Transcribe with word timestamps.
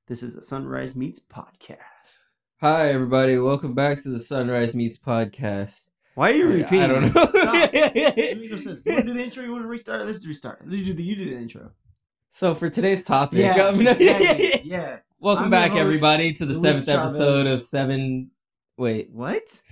This 0.09 0.23
is 0.23 0.35
the 0.35 0.43
Sunrise 0.43 0.97
Meets 0.97 1.21
podcast. 1.21 2.19
Hi, 2.61 2.89
everybody. 2.91 3.39
Welcome 3.39 3.75
back 3.75 4.03
to 4.03 4.09
the 4.09 4.19
Sunrise 4.19 4.75
Meets 4.75 4.99
podcast. 4.99 5.91
Why 6.15 6.31
are 6.31 6.35
you 6.35 6.51
I- 6.51 6.55
repeating? 6.55 6.81
I 6.83 6.87
don't 6.89 7.03
know. 7.15 7.27
Stop. 7.27 7.73
Let 7.73 7.95
me 8.39 8.49
go 8.49 8.57
sense. 8.59 8.81
You 8.85 8.93
want 8.93 9.05
to 9.07 9.13
do 9.13 9.15
the 9.15 9.23
intro? 9.25 9.45
You 9.45 9.53
want 9.53 9.65
to 9.65 9.69
restart? 9.69 10.05
Let's 10.05 10.27
restart. 10.27 10.63
Let's 10.67 10.83
do 10.83 10.93
the 10.95 11.03
you 11.03 11.17
do 11.17 11.25
the 11.27 11.37
intro. 11.37 11.71
so 12.31 12.55
for 12.55 12.69
today's 12.69 13.05
topic, 13.05 13.39
Yeah, 13.39 13.67
um, 13.67 13.87
exactly. 13.87 14.63
yeah. 14.65 14.99
welcome 15.21 15.45
I'm 15.45 15.51
back, 15.51 15.71
host, 15.71 15.81
everybody, 15.81 16.33
to 16.35 16.45
the 16.47 16.53
Luis 16.55 16.63
seventh 16.63 16.89
episode 16.89 17.47
of 17.47 17.63
seven. 17.63 18.31
Wait, 18.77 19.11
What? 19.13 19.63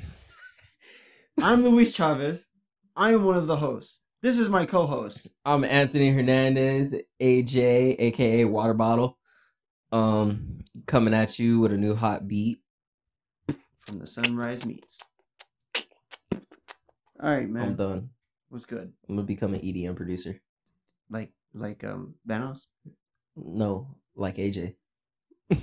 I'm 1.42 1.64
Luis 1.64 1.92
Chavez. 1.92 2.48
I 2.94 3.12
am 3.12 3.24
one 3.24 3.36
of 3.36 3.46
the 3.46 3.56
hosts. 3.56 4.02
This 4.23 4.37
is 4.37 4.48
my 4.48 4.66
co-host. 4.66 5.29
I'm 5.46 5.64
Anthony 5.64 6.10
Hernandez, 6.10 6.95
AJ, 7.20 7.97
aka 7.98 8.45
Water 8.45 8.74
Bottle. 8.74 9.19
Um, 9.92 10.59
coming 10.87 11.15
at 11.15 11.38
you 11.38 11.59
with 11.61 11.73
a 11.73 11.78
new 11.78 11.95
hot 11.95 12.28
beat. 12.28 12.61
from 13.87 13.98
the 13.98 14.06
Sunrise 14.06 14.66
Meets. 14.66 14.98
All 17.23 17.30
right, 17.30 17.48
man. 17.48 17.62
I'm 17.62 17.77
done. 17.77 18.11
What's 18.51 18.66
good? 18.66 18.92
I'm 19.09 19.16
gonna 19.16 19.27
become 19.27 19.55
an 19.55 19.61
EDM 19.61 19.97
producer. 19.97 20.41
Like 21.09 21.33
like 21.55 21.83
um 21.84 22.14
Thanos? 22.28 22.66
No, 23.37 23.97
like 24.14 24.37
AJ. 24.37 24.75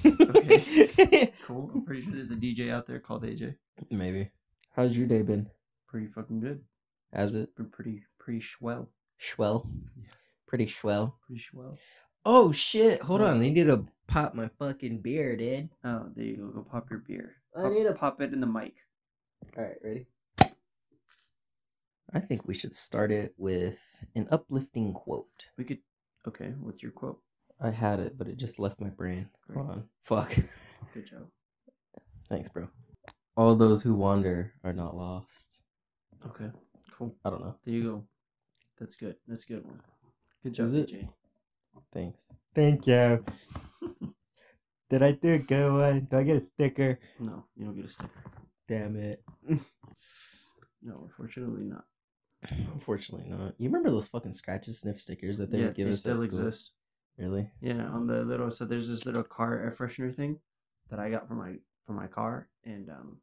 Okay. 0.06 1.32
Cool. 1.48 1.72
I'm 1.74 1.86
pretty 1.86 2.02
sure 2.02 2.12
there's 2.14 2.32
a 2.32 2.36
DJ 2.36 2.74
out 2.74 2.88
there 2.88 3.00
called 3.00 3.24
AJ. 3.24 3.56
Maybe. 3.90 4.32
How's 4.76 4.98
your 4.98 5.08
day 5.08 5.22
been? 5.22 5.48
Pretty 5.88 6.08
fucking 6.08 6.42
good. 6.42 6.62
Has 7.14 7.36
it? 7.36 7.56
Been 7.56 7.70
pretty 7.70 8.02
pretty 8.28 8.42
swell. 8.42 8.90
Swell. 9.18 9.70
Yeah. 9.96 10.10
Pretty 10.48 10.68
swell. 10.68 11.18
Pretty 11.26 11.42
swell. 11.42 11.78
Oh 12.26 12.52
shit! 12.52 13.02
Hold 13.02 13.22
on, 13.22 13.38
I 13.38 13.40
need 13.40 13.56
to 13.68 13.86
pop 14.06 14.36
my 14.36 14.50
fucking 14.60 15.00
beer, 15.00 15.38
dude. 15.38 15.70
Oh, 15.86 16.08
there 16.14 16.26
you 16.26 16.36
go. 16.36 16.48
Go 16.48 16.68
pop 16.70 16.90
your 16.90 17.00
beer. 17.00 17.36
I 17.56 17.70
need 17.70 17.86
to 17.86 17.94
pop 17.94 18.20
it 18.22 18.34
in 18.34 18.42
the 18.42 18.46
mic. 18.46 18.76
All 19.58 19.64
right, 19.64 19.78
ready? 19.82 20.08
I 22.14 22.20
think 22.20 22.46
we 22.46 22.54
should 22.54 22.76
start 22.76 23.14
it 23.14 23.34
with 23.38 23.80
an 24.14 24.28
uplifting 24.30 24.92
quote. 24.92 25.46
We 25.58 25.64
could. 25.64 25.80
Okay, 26.28 26.54
what's 26.60 26.84
your 26.84 26.92
quote? 26.92 27.22
I 27.62 27.72
had 27.72 28.02
it, 28.02 28.18
but 28.18 28.28
it 28.28 28.36
just 28.36 28.60
left 28.60 28.82
my 28.82 28.90
brain. 28.90 29.30
Great. 29.48 29.56
Hold 29.56 29.70
on. 29.70 29.84
Fuck. 30.04 30.36
Good 30.94 31.06
job. 31.06 31.28
Thanks, 32.28 32.50
bro. 32.50 32.68
All 33.38 33.56
those 33.56 33.82
who 33.82 33.94
wander 33.94 34.52
are 34.66 34.74
not 34.74 34.98
lost. 34.98 35.62
Okay, 36.26 36.52
cool. 36.92 37.16
I 37.24 37.30
don't 37.30 37.40
know. 37.40 37.56
There 37.64 37.74
you 37.74 37.84
go. 37.84 38.04
That's 38.80 38.96
good. 38.96 39.16
That's 39.28 39.44
a 39.46 39.48
good 39.48 39.66
one. 39.66 39.82
Good 40.44 40.54
job, 40.54 40.66
Is 40.68 40.74
it? 40.76 40.90
AJ. 40.92 41.10
Thanks. 41.94 42.26
Thank 42.54 42.88
you. 42.88 43.24
Did 44.90 45.04
I 45.04 45.12
do 45.14 45.34
a 45.34 45.40
good 45.40 45.72
one? 45.72 46.08
Do 46.10 46.18
I 46.18 46.24
get 46.24 46.44
a 46.44 46.46
sticker? 46.54 47.00
No, 47.20 47.44
you 47.56 47.66
don't 47.66 47.76
get 47.76 47.86
a 47.86 47.90
sticker. 47.90 48.24
Damn 48.68 48.96
it. 48.96 49.24
No, 50.80 51.02
unfortunately 51.04 51.64
not. 51.64 51.86
Unfortunately 52.74 53.28
not. 53.28 53.56
You 53.58 53.68
remember 53.68 53.90
those 53.90 54.08
fucking 54.08 54.32
scratches 54.32 54.80
sniff 54.80 55.02
stickers 55.02 55.40
that 55.40 55.52
they 55.52 55.58
yeah, 55.58 55.66
would 55.66 55.76
give 55.76 55.88
they 55.88 55.92
us 55.92 56.00
still 56.00 56.22
at 56.24 56.30
school? 56.30 56.48
exist. 56.48 56.72
Really? 57.18 57.50
Yeah, 57.62 57.88
on 57.88 58.06
the 58.08 58.22
little 58.24 58.52
so 58.52 58.64
there's 58.64 58.88
this 58.88 59.06
little 59.06 59.24
car 59.24 59.56
air 59.60 59.76
freshener 59.78 60.16
thing 60.16 60.40
that 60.90 61.00
I 61.00 61.10
got 61.10 61.28
for 61.28 61.34
my 61.34 61.56
for 61.86 61.94
my 61.94 62.06
car, 62.08 62.48
and 62.64 62.90
um, 62.90 63.18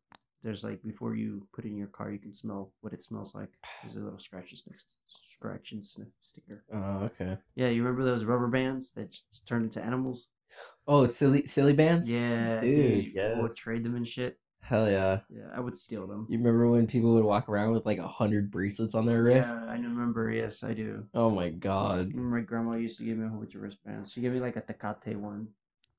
there's 0.44 0.62
like 0.62 0.82
before 0.82 1.16
you 1.16 1.46
put 1.52 1.64
it 1.64 1.68
in 1.68 1.76
your 1.76 1.88
car, 1.88 2.12
you 2.12 2.18
can 2.18 2.34
smell 2.34 2.70
what 2.82 2.92
it 2.92 3.02
smells 3.02 3.34
like. 3.34 3.48
There's 3.82 3.96
a 3.96 4.00
little 4.00 4.18
scratch 4.18 4.50
and 4.50 4.58
sniff, 4.58 4.76
scratch 5.06 5.72
and 5.72 5.84
sniff 5.84 6.08
sticker. 6.20 6.62
Oh, 6.72 7.04
okay. 7.04 7.38
Yeah, 7.56 7.68
you 7.68 7.82
remember 7.82 8.04
those 8.04 8.24
rubber 8.24 8.48
bands 8.48 8.90
that 8.92 9.16
turned 9.46 9.64
into 9.64 9.82
animals? 9.82 10.28
Oh, 10.86 11.06
silly 11.06 11.46
silly 11.46 11.72
bands? 11.72 12.10
Yeah, 12.10 12.60
Dude, 12.60 13.06
people 13.06 13.42
would 13.42 13.56
trade 13.56 13.84
them 13.84 13.96
and 13.96 14.06
shit. 14.06 14.38
Hell 14.60 14.90
yeah. 14.90 15.20
Yeah, 15.28 15.48
I 15.54 15.60
would 15.60 15.76
steal 15.76 16.06
them. 16.06 16.26
You 16.30 16.38
remember 16.38 16.68
when 16.68 16.86
people 16.86 17.14
would 17.14 17.24
walk 17.24 17.48
around 17.48 17.72
with 17.72 17.84
like 17.84 17.98
a 17.98 18.06
hundred 18.06 18.50
bracelets 18.50 18.94
on 18.94 19.06
their 19.06 19.22
wrists? 19.22 19.52
Yeah, 19.66 19.72
I 19.72 19.76
remember. 19.76 20.30
Yes, 20.30 20.62
I 20.62 20.74
do. 20.74 21.04
Oh 21.14 21.30
my 21.30 21.48
god. 21.48 22.14
my 22.14 22.40
grandma 22.40 22.76
used 22.76 22.98
to 22.98 23.04
give 23.04 23.18
me 23.18 23.26
a 23.26 23.28
whole 23.28 23.40
bunch 23.40 23.54
of 23.54 23.62
wristbands. 23.62 24.12
She 24.12 24.20
gave 24.20 24.32
me 24.32 24.40
like 24.40 24.56
a 24.56 24.62
Tecate 24.62 25.16
one, 25.16 25.48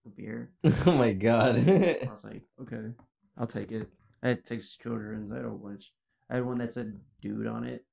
a 0.05 0.09
beer. 0.09 0.51
oh 0.85 0.93
my 0.93 1.13
god. 1.13 1.57
I 1.57 2.07
was 2.09 2.23
like, 2.23 2.43
okay, 2.61 2.93
I'll 3.37 3.47
take 3.47 3.71
it. 3.71 3.87
I 4.25 4.29
had 4.29 4.43
Texas 4.43 4.75
Children's. 4.75 5.31
I 5.31 5.41
whole 5.41 5.51
bunch. 5.51 5.93
I 6.31 6.35
had 6.35 6.45
one 6.45 6.57
that 6.57 6.71
said 6.71 6.99
"dude" 7.21 7.45
on 7.45 7.63
it. 7.63 7.85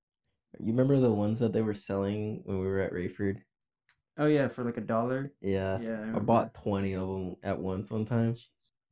you 0.58 0.72
remember 0.72 0.98
the 0.98 1.12
ones 1.12 1.40
that 1.40 1.52
they 1.52 1.60
were 1.60 1.74
selling 1.74 2.40
when 2.46 2.58
we 2.58 2.66
were 2.66 2.80
at 2.80 2.94
Rayford? 2.94 3.42
Oh 4.16 4.24
yeah, 4.24 4.48
for 4.48 4.64
like 4.64 4.78
a 4.78 4.80
dollar. 4.80 5.30
Yeah. 5.42 5.78
Yeah, 5.78 6.12
I, 6.14 6.16
I 6.16 6.20
bought 6.20 6.54
20 6.54 6.94
of 6.94 7.08
them 7.08 7.36
at 7.42 7.58
once 7.58 7.90
one 7.90 8.06
time 8.06 8.36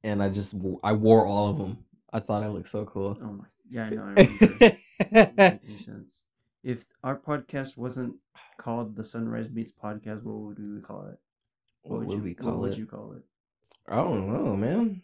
and 0.05 0.23
I 0.23 0.29
just 0.29 0.55
I 0.85 0.93
wore 0.93 1.27
all 1.27 1.49
of 1.49 1.57
them. 1.57 1.79
I 2.13 2.21
thought 2.21 2.43
I 2.43 2.49
looked 2.49 2.69
so 2.69 2.85
cool. 2.85 3.19
Oh 3.23 3.33
my, 3.33 3.45
yeah, 3.71 3.85
I 3.85 3.91
know. 3.91 4.15
I. 4.17 4.79
Doesn't 5.11 5.79
sense. 5.79 6.23
If 6.63 6.85
our 7.03 7.17
podcast 7.17 7.79
wasn't 7.79 8.17
called 8.59 8.97
the 8.97 9.05
Sunrise 9.05 9.49
Meets 9.49 9.73
Podcast, 9.73 10.25
what 10.25 10.37
would 10.37 10.59
we 10.59 10.83
call 10.83 11.07
it? 11.07 11.19
what 11.83 12.01
would 12.01 12.19
you, 12.19 12.23
we 12.23 12.35
call 12.35 12.51
what 12.51 12.59
would 12.61 12.77
you 12.77 12.85
call 12.85 13.15
it? 13.17 13.23
I 13.89 13.97
don't 13.97 14.31
know, 14.31 14.55
man. 14.57 15.01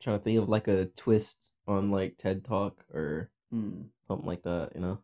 Trying 0.00 0.18
to 0.18 0.24
think 0.24 0.38
of 0.38 0.48
like 0.48 0.68
a 0.68 0.86
twist 0.96 1.52
on 1.66 1.90
like 1.90 2.16
TED 2.16 2.44
Talk 2.44 2.84
or 2.92 3.30
Hmm. 3.50 3.82
something 4.08 4.26
like 4.26 4.42
that, 4.42 4.72
you 4.74 4.80
know? 4.80 4.98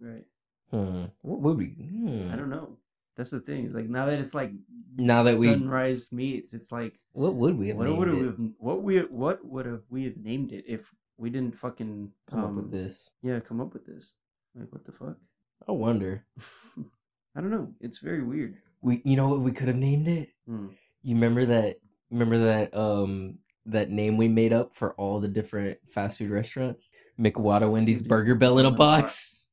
Right. 0.00 0.24
Hmm. 0.70 1.04
What 1.22 1.40
would 1.40 1.58
we? 1.58 1.66
Hmm. 1.66 2.30
I 2.32 2.36
don't 2.36 2.48
know. 2.50 2.78
That's 3.16 3.30
the 3.30 3.40
thing. 3.40 3.64
It's 3.64 3.74
like 3.74 3.88
now 3.88 4.06
that 4.06 4.18
it's 4.18 4.34
like 4.34 4.52
Now 4.96 5.22
that 5.24 5.36
we, 5.36 5.46
Sunrise 5.48 6.10
Meets, 6.12 6.54
it's 6.54 6.72
like 6.72 6.94
what 7.12 7.34
would 7.34 7.58
we 7.58 7.68
have 7.68 7.76
what 7.76 7.86
named 7.88 7.98
would 7.98 8.08
it? 8.08 8.14
we 8.14 8.22
have 8.24 8.36
what 8.58 8.82
we 8.82 8.98
what 9.00 9.44
would 9.44 9.66
have 9.66 9.82
we 9.90 10.04
have 10.04 10.16
named 10.16 10.52
it 10.52 10.64
if 10.66 10.90
we 11.18 11.28
didn't 11.28 11.58
fucking 11.58 12.10
come 12.30 12.40
up 12.40 12.46
um, 12.46 12.56
with 12.56 12.70
this? 12.70 13.10
Yeah, 13.22 13.38
come 13.40 13.60
up 13.60 13.74
with 13.74 13.84
this. 13.86 14.14
Like 14.54 14.72
what 14.72 14.84
the 14.86 14.92
fuck? 14.92 15.16
I 15.68 15.72
wonder. 15.72 16.24
I 17.36 17.40
don't 17.40 17.50
know. 17.50 17.68
It's 17.80 17.98
very 17.98 18.22
weird. 18.22 18.56
We, 18.80 19.00
you 19.04 19.14
know 19.16 19.28
what 19.28 19.40
we 19.40 19.52
could 19.52 19.68
have 19.68 19.76
named 19.76 20.08
it? 20.08 20.30
Hmm. 20.46 20.68
You 21.02 21.14
remember 21.14 21.44
that? 21.46 21.76
Remember 22.10 22.38
that? 22.38 22.74
Um, 22.76 23.38
that 23.66 23.90
name 23.90 24.16
we 24.16 24.28
made 24.28 24.52
up 24.52 24.74
for 24.74 24.94
all 24.94 25.20
the 25.20 25.28
different 25.28 25.78
fast 25.90 26.18
food 26.18 26.30
restaurants? 26.30 26.90
McWada, 27.18 27.70
Wendy's, 27.70 28.02
Burger 28.02 28.34
Bell 28.34 28.58
in 28.58 28.66
a 28.66 28.70
box. 28.70 29.48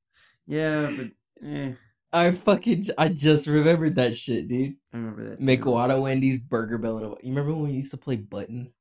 Yeah, 0.48 0.92
but 0.96 1.48
eh, 1.48 1.74
I 2.12 2.32
fucking, 2.32 2.86
I 2.98 3.10
just 3.10 3.46
remembered 3.48 3.96
that 3.96 4.16
shit, 4.16 4.48
dude. 4.48 4.76
I 4.94 4.98
remember 4.98 5.30
that. 5.30 5.40
too. 5.42 5.46
McWada, 5.46 6.02
Wendy's, 6.02 6.40
Burger 6.40 6.78
Bell 6.78 6.98
in 6.98 7.04
a 7.06 7.10
box. 7.10 7.22
You 7.24 7.30
remember 7.30 7.54
when 7.54 7.70
we 7.70 7.74
used 7.78 7.92
to 7.92 7.98
play 7.98 8.16
buttons? 8.16 8.74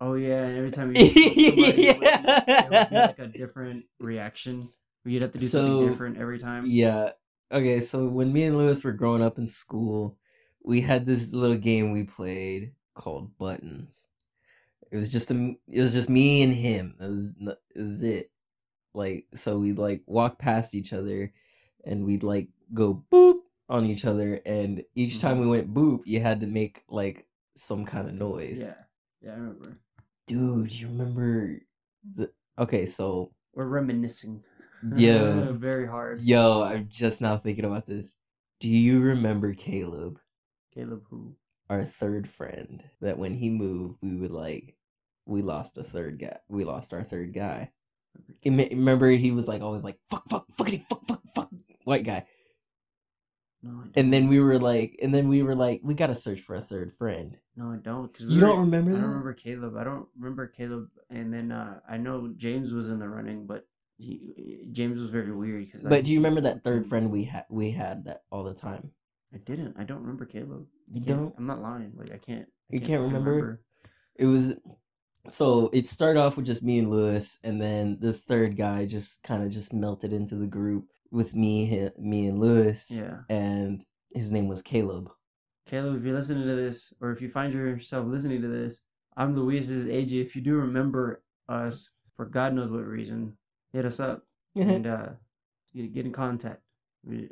Oh 0.00 0.14
yeah, 0.14 0.44
and 0.44 0.56
every 0.56 0.70
time 0.70 0.94
you 0.94 0.96
somebody, 1.04 1.88
it 1.88 1.98
would 1.98 2.10
be- 2.16 2.46
it 2.56 2.70
would 2.70 2.88
be 2.88 2.96
yeah. 2.96 3.06
like 3.06 3.18
a 3.18 3.26
different 3.26 3.84
reaction. 3.98 4.70
You'd 5.04 5.22
have 5.22 5.32
to 5.32 5.38
do 5.38 5.46
So, 5.46 5.66
something 5.66 5.88
different 5.88 6.18
every 6.18 6.38
time. 6.38 6.64
Yeah. 6.66 7.12
Okay, 7.52 7.80
so 7.80 8.06
when 8.08 8.32
me 8.32 8.44
and 8.44 8.56
Luis 8.56 8.84
were 8.84 8.92
growing 8.92 9.22
up 9.22 9.36
in 9.38 9.46
school, 9.46 10.16
we 10.64 10.80
had 10.82 11.04
this 11.04 11.32
little 11.32 11.56
game 11.56 11.90
we 11.92 12.04
played 12.04 12.72
called 12.94 13.36
Buttons. 13.38 14.08
It 14.90 14.96
was 14.96 15.08
just 15.08 15.30
a, 15.30 15.54
it 15.68 15.80
was 15.80 15.92
just 15.92 16.10
me 16.10 16.42
and 16.42 16.52
him. 16.52 16.96
It 17.00 17.08
was, 17.08 17.34
it 17.40 17.80
was 17.80 18.02
it. 18.02 18.30
Like 18.92 19.26
so 19.34 19.58
we'd 19.58 19.78
like 19.78 20.02
walk 20.06 20.38
past 20.38 20.74
each 20.74 20.92
other 20.92 21.32
and 21.84 22.04
we'd 22.04 22.24
like 22.24 22.48
go 22.74 23.04
boop 23.12 23.40
on 23.68 23.86
each 23.86 24.04
other 24.04 24.40
and 24.44 24.82
each 24.96 25.20
time 25.20 25.36
mm-hmm. 25.36 25.42
we 25.42 25.58
went 25.58 25.72
boop, 25.72 26.00
you 26.06 26.18
had 26.20 26.40
to 26.40 26.48
make 26.48 26.82
like 26.88 27.26
some 27.54 27.84
kind 27.84 28.08
of 28.08 28.14
noise. 28.14 28.60
Yeah, 28.60 28.74
yeah, 29.22 29.30
I 29.30 29.34
remember. 29.34 29.78
Dude, 30.26 30.72
you 30.72 30.88
remember 30.88 31.60
the 32.16 32.32
Okay, 32.58 32.84
so 32.84 33.30
We're 33.54 33.66
reminiscing. 33.66 34.42
Yeah. 34.96 35.46
very 35.52 35.86
hard. 35.86 36.20
yo, 36.22 36.62
I'm 36.62 36.88
just 36.90 37.20
now 37.20 37.36
thinking 37.36 37.64
about 37.64 37.86
this. 37.86 38.16
Do 38.58 38.68
you 38.68 39.00
remember 39.00 39.54
Caleb? 39.54 40.18
Caleb, 40.74 41.04
who? 41.10 41.36
our 41.70 41.84
third 41.84 42.28
friend 42.28 42.82
that 43.00 43.16
when 43.16 43.32
he 43.32 43.48
moved 43.48 43.96
we 44.02 44.16
would 44.16 44.32
like 44.32 44.74
we 45.30 45.42
lost 45.42 45.78
a 45.78 45.84
third 45.84 46.18
guy 46.20 46.36
we 46.48 46.64
lost 46.64 46.92
our 46.92 47.02
third 47.04 47.32
guy 47.32 47.70
remember 48.44 49.08
he 49.10 49.30
was 49.30 49.46
like 49.48 49.62
always 49.62 49.84
like 49.84 49.98
fuck 50.10 50.24
fuck 50.28 50.46
fuckity 50.58 50.84
fuck 50.88 51.06
fuck 51.06 51.22
fuck 51.34 51.50
white 51.84 52.04
guy 52.04 52.26
No, 53.62 53.84
and 53.94 54.12
then 54.12 54.28
we 54.28 54.40
were 54.40 54.58
like 54.58 54.98
and 55.02 55.14
then 55.14 55.28
we 55.28 55.42
were 55.42 55.54
like 55.54 55.80
we 55.84 55.94
gotta 55.94 56.14
search 56.14 56.40
for 56.40 56.54
a 56.54 56.60
third 56.60 56.92
friend 56.98 57.36
no, 57.56 57.72
I 57.72 57.76
don't. 57.76 58.10
Cause 58.16 58.24
you 58.26 58.36
we 58.36 58.42
were- 58.42 58.48
don't 58.48 58.60
remember 58.60 58.90
I 58.92 58.94
that 58.94 59.00
don't 59.02 59.10
remember 59.10 59.34
Caleb. 59.34 59.76
I 59.76 59.84
don't 59.84 60.06
remember 60.18 60.46
Caleb. 60.46 60.88
And 61.10 61.34
then 61.34 61.52
uh, 61.52 61.80
I 61.86 61.98
know 61.98 62.32
James 62.38 62.72
was 62.72 62.88
in 62.88 62.98
the 62.98 63.06
running, 63.08 63.44
but 63.46 63.66
he, 63.98 64.60
James 64.72 65.02
was 65.02 65.10
very 65.10 65.30
weird 65.30 65.66
because. 65.66 65.86
but 65.86 66.04
do 66.04 66.12
you 66.12 66.20
remember 66.20 66.40
that 66.42 66.64
third 66.64 66.86
friend 66.86 67.10
we 67.10 67.24
had 67.24 67.44
we 67.50 67.70
had 67.70 68.04
that 68.06 68.22
all 68.30 68.44
the 68.44 68.54
time 68.54 68.92
I 69.34 69.38
didn't. 69.38 69.74
I 69.78 69.84
don't 69.84 70.00
remember 70.00 70.24
Caleb. 70.24 70.64
You 70.90 71.02
don't. 71.02 71.34
I'm 71.36 71.46
not 71.46 71.60
lying. 71.60 71.92
Like 71.96 72.12
I 72.12 72.16
can't. 72.18 72.46
I 72.72 72.76
You 72.76 72.80
can't 72.80 73.02
fucking 73.02 73.12
remember? 73.12 73.60
it 74.16 74.24
was 74.24 74.54
so 75.28 75.70
it 75.72 75.88
started 75.88 76.20
off 76.20 76.36
with 76.36 76.46
just 76.46 76.62
me 76.62 76.78
and 76.78 76.90
Luis, 76.90 77.38
and 77.44 77.60
then 77.60 77.98
this 78.00 78.24
third 78.24 78.56
guy 78.56 78.86
just 78.86 79.22
kind 79.22 79.42
of 79.42 79.50
just 79.50 79.72
melted 79.72 80.12
into 80.12 80.36
the 80.36 80.46
group. 80.46 80.86
with 81.12 81.34
me, 81.34 81.66
hi- 81.66 81.92
me 81.98 82.26
and 82.26 82.38
Luis. 82.38 82.90
Yeah. 82.90 83.18
And 83.28 83.84
his 84.14 84.30
name 84.30 84.46
was 84.46 84.62
Caleb. 84.62 85.10
Caleb, 85.66 85.96
if 85.96 86.04
you're 86.04 86.14
listening 86.14 86.46
to 86.46 86.54
this, 86.54 86.92
or 87.00 87.10
if 87.10 87.20
you 87.20 87.28
find 87.28 87.52
yourself 87.52 88.06
listening 88.06 88.42
to 88.42 88.48
this, 88.48 88.82
I'm 89.16 89.36
is 89.50 89.86
AJ. 89.86 90.22
If 90.22 90.36
you 90.36 90.42
do 90.42 90.54
remember 90.54 91.22
us 91.48 91.90
for 92.14 92.26
God 92.26 92.54
knows 92.54 92.70
what 92.70 92.86
reason, 92.86 93.36
hit 93.72 93.84
us 93.84 94.00
up 94.00 94.24
and 94.54 94.86
uh, 94.86 95.08
get, 95.74 96.06
in 96.06 96.12
contact. 96.12 96.62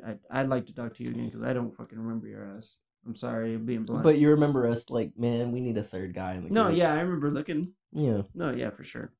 I, 0.05 0.15
I'd 0.29 0.49
like 0.49 0.65
to 0.67 0.75
talk 0.75 0.95
to 0.95 1.03
you 1.03 1.09
again 1.09 1.25
because 1.25 1.43
I 1.43 1.53
don't 1.53 1.75
fucking 1.75 1.97
remember 1.97 2.27
your 2.27 2.45
ass. 2.57 2.75
I'm 3.05 3.15
sorry, 3.15 3.55
being 3.57 3.83
blunt. 3.83 4.03
but 4.03 4.17
you 4.17 4.29
remember 4.29 4.67
us 4.67 4.89
like, 4.89 5.11
man, 5.17 5.51
we 5.51 5.61
need 5.61 5.77
a 5.77 5.83
third 5.83 6.13
guy 6.13 6.33
in 6.33 6.43
the 6.43 6.49
no, 6.49 6.67
group. 6.67 6.77
yeah, 6.77 6.93
I 6.93 6.99
remember 6.99 7.31
looking. 7.31 7.73
Yeah. 7.91 8.21
No, 8.33 8.51
yeah, 8.51 8.69
for 8.69 8.83
sure. 8.83 9.11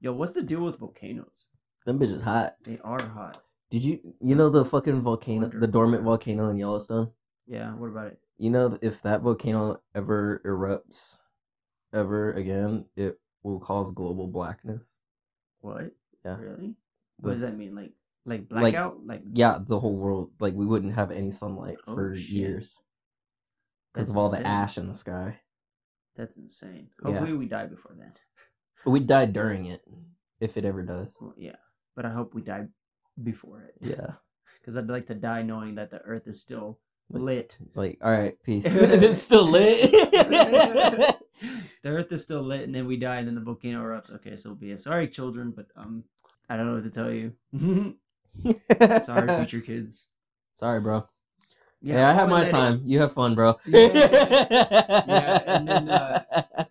Yo, 0.00 0.12
what's 0.12 0.32
the 0.32 0.42
deal 0.42 0.60
with 0.60 0.78
volcanoes? 0.78 1.46
Them 1.86 1.98
bitches 1.98 2.20
hot. 2.22 2.54
They 2.64 2.78
are 2.84 3.02
hot. 3.02 3.38
Did 3.70 3.84
you 3.84 4.00
you 4.20 4.34
know 4.34 4.50
the 4.50 4.64
fucking 4.64 5.00
volcano 5.02 5.48
the 5.48 5.66
dormant 5.66 6.04
volcano 6.04 6.50
in 6.50 6.56
Yellowstone? 6.56 7.10
Yeah, 7.46 7.74
what 7.74 7.88
about 7.88 8.08
it? 8.08 8.18
You 8.38 8.50
know 8.50 8.78
if 8.82 9.02
that 9.02 9.22
volcano 9.22 9.80
ever 9.94 10.40
erupts 10.44 11.18
ever 11.92 12.32
again, 12.32 12.84
it 12.96 13.18
will 13.42 13.60
cause 13.60 13.90
global 13.92 14.26
blackness. 14.28 14.98
What? 15.60 15.92
Yeah. 16.24 16.36
Really? 16.38 16.74
What 17.18 17.40
does 17.40 17.50
that 17.52 17.56
mean? 17.58 17.74
Like, 17.74 17.92
like 18.24 18.40
Like, 18.50 18.72
blackout? 18.72 19.06
Like, 19.06 19.22
Yeah, 19.32 19.58
the 19.60 19.78
whole 19.80 19.96
world 19.96 20.30
like 20.40 20.54
we 20.54 20.66
wouldn't 20.66 20.94
have 20.94 21.10
any 21.10 21.30
sunlight 21.30 21.76
Oh, 21.86 21.94
for 21.94 22.14
shit. 22.14 22.28
years 22.28 22.78
because 23.92 24.10
of 24.10 24.16
all 24.16 24.28
the 24.28 24.46
ash 24.46 24.78
in 24.78 24.88
the 24.88 24.94
sky. 24.94 25.40
That's 26.16 26.36
insane. 26.36 26.88
Hopefully, 27.02 27.32
we 27.32 27.46
die 27.46 27.66
before 27.66 27.94
then. 27.98 28.12
We 28.84 29.00
die 29.00 29.26
during 29.26 29.66
it 29.66 29.82
if 30.40 30.56
it 30.56 30.64
ever 30.64 30.82
does. 30.82 31.16
Well, 31.20 31.34
yeah, 31.36 31.56
but 31.94 32.04
I 32.04 32.10
hope 32.10 32.34
we 32.34 32.42
die 32.42 32.66
before 33.22 33.62
it. 33.62 33.74
Yeah. 33.80 34.12
because 34.62 34.76
I'd 34.76 34.88
like 34.88 35.06
to 35.06 35.14
die 35.14 35.42
knowing 35.42 35.74
that 35.74 35.90
the 35.90 36.00
Earth 36.02 36.26
is 36.26 36.40
still 36.40 36.78
lit. 37.10 37.58
Like, 37.74 37.98
all 38.02 38.12
right, 38.12 38.34
peace. 38.44 38.64
it's 38.66 39.22
still 39.22 39.48
lit. 39.48 39.90
the 39.90 41.16
Earth 41.84 42.12
is 42.12 42.22
still 42.22 42.42
lit, 42.42 42.62
and 42.62 42.74
then 42.74 42.86
we 42.86 42.96
die, 42.96 43.16
and 43.16 43.26
then 43.26 43.34
the 43.34 43.40
volcano 43.40 43.82
erupts. 43.82 44.12
Okay, 44.14 44.36
so 44.36 44.54
be 44.54 44.70
it. 44.70 44.80
Sorry, 44.80 45.08
children, 45.08 45.52
but 45.54 45.66
um, 45.76 46.04
I 46.48 46.56
don't 46.56 46.66
know 46.66 46.74
what 46.74 46.84
to 46.84 46.90
tell 46.90 47.10
you. 47.10 47.32
Sorry, 49.04 49.28
future 49.36 49.60
kids. 49.60 50.06
Sorry, 50.52 50.80
bro. 50.80 51.08
Yeah, 51.82 52.08
I 52.08 52.12
oh, 52.12 52.14
have 52.14 52.28
my 52.28 52.48
time. 52.48 52.82
You 52.86 53.00
have 53.00 53.12
fun, 53.12 53.34
bro. 53.34 53.58
Yeah, 53.66 55.42
and 55.46 55.68
then, 55.68 55.88
uh, 55.88 56.22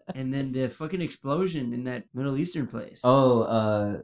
And 0.15 0.33
then 0.33 0.51
the 0.51 0.69
fucking 0.69 1.01
explosion 1.01 1.73
in 1.73 1.83
that 1.85 2.05
Middle 2.13 2.37
Eastern 2.37 2.67
place. 2.67 3.01
oh, 3.03 3.41
uh, 3.41 4.01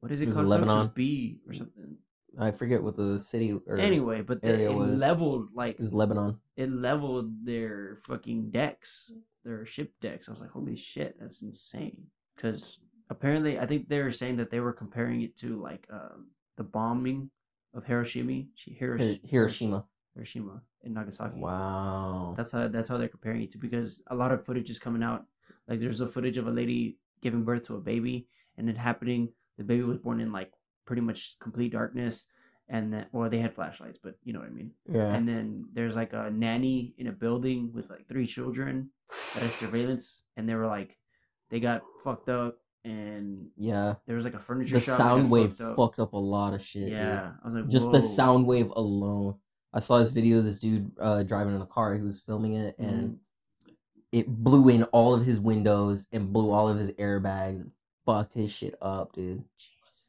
what 0.00 0.12
is 0.12 0.20
it 0.20 0.28
it 0.28 0.34
called? 0.34 0.46
Lebanon. 0.46 0.92
B 0.94 1.40
or 1.46 1.52
something. 1.52 1.96
I 2.38 2.50
forget 2.50 2.82
what 2.82 2.96
the 2.96 3.18
city 3.18 3.58
or 3.66 3.78
Anyway, 3.78 4.20
but 4.20 4.42
the, 4.42 4.48
area 4.48 4.70
it 4.70 4.74
was- 4.74 5.00
leveled 5.00 5.48
like 5.54 5.80
is 5.80 5.92
Lebanon. 5.94 6.38
it 6.56 6.70
leveled 6.70 7.44
their 7.46 7.98
fucking 8.04 8.50
decks, 8.50 9.10
their 9.44 9.64
ship 9.64 9.94
decks. 10.00 10.28
I 10.28 10.32
was 10.32 10.40
like, 10.40 10.50
holy 10.50 10.76
shit, 10.76 11.16
that's 11.18 11.42
insane. 11.42 12.06
Because 12.34 12.78
apparently, 13.08 13.58
I 13.58 13.66
think 13.66 13.88
they 13.88 14.02
were 14.02 14.10
saying 14.10 14.36
that 14.36 14.50
they 14.50 14.60
were 14.60 14.74
comparing 14.74 15.22
it 15.22 15.36
to 15.38 15.60
like 15.60 15.86
um, 15.90 16.28
the 16.56 16.64
bombing 16.64 17.30
of 17.72 17.84
Hiroshima, 17.84 18.44
Hirosh- 18.80 19.20
Hiroshima. 19.24 19.84
Hiroshima, 20.16 20.62
and 20.82 20.94
Nagasaki. 20.94 21.40
Wow. 21.40 22.34
That's 22.36 22.52
how 22.52 22.68
that's 22.68 22.88
how 22.88 22.96
they're 22.98 23.08
comparing 23.08 23.42
it 23.42 23.52
to 23.52 23.58
because 23.58 24.02
a 24.08 24.14
lot 24.14 24.32
of 24.32 24.44
footage 24.44 24.70
is 24.70 24.78
coming 24.78 25.02
out. 25.02 25.24
Like 25.68 25.80
there's 25.80 26.00
a 26.00 26.06
footage 26.08 26.36
of 26.36 26.46
a 26.46 26.50
lady 26.50 26.98
giving 27.22 27.44
birth 27.44 27.64
to 27.66 27.76
a 27.76 27.80
baby, 27.80 28.26
and 28.56 28.68
it 28.68 28.76
happening. 28.76 29.30
The 29.58 29.64
baby 29.64 29.82
was 29.84 29.98
born 29.98 30.20
in 30.20 30.32
like 30.32 30.52
pretty 30.84 31.02
much 31.02 31.36
complete 31.40 31.72
darkness, 31.72 32.26
and 32.68 32.92
then 32.92 33.06
well 33.12 33.30
they 33.30 33.38
had 33.38 33.54
flashlights, 33.54 33.98
but 34.02 34.14
you 34.24 34.32
know 34.32 34.40
what 34.40 34.48
I 34.48 34.52
mean 34.52 34.72
yeah. 34.90 35.14
and 35.14 35.28
then 35.28 35.66
there's 35.72 35.94
like 35.96 36.12
a 36.12 36.30
nanny 36.30 36.94
in 36.98 37.06
a 37.06 37.12
building 37.12 37.70
with 37.72 37.88
like 37.90 38.08
three 38.08 38.26
children 38.26 38.90
that 39.34 39.42
has 39.42 39.54
surveillance 39.54 40.22
and 40.36 40.48
they 40.48 40.54
were 40.54 40.66
like 40.66 40.96
they 41.50 41.60
got 41.60 41.82
fucked 42.02 42.28
up 42.28 42.58
and 42.84 43.48
yeah. 43.56 43.94
there 44.06 44.16
was 44.16 44.24
like 44.24 44.34
a 44.34 44.38
furniture 44.40 44.74
The 44.74 44.80
shop 44.80 44.96
sound 44.96 45.30
wave 45.30 45.50
fucked 45.50 45.60
up. 45.60 45.76
fucked 45.76 45.98
up 46.00 46.12
a 46.12 46.18
lot 46.18 46.54
of 46.54 46.62
shit. 46.62 46.84
dude. 46.84 46.92
yeah 46.92 47.32
i 47.42 47.44
was 47.44 47.54
like 47.54 47.68
Just 47.68 47.92
the 47.92 48.02
sound 48.02 48.46
wave 48.46 48.70
alone. 48.70 49.36
I 49.72 49.80
saw 49.80 49.98
this 49.98 50.10
video 50.12 50.38
of 50.38 50.44
this 50.44 50.58
dude 50.58 50.90
uh, 51.00 51.22
driving 51.22 51.54
in 51.54 51.60
a 51.62 51.66
car. 51.66 51.94
He 51.94 52.02
was 52.02 52.20
filming 52.20 52.54
it, 52.54 52.78
Mm-hmm. 52.80 52.88
and 52.94 53.18
it 54.12 54.28
blew 54.28 54.68
in 54.68 54.84
all 54.84 55.12
of 55.14 55.24
his 55.26 55.40
windows 55.40 56.06
and 56.12 56.32
blew 56.32 56.50
all 56.50 56.68
of 56.68 56.78
his 56.78 56.92
airbags 56.94 57.60
and 57.60 57.72
fucked 58.06 58.32
his 58.34 58.50
shit 58.50 58.74
up, 58.80 59.12
dude. 59.12 59.44
Jesus. 59.58 60.00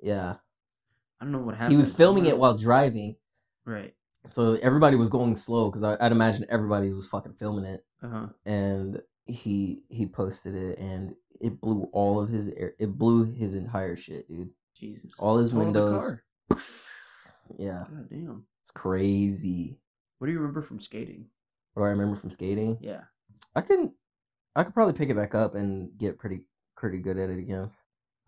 Yeah. 0.00 0.34
i 1.20 1.24
don't 1.24 1.32
know 1.32 1.38
what 1.38 1.54
happened 1.54 1.72
He 1.72 1.78
was 1.78 1.92
filming 1.94 2.26
it 2.26 2.38
while 2.38 2.56
driving, 2.56 3.16
right 3.64 3.94
so 4.30 4.54
everybody 4.62 4.96
was 4.96 5.08
going 5.08 5.34
slow 5.36 5.70
because 5.70 5.82
I'd 5.84 6.12
imagine 6.12 6.44
everybody 6.48 6.92
was 6.92 7.06
fucking 7.06 7.32
filming 7.34 7.64
it. 7.64 7.84
uh-huh 8.02 8.26
and 8.44 9.00
he 9.24 9.82
he 9.88 10.06
posted 10.06 10.54
it 10.54 10.78
and 10.78 11.14
it 11.40 11.60
blew 11.60 11.88
all 11.92 12.20
of 12.20 12.28
his 12.28 12.48
air 12.50 12.74
it 12.78 12.96
blew 12.98 13.24
his 13.24 13.54
entire 13.54 13.96
shit 13.96 14.28
dude 14.28 14.50
jesus 14.74 15.12
all 15.18 15.38
his 15.38 15.50
Totaled 15.50 15.74
the 15.74 15.82
windows 15.82 16.16
yeah 17.58 17.84
god 17.90 18.08
damn 18.10 18.44
it's 18.66 18.72
crazy. 18.72 19.78
What 20.18 20.26
do 20.26 20.32
you 20.32 20.40
remember 20.40 20.60
from 20.60 20.80
skating? 20.80 21.26
What 21.74 21.82
do 21.82 21.86
i 21.86 21.90
remember 21.90 22.16
from 22.16 22.30
skating? 22.30 22.76
Yeah. 22.80 23.02
I 23.54 23.60
can 23.60 23.92
i 24.56 24.64
could 24.64 24.74
probably 24.74 24.92
pick 24.92 25.08
it 25.08 25.14
back 25.14 25.36
up 25.36 25.54
and 25.54 25.96
get 25.96 26.18
pretty 26.18 26.40
pretty 26.76 26.98
good 26.98 27.16
at 27.16 27.30
it 27.30 27.38
again. 27.38 27.70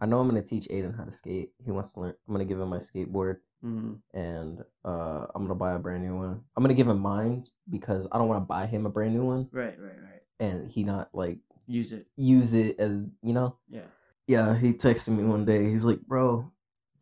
I 0.01 0.07
know 0.07 0.21
i'm 0.21 0.29
gonna 0.29 0.43
teach 0.43 0.69
aiden 0.69 0.97
how 0.97 1.03
to 1.03 1.13
skate. 1.13 1.51
He 1.65 1.73
wants 1.73 1.93
to 1.95 2.01
learn 2.01 2.15
i'm 2.29 2.35
gonna 2.35 2.45
give 2.45 2.61
him 2.61 2.69
my 2.69 2.77
skateboard 2.77 3.39
mm-hmm. 3.65 3.95
and 4.17 4.63
uh 4.85 5.27
i'm 5.35 5.43
gonna 5.43 5.57
buy 5.57 5.75
a 5.75 5.81
brand 5.81 6.05
new 6.05 6.17
one. 6.17 6.41
I'm 6.57 6.63
gonna 6.63 6.75
give 6.75 6.87
him 6.87 7.01
mine 7.01 7.43
because 7.69 8.07
i 8.13 8.19
don't 8.19 8.29
want 8.29 8.41
to 8.41 8.47
buy 8.47 8.67
him 8.67 8.87
a 8.87 8.91
brand 8.91 9.15
new 9.15 9.25
one. 9.25 9.49
Right 9.51 9.77
right 9.77 9.99
right. 10.01 10.23
And 10.39 10.71
he 10.71 10.85
not 10.85 11.09
like 11.13 11.41
use 11.67 11.91
it. 11.91 12.07
use 12.17 12.55
it 12.55 12.79
as 12.79 13.07
you 13.25 13.33
know? 13.33 13.57
Yeah. 13.69 13.91
Yeah, 14.29 14.57
he 14.57 14.73
texted 14.73 15.17
me 15.17 15.25
one 15.25 15.47
day. 15.47 15.65
He's 15.65 15.87
like, 15.87 16.03
"Bro, 16.03 16.53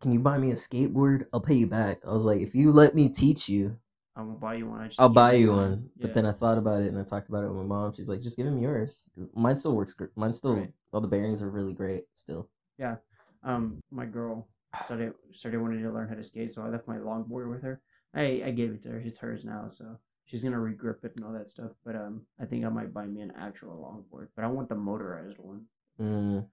can 0.00 0.12
you 0.12 0.20
buy 0.20 0.38
me 0.38 0.50
a 0.50 0.54
skateboard? 0.54 1.26
I'll 1.32 1.40
pay 1.40 1.54
you 1.54 1.66
back." 1.66 1.98
I 2.06 2.12
was 2.12 2.24
like, 2.24 2.40
"If 2.40 2.54
you 2.54 2.72
let 2.72 2.94
me 2.94 3.08
teach 3.08 3.48
you, 3.48 3.78
i 4.14 4.22
will 4.22 4.34
buy 4.34 4.54
you 4.54 4.68
one 4.68 4.80
I 4.80 4.86
just 4.88 5.00
I'll 5.00 5.08
buy 5.08 5.32
you 5.32 5.52
one." 5.52 5.90
Yeah. 5.96 6.06
But 6.06 6.14
then 6.14 6.26
I 6.26 6.32
thought 6.32 6.58
about 6.58 6.82
it 6.82 6.88
and 6.88 6.98
I 6.98 7.04
talked 7.04 7.28
about 7.28 7.44
it 7.44 7.48
with 7.48 7.56
my 7.56 7.62
mom. 7.64 7.92
She's 7.92 8.08
like, 8.08 8.20
"Just 8.20 8.36
give 8.36 8.46
him 8.46 8.58
yours. 8.58 9.10
Mine 9.34 9.56
still 9.56 9.74
works. 9.76 9.94
gr- 9.94 10.06
Mine 10.16 10.34
still 10.34 10.56
Right. 10.56 10.72
all 10.92 11.00
the 11.00 11.08
bearings 11.08 11.42
are 11.42 11.50
really 11.50 11.72
great 11.74 12.04
still." 12.14 12.48
Yeah, 12.78 12.96
um 13.42 13.82
my 13.90 14.06
girl 14.06 14.48
started 14.84 15.14
started 15.32 15.60
wanting 15.60 15.82
to 15.82 15.90
learn 15.90 16.08
how 16.08 16.14
to 16.14 16.22
skate, 16.24 16.52
so 16.52 16.62
I 16.62 16.68
left 16.68 16.86
my 16.88 16.96
longboard 16.98 17.48
with 17.50 17.62
her. 17.62 17.80
I 18.14 18.42
I 18.46 18.50
gave 18.50 18.72
it 18.72 18.82
to 18.82 18.90
her. 18.90 18.98
It's 18.98 19.18
hers 19.18 19.44
now, 19.44 19.68
so 19.68 19.98
she's 20.24 20.42
gonna 20.42 20.56
regrip 20.58 21.04
it 21.04 21.12
and 21.16 21.24
all 21.24 21.32
that 21.32 21.48
stuff. 21.50 21.72
But 21.84 21.96
um, 21.96 22.26
I 22.40 22.44
think 22.44 22.64
I 22.64 22.68
might 22.68 22.92
buy 22.92 23.06
me 23.06 23.20
an 23.22 23.32
actual 23.36 23.76
longboard. 23.78 24.28
But 24.34 24.44
I 24.44 24.48
want 24.48 24.68
the 24.68 24.74
motorized 24.74 25.38
one, 25.38 25.66
Mm. 26.00 26.46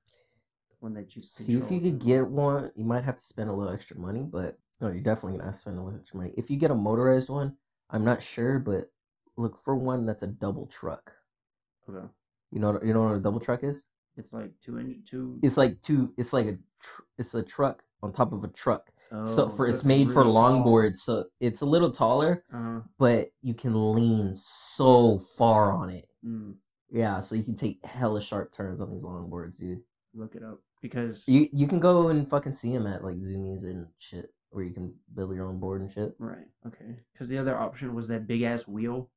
One 0.83 0.93
that 0.93 1.15
you 1.15 1.21
See 1.23 1.55
if 1.57 1.71
you 1.71 1.79
could 1.79 1.99
get 1.99 2.27
one. 2.27 2.71
You 2.75 2.83
might 2.85 3.03
have 3.05 3.15
to 3.15 3.23
spend 3.23 3.49
a 3.49 3.53
little 3.53 3.73
extra 3.73 3.97
money, 3.97 4.21
but 4.21 4.57
oh, 4.81 4.89
you're 4.89 5.01
definitely 5.01 5.33
gonna 5.37 5.45
have 5.45 5.53
to 5.55 5.59
spend 5.59 5.79
a 5.79 5.81
little 5.81 5.97
extra 5.99 6.17
money. 6.17 6.33
If 6.37 6.51
you 6.51 6.57
get 6.57 6.71
a 6.71 6.75
motorized 6.75 7.29
one, 7.29 7.55
I'm 7.89 8.03
not 8.03 8.21
sure, 8.21 8.59
but 8.59 8.91
look 9.37 9.57
for 9.63 9.75
one 9.75 10.05
that's 10.05 10.23
a 10.23 10.27
double 10.27 10.67
truck. 10.67 11.13
Okay, 11.89 12.05
You 12.51 12.59
know, 12.59 12.79
you 12.83 12.93
know 12.93 13.03
what 13.03 13.15
a 13.15 13.19
double 13.19 13.39
truck 13.39 13.63
is? 13.63 13.85
it's 14.15 14.31
like 14.31 14.51
two 14.59 14.77
inch 14.77 15.09
two. 15.09 15.39
It's 15.41 15.57
like 15.57 15.81
two. 15.81 16.13
It's 16.17 16.33
like 16.33 16.45
a. 16.45 16.57
Tr- 16.79 17.01
it's 17.17 17.33
a 17.33 17.41
truck 17.41 17.83
on 18.03 18.11
top 18.13 18.31
of 18.33 18.43
a 18.43 18.47
truck. 18.49 18.91
Oh, 19.11 19.23
so 19.25 19.49
for 19.49 19.67
it's 19.67 19.83
like 19.83 19.87
made 19.87 20.11
for 20.11 20.23
longboards, 20.23 20.97
so 20.97 21.25
it's 21.39 21.61
a 21.61 21.65
little 21.65 21.89
taller, 21.91 22.43
Uh-huh. 22.53 22.81
but 22.99 23.29
you 23.41 23.53
can 23.53 23.93
lean 23.95 24.35
so 24.35 25.17
far 25.19 25.71
on 25.71 25.89
it. 25.89 26.07
Mm, 26.25 26.55
Yeah, 26.91 27.19
so 27.21 27.35
you 27.35 27.43
can 27.43 27.55
take 27.55 27.83
hella 27.85 28.21
sharp 28.21 28.51
turns 28.51 28.81
on 28.81 28.91
these 28.91 29.03
longboards, 29.03 29.57
dude. 29.59 29.81
look 30.13 30.35
it 30.35 30.43
up 30.43 30.59
because 30.83 31.23
You 31.27 31.47
you 31.51 31.65
can 31.65 31.79
go 31.79 32.09
and 32.09 32.27
fucking 32.29 32.53
see 32.53 32.71
them 32.73 32.85
at 32.85 33.03
like 33.03 33.15
Zumiez 33.17 33.63
and 33.63 33.87
shit, 33.97 34.27
where 34.51 34.63
you 34.63 34.73
can 34.73 34.93
build 35.15 35.33
your 35.33 35.47
own 35.47 35.59
board 35.59 35.81
and 35.81 35.91
shit. 35.91 36.13
right 36.19 36.45
okay 36.67 36.99
because 37.11 37.27
the 37.29 37.39
other 37.39 37.57
option 37.57 37.95
was 37.95 38.07
that 38.09 38.27
big 38.27 38.43
ass 38.43 38.67
wheel, 38.67 39.09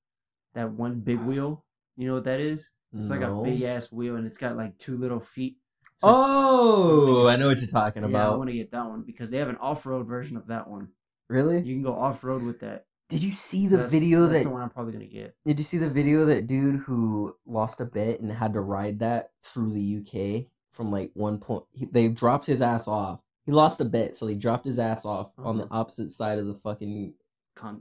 that 0.55 0.71
one 0.73 1.01
big 1.01 1.21
wheel. 1.29 1.65
You 1.99 2.07
know 2.09 2.15
what 2.15 2.25
that 2.25 2.41
is? 2.41 2.71
It's 2.95 3.11
like 3.11 3.21
a 3.21 3.43
big 3.45 3.61
ass 3.63 3.93
wheel, 3.93 4.17
and 4.17 4.27
it's 4.27 4.39
got 4.39 4.57
like 4.57 4.79
two 4.79 4.97
little 4.97 5.21
feet. 5.21 5.57
So 5.99 6.09
Oh, 6.09 7.27
I 7.27 7.37
know 7.37 7.49
what 7.49 7.59
you're 7.59 7.67
talking 7.69 8.09
Yeah, 8.11 8.29
I 8.31 8.37
want 8.37 8.49
to 8.51 8.57
get 8.57 8.71
that 8.73 8.87
one 8.87 9.03
because 9.07 9.29
they 9.31 9.39
have 9.39 9.49
an 9.49 9.57
off-road 9.59 10.07
version 10.07 10.37
of 10.37 10.47
that 10.49 10.69
one. 10.69 10.89
Really? 11.29 11.57
You 11.63 11.75
can 11.75 11.83
go 11.83 11.95
off-road 11.95 12.43
with 12.43 12.61
that. 12.61 12.85
Did 13.09 13.23
you 13.23 13.31
see 13.33 13.67
the 13.67 13.77
That's- 13.77 13.93
video 13.93 14.27
that's 14.27 14.39
that 14.45 14.49
the 14.49 14.51
one 14.55 14.63
I'm 14.63 14.71
probably 14.71 14.93
gonna 14.95 15.07
get. 15.07 15.35
Did 15.45 15.59
you 15.61 15.65
see 15.65 15.79
the 15.79 15.89
video 15.89 16.25
that 16.27 16.47
dude 16.47 16.81
who 16.81 17.35
lost 17.47 17.81
a 17.81 17.85
bet 17.87 18.21
and 18.21 18.33
had 18.33 18.53
to 18.55 18.61
ride 18.61 18.99
that 19.01 19.31
through 19.43 19.73
the 19.73 19.97
UK 19.99 20.47
from 20.77 20.91
like 20.91 21.11
one 21.15 21.39
point? 21.39 21.65
He, 21.73 21.87
they 21.87 22.09
dropped 22.09 22.47
his 22.47 22.63
ass 22.63 22.87
off. 22.87 23.21
He 23.45 23.53
lost 23.53 23.81
a 23.81 23.85
bet, 23.85 24.17
so 24.17 24.27
they 24.27 24.35
dropped 24.35 24.65
his 24.65 24.79
ass 24.79 25.05
off 25.05 25.31
on 25.39 25.57
the 25.59 25.65
Uh-huh. 25.65 25.81
opposite 25.81 26.11
side 26.11 26.39
of 26.39 26.47
the 26.47 26.55
fucking 26.55 27.15
Con- 27.55 27.81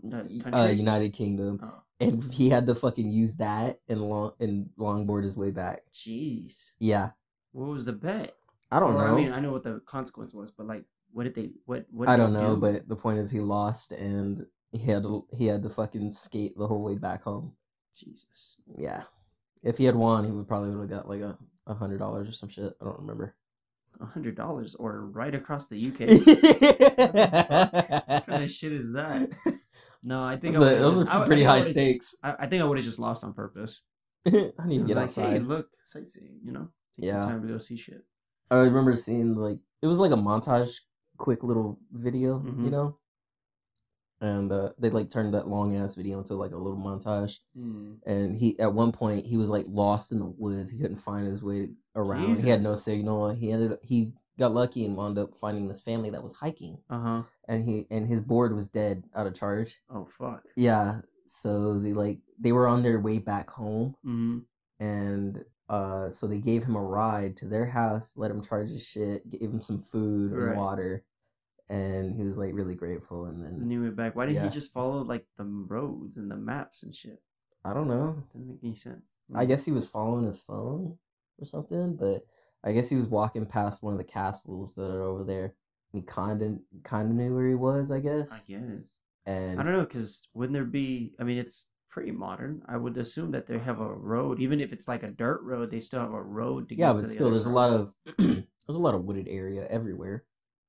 uh, 0.54 0.58
uh. 0.58 0.68
United 0.68 1.12
Kingdom, 1.14 1.60
Oh, 1.62 1.82
and 2.00 2.24
he 2.34 2.50
had 2.50 2.66
to 2.68 2.76
fucking 2.76 3.12
use 3.12 3.36
that 3.38 3.80
and 3.90 4.02
long 4.02 4.32
and 4.40 4.70
longboard 4.80 5.24
his 5.24 5.36
way 5.38 5.52
back. 5.52 5.84
jeez. 5.92 6.72
Yeah, 6.80 7.12
What 7.52 7.68
was 7.70 7.86
the 7.86 7.94
bet? 7.94 8.36
I 8.72 8.80
don't 8.80 8.94
know. 8.94 9.00
I 9.02 9.16
mean, 9.16 9.32
I 9.34 9.40
know 9.40 9.52
what 9.52 9.64
the 9.64 9.82
consequence 9.86 10.34
was, 10.34 10.52
but 10.52 10.66
like, 10.68 10.86
what 11.12 11.24
did 11.24 11.36
they? 11.36 11.52
What? 11.66 11.86
What? 11.92 12.10
I 12.10 12.18
don't 12.18 12.34
know, 12.34 12.56
do? 12.56 12.62
but 12.62 12.88
the 12.88 12.96
point 12.96 13.20
is 13.20 13.32
he 13.32 13.40
lost 13.40 13.92
and 13.92 14.46
he 14.72 14.80
had 14.80 15.04
to 15.04 15.26
he 15.32 15.46
had 15.48 15.64
to 15.64 15.70
fucking 15.70 16.12
skate 16.12 16.58
the 16.58 16.68
whole 16.68 16.82
way 16.84 16.96
back 16.96 17.24
home. 17.24 17.54
Jesus. 17.98 18.58
Yeah. 18.78 19.04
If 19.64 19.78
he 19.78 19.86
had 19.86 19.96
won, 19.96 20.26
he 20.26 20.32
would 20.32 20.48
probably 20.48 20.70
would 20.76 20.90
have 20.92 21.02
got 21.02 21.10
like 21.10 21.22
a 21.22 21.38
a 21.68 21.74
hundred 21.74 22.00
dollars 22.00 22.28
or 22.30 22.32
some 22.32 22.50
shit. 22.50 22.74
I 22.82 22.86
don't 22.86 23.00
remember. 23.00 23.36
A 24.02 24.06
hundred 24.06 24.36
dollars 24.36 24.76
or 24.76 25.06
right 25.08 25.34
across 25.34 25.68
the 25.68 25.78
UK. 25.88 26.00
what 27.16 28.26
kind 28.28 28.44
of 28.44 28.50
shit 28.52 28.72
is 28.74 28.94
that? 28.94 29.30
No, 30.08 30.24
I 30.24 30.38
think 30.38 30.56
I 30.56 30.60
Those 30.60 30.70
are- 30.72 30.80
those 30.80 31.02
are 31.02 31.10
I- 31.10 31.24
I 31.24 31.26
pretty 31.26 31.48
I 31.48 31.50
high 31.50 31.62
stakes. 31.62 32.16
I, 32.22 32.36
I 32.42 32.46
think 32.48 32.62
I 32.62 32.66
would 32.66 32.78
have 32.78 32.86
just 32.86 33.00
lost 33.00 33.24
on 33.24 33.34
purpose. 33.34 33.82
I 34.28 34.52
need 34.68 34.78
to 34.78 34.84
get 34.86 34.98
like, 34.98 35.06
outside. 35.06 35.34
hey, 35.34 35.40
look, 35.40 35.68
sightseeing. 35.88 36.42
You 36.44 36.52
know, 36.52 36.68
take 37.00 37.08
Yeah. 37.08 37.22
time 37.22 37.42
to 37.42 37.48
go 37.48 37.58
see 37.58 37.76
shit. 37.76 38.04
I 38.52 38.58
remember 38.58 38.96
seeing 38.96 39.34
like 39.34 39.58
it 39.82 39.88
was 39.88 39.98
like 39.98 40.12
a 40.12 40.16
montage, 40.16 40.82
quick 41.18 41.44
little 41.44 41.80
video, 41.92 42.38
Mhm. 42.38 42.66
you 42.66 42.70
know, 42.70 43.00
and 44.22 44.52
uh, 44.52 44.70
they 44.80 44.90
like 44.90 45.10
turned 45.10 45.34
that 45.34 45.48
long 45.48 45.76
ass 45.76 45.96
video 45.96 46.18
into 46.20 46.34
like 46.36 46.52
a 46.52 46.58
little 46.58 46.78
montage. 46.80 47.40
And 48.06 48.38
he 48.38 48.60
at 48.60 48.74
one 48.74 48.92
point 48.92 49.26
he 49.26 49.38
was 49.38 49.50
like 49.50 49.66
lost 49.68 50.12
in 50.12 50.20
the 50.20 50.26
woods. 50.26 50.72
He 50.72 50.78
couldn't 50.80 50.98
find 50.98 51.28
his 51.28 51.44
way 51.44 51.70
around. 51.96 52.40
He 52.40 52.50
had 52.50 52.64
no 52.64 52.76
signal. 52.76 53.30
He 53.34 53.52
ended 53.52 53.74
up 53.74 53.80
he 53.84 54.14
got 54.38 54.54
lucky 54.54 54.86
and 54.86 54.98
wound 54.98 55.18
up 55.18 55.36
finding 55.38 55.68
this 55.68 55.82
family 55.82 56.10
that 56.10 56.24
was 56.24 56.34
hiking, 56.34 56.78
Uh 56.90 57.00
huh. 57.00 57.22
and 57.48 57.64
he 57.68 57.88
and 57.90 58.08
his 58.08 58.20
board 58.22 58.54
was 58.54 58.68
dead 58.68 59.04
out 59.16 59.28
of 59.28 59.34
charge. 59.36 59.80
Oh 59.90 60.08
fuck. 60.18 60.44
Yeah, 60.56 61.02
so 61.26 61.80
they 61.80 61.94
like 61.94 62.20
they 62.40 62.52
were 62.52 62.68
on 62.68 62.84
their 62.84 63.00
way 63.00 63.18
back 63.20 63.50
home, 63.50 63.96
Mm-hmm. 64.06 64.40
and 64.80 65.44
uh 65.70 66.10
so 66.10 66.28
they 66.28 66.38
gave 66.40 66.64
him 66.64 66.76
a 66.76 66.82
ride 66.84 67.36
to 67.38 67.48
their 67.48 67.66
house 67.66 68.14
let 68.16 68.30
him 68.30 68.44
charge 68.44 68.70
his 68.70 68.86
shit 68.86 69.28
gave 69.32 69.50
him 69.50 69.60
some 69.62 69.80
food 69.80 70.32
and 70.32 70.58
water 70.58 71.04
and 71.70 72.16
he 72.16 72.22
was 72.24 72.38
like 72.38 72.54
really 72.54 72.76
grateful 72.76 73.26
and 73.26 73.42
then 73.44 73.54
And 73.62 73.72
he 73.72 73.78
went 73.78 73.96
back. 73.96 74.16
Why 74.16 74.26
didn't 74.26 74.38
Yeah. 74.38 74.44
he 74.50 74.54
just 74.54 74.72
follow 74.74 75.02
like 75.04 75.26
the 75.38 75.46
roads 75.46 76.18
and 76.18 76.30
the 76.30 76.36
maps 76.36 76.84
and 76.84 76.94
shit? 76.96 77.22
i 77.64 77.74
don't 77.74 77.88
know 77.88 78.24
Doesn't 78.34 78.48
make 78.48 78.60
any 78.64 78.76
sense. 78.76 79.18
i 79.34 79.44
guess 79.46 79.66
he 79.66 79.72
was 79.72 79.88
following 79.88 80.26
his 80.28 80.40
phone 80.40 81.00
or 81.40 81.46
something 81.48 81.96
but 81.96 82.24
i 82.64 82.72
guess 82.72 82.90
he 82.90 82.96
was 82.96 83.08
walking 83.08 83.48
past 83.48 83.82
one 83.82 83.94
of 83.94 83.98
the 83.98 84.04
castles 84.04 84.76
that 84.76 84.92
are 84.92 85.02
over 85.02 85.24
there 85.24 85.56
he 85.92 86.02
kind 86.02 86.44
of 86.44 86.60
kind 86.84 87.10
of 87.10 87.16
knew 87.16 87.34
where 87.34 87.48
he 87.48 87.56
was 87.56 87.90
i 87.92 88.00
guess 88.00 88.32
I 88.32 88.54
guess. 88.54 88.98
and 89.26 89.60
I 89.60 89.64
don't 89.64 89.74
know, 89.74 89.80
because 89.80 90.28
wouldn't 90.36 90.54
there 90.54 90.64
be? 90.66 91.16
I 91.20 91.24
mean, 91.24 91.40
it's 91.40 91.66
pretty 91.90 92.12
modern. 92.12 92.62
I 92.68 92.78
would 92.78 92.96
assume 92.98 93.32
that 93.32 93.48
they 93.48 93.58
have 93.58 93.80
a 93.80 93.92
road, 93.92 94.40
even 94.40 94.60
if 94.60 94.72
it's 94.72 94.88
like 94.88 95.02
a 95.02 95.10
dirt 95.10 95.42
road. 95.42 95.72
They 95.72 95.80
still 95.80 96.02
have 96.02 96.14
a 96.14 96.22
road 96.22 96.70
to 96.70 96.76
yeah 96.76 96.90
get 96.90 96.94
but 96.98 97.02
to 97.02 97.08
the 97.08 97.14
still 97.14 97.32
there's 97.32 97.48
a 97.48 97.50
lot 97.50 97.72
of 97.72 97.96
there's 98.18 98.44
a 98.70 98.86
lot 98.88 98.94
of 98.94 99.06
wooded 99.06 99.28
area 99.28 99.66
everywhere 99.72 100.26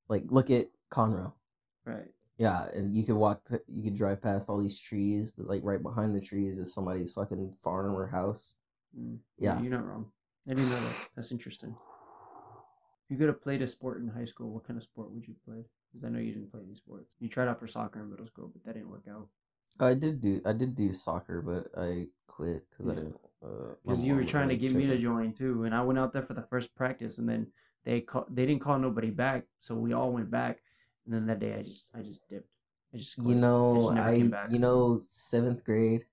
like 0.09 0.23
look 0.29 0.51
at 0.51 0.69
conroe 0.91 1.33
right. 1.85 2.11
Yeah, 2.39 2.67
and 2.75 2.95
you 2.95 3.05
could 3.05 3.15
walk, 3.15 3.49
you 3.67 3.83
could 3.83 3.97
drive 3.97 4.21
past 4.21 4.51
all 4.51 4.59
these 4.61 4.79
trees, 4.79 5.33
but 5.33 5.47
like 5.47 5.63
right 5.65 5.83
behind 5.83 6.15
the 6.15 6.21
trees 6.21 6.59
is 6.59 6.75
somebody's 6.75 7.13
fucking 7.13 7.55
farm 7.65 7.95
or 7.95 8.09
house. 8.09 8.55
Mm. 8.99 9.19
Yeah. 9.39 9.59
you're 9.61 9.71
not 9.71 9.87
wrong. 9.87 10.07
I 10.47 10.51
didn't 10.53 10.69
know 10.69 10.79
that. 10.81 11.09
That's 11.17 11.33
interesting. 11.33 11.75
If 13.05 13.11
you 13.11 13.17
could 13.17 13.29
have 13.29 13.41
played 13.41 13.63
a 13.63 13.67
sport 13.67 14.03
in 14.03 14.09
high 14.09 14.27
school, 14.27 14.51
what 14.51 14.67
kind 14.67 14.77
of 14.77 14.83
sport 14.83 15.13
would 15.13 15.27
you 15.27 15.35
play? 15.47 15.65
Because 15.89 16.05
I 16.05 16.09
know 16.11 16.19
you 16.19 16.33
didn't 16.33 16.51
play 16.51 16.61
any 16.67 16.75
sports. 16.75 17.15
You 17.21 17.29
tried 17.29 17.49
out 17.49 17.59
for 17.59 17.67
soccer 17.67 18.01
in 18.01 18.11
middle 18.11 18.27
school, 18.27 18.51
but 18.53 18.65
that 18.65 18.75
didn't 18.75 18.91
work 18.91 19.07
out. 19.11 19.29
I 19.81 19.95
did 19.95 20.21
do, 20.21 20.43
I 20.45 20.53
did 20.53 20.75
do 20.77 20.93
soccer, 20.93 21.41
but 21.41 21.69
I 21.81 22.09
quit 22.27 22.65
because 22.71 22.89
I 22.89 22.95
didn't. 22.97 23.17
Uh, 23.43 23.75
Because 23.83 24.05
you 24.05 24.15
were 24.15 24.25
trying 24.25 24.49
to 24.49 24.57
get 24.57 24.75
me 24.75 24.87
to 24.87 24.99
join 24.99 25.33
too, 25.33 25.65
and 25.65 25.75
I 25.75 25.83
went 25.83 25.99
out 25.99 26.13
there 26.13 26.23
for 26.23 26.35
the 26.35 26.43
first 26.43 26.75
practice, 26.75 27.19
and 27.19 27.29
then 27.29 27.49
they 27.85 28.01
call, 28.01 28.27
they 28.29 28.45
didn't 28.47 28.63
call 28.63 28.79
nobody 28.79 29.11
back, 29.11 29.45
so 29.59 29.75
we 29.75 29.93
all 29.93 30.13
went 30.13 30.31
back, 30.31 30.61
and 31.07 31.15
then 31.15 31.27
that 31.27 31.39
day 31.41 31.55
I 31.55 31.63
just 31.63 31.89
I 31.95 32.03
just 32.03 32.29
dipped. 32.29 32.49
I 32.93 32.99
just 32.99 33.17
You 33.17 33.23
quit. 33.25 33.37
know, 33.39 33.93
just 33.95 33.99
I, 34.35 34.47
you 34.51 34.59
know, 34.59 35.01
seventh 35.03 35.65
grade, 35.65 36.05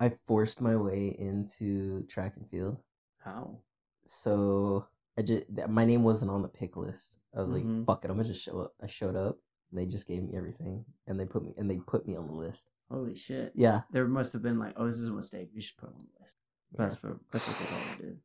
I 0.00 0.10
forced 0.26 0.60
my 0.60 0.76
way 0.76 1.14
into 1.18 2.02
track 2.06 2.36
and 2.36 2.48
field. 2.50 2.78
how? 3.18 3.58
So 4.04 4.86
I 5.18 5.22
just, 5.22 5.44
my 5.68 5.84
name 5.84 6.02
wasn't 6.02 6.30
on 6.30 6.42
the 6.42 6.48
pick 6.48 6.76
list. 6.76 7.18
I 7.36 7.42
was 7.42 7.48
Mhm. 7.48 7.78
like, 7.78 7.86
fuck 7.86 8.04
it, 8.04 8.10
I'm 8.10 8.16
gonna 8.16 8.28
just 8.28 8.42
show 8.42 8.60
up. 8.60 8.74
I 8.82 8.86
showed 8.86 9.14
up. 9.16 9.38
And 9.70 9.78
they 9.78 9.86
just 9.86 10.08
gave 10.08 10.24
me 10.24 10.34
everything, 10.36 10.84
and 11.06 11.20
they 11.20 11.26
put 11.26 11.44
me, 11.44 11.54
and 11.56 11.70
they 11.70 11.76
put 11.78 12.04
me 12.08 12.16
on 12.16 12.26
the 12.26 12.32
list. 12.32 12.70
Holy 12.90 13.14
shit! 13.14 13.52
Yeah, 13.54 13.82
There 13.92 14.08
must 14.08 14.32
have 14.32 14.42
been 14.42 14.58
like, 14.58 14.74
oh, 14.76 14.84
this 14.86 14.98
is 14.98 15.06
a 15.06 15.12
mistake. 15.12 15.50
We 15.54 15.60
should 15.60 15.76
put 15.76 15.90
on 15.90 15.98
the 15.98 16.20
list. 16.20 16.34
yeah, 16.72 16.78
That's 16.78 17.00
what 17.00 17.18
that's 17.30 17.46
what 17.46 17.56
they 17.58 17.66
probably 17.66 18.04
did. 18.06 18.20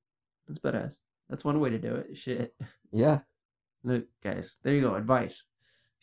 That's 0.47 0.57
badass. 0.59 0.95
That's 1.29 1.45
one 1.45 1.59
way 1.59 1.69
to 1.69 1.77
do 1.77 1.93
it. 1.97 2.17
Shit. 2.17 2.55
yeah. 2.91 3.19
Look, 3.83 4.07
guys, 4.23 4.57
there 4.63 4.73
you 4.73 4.81
go. 4.81 4.95
Advice. 4.95 5.43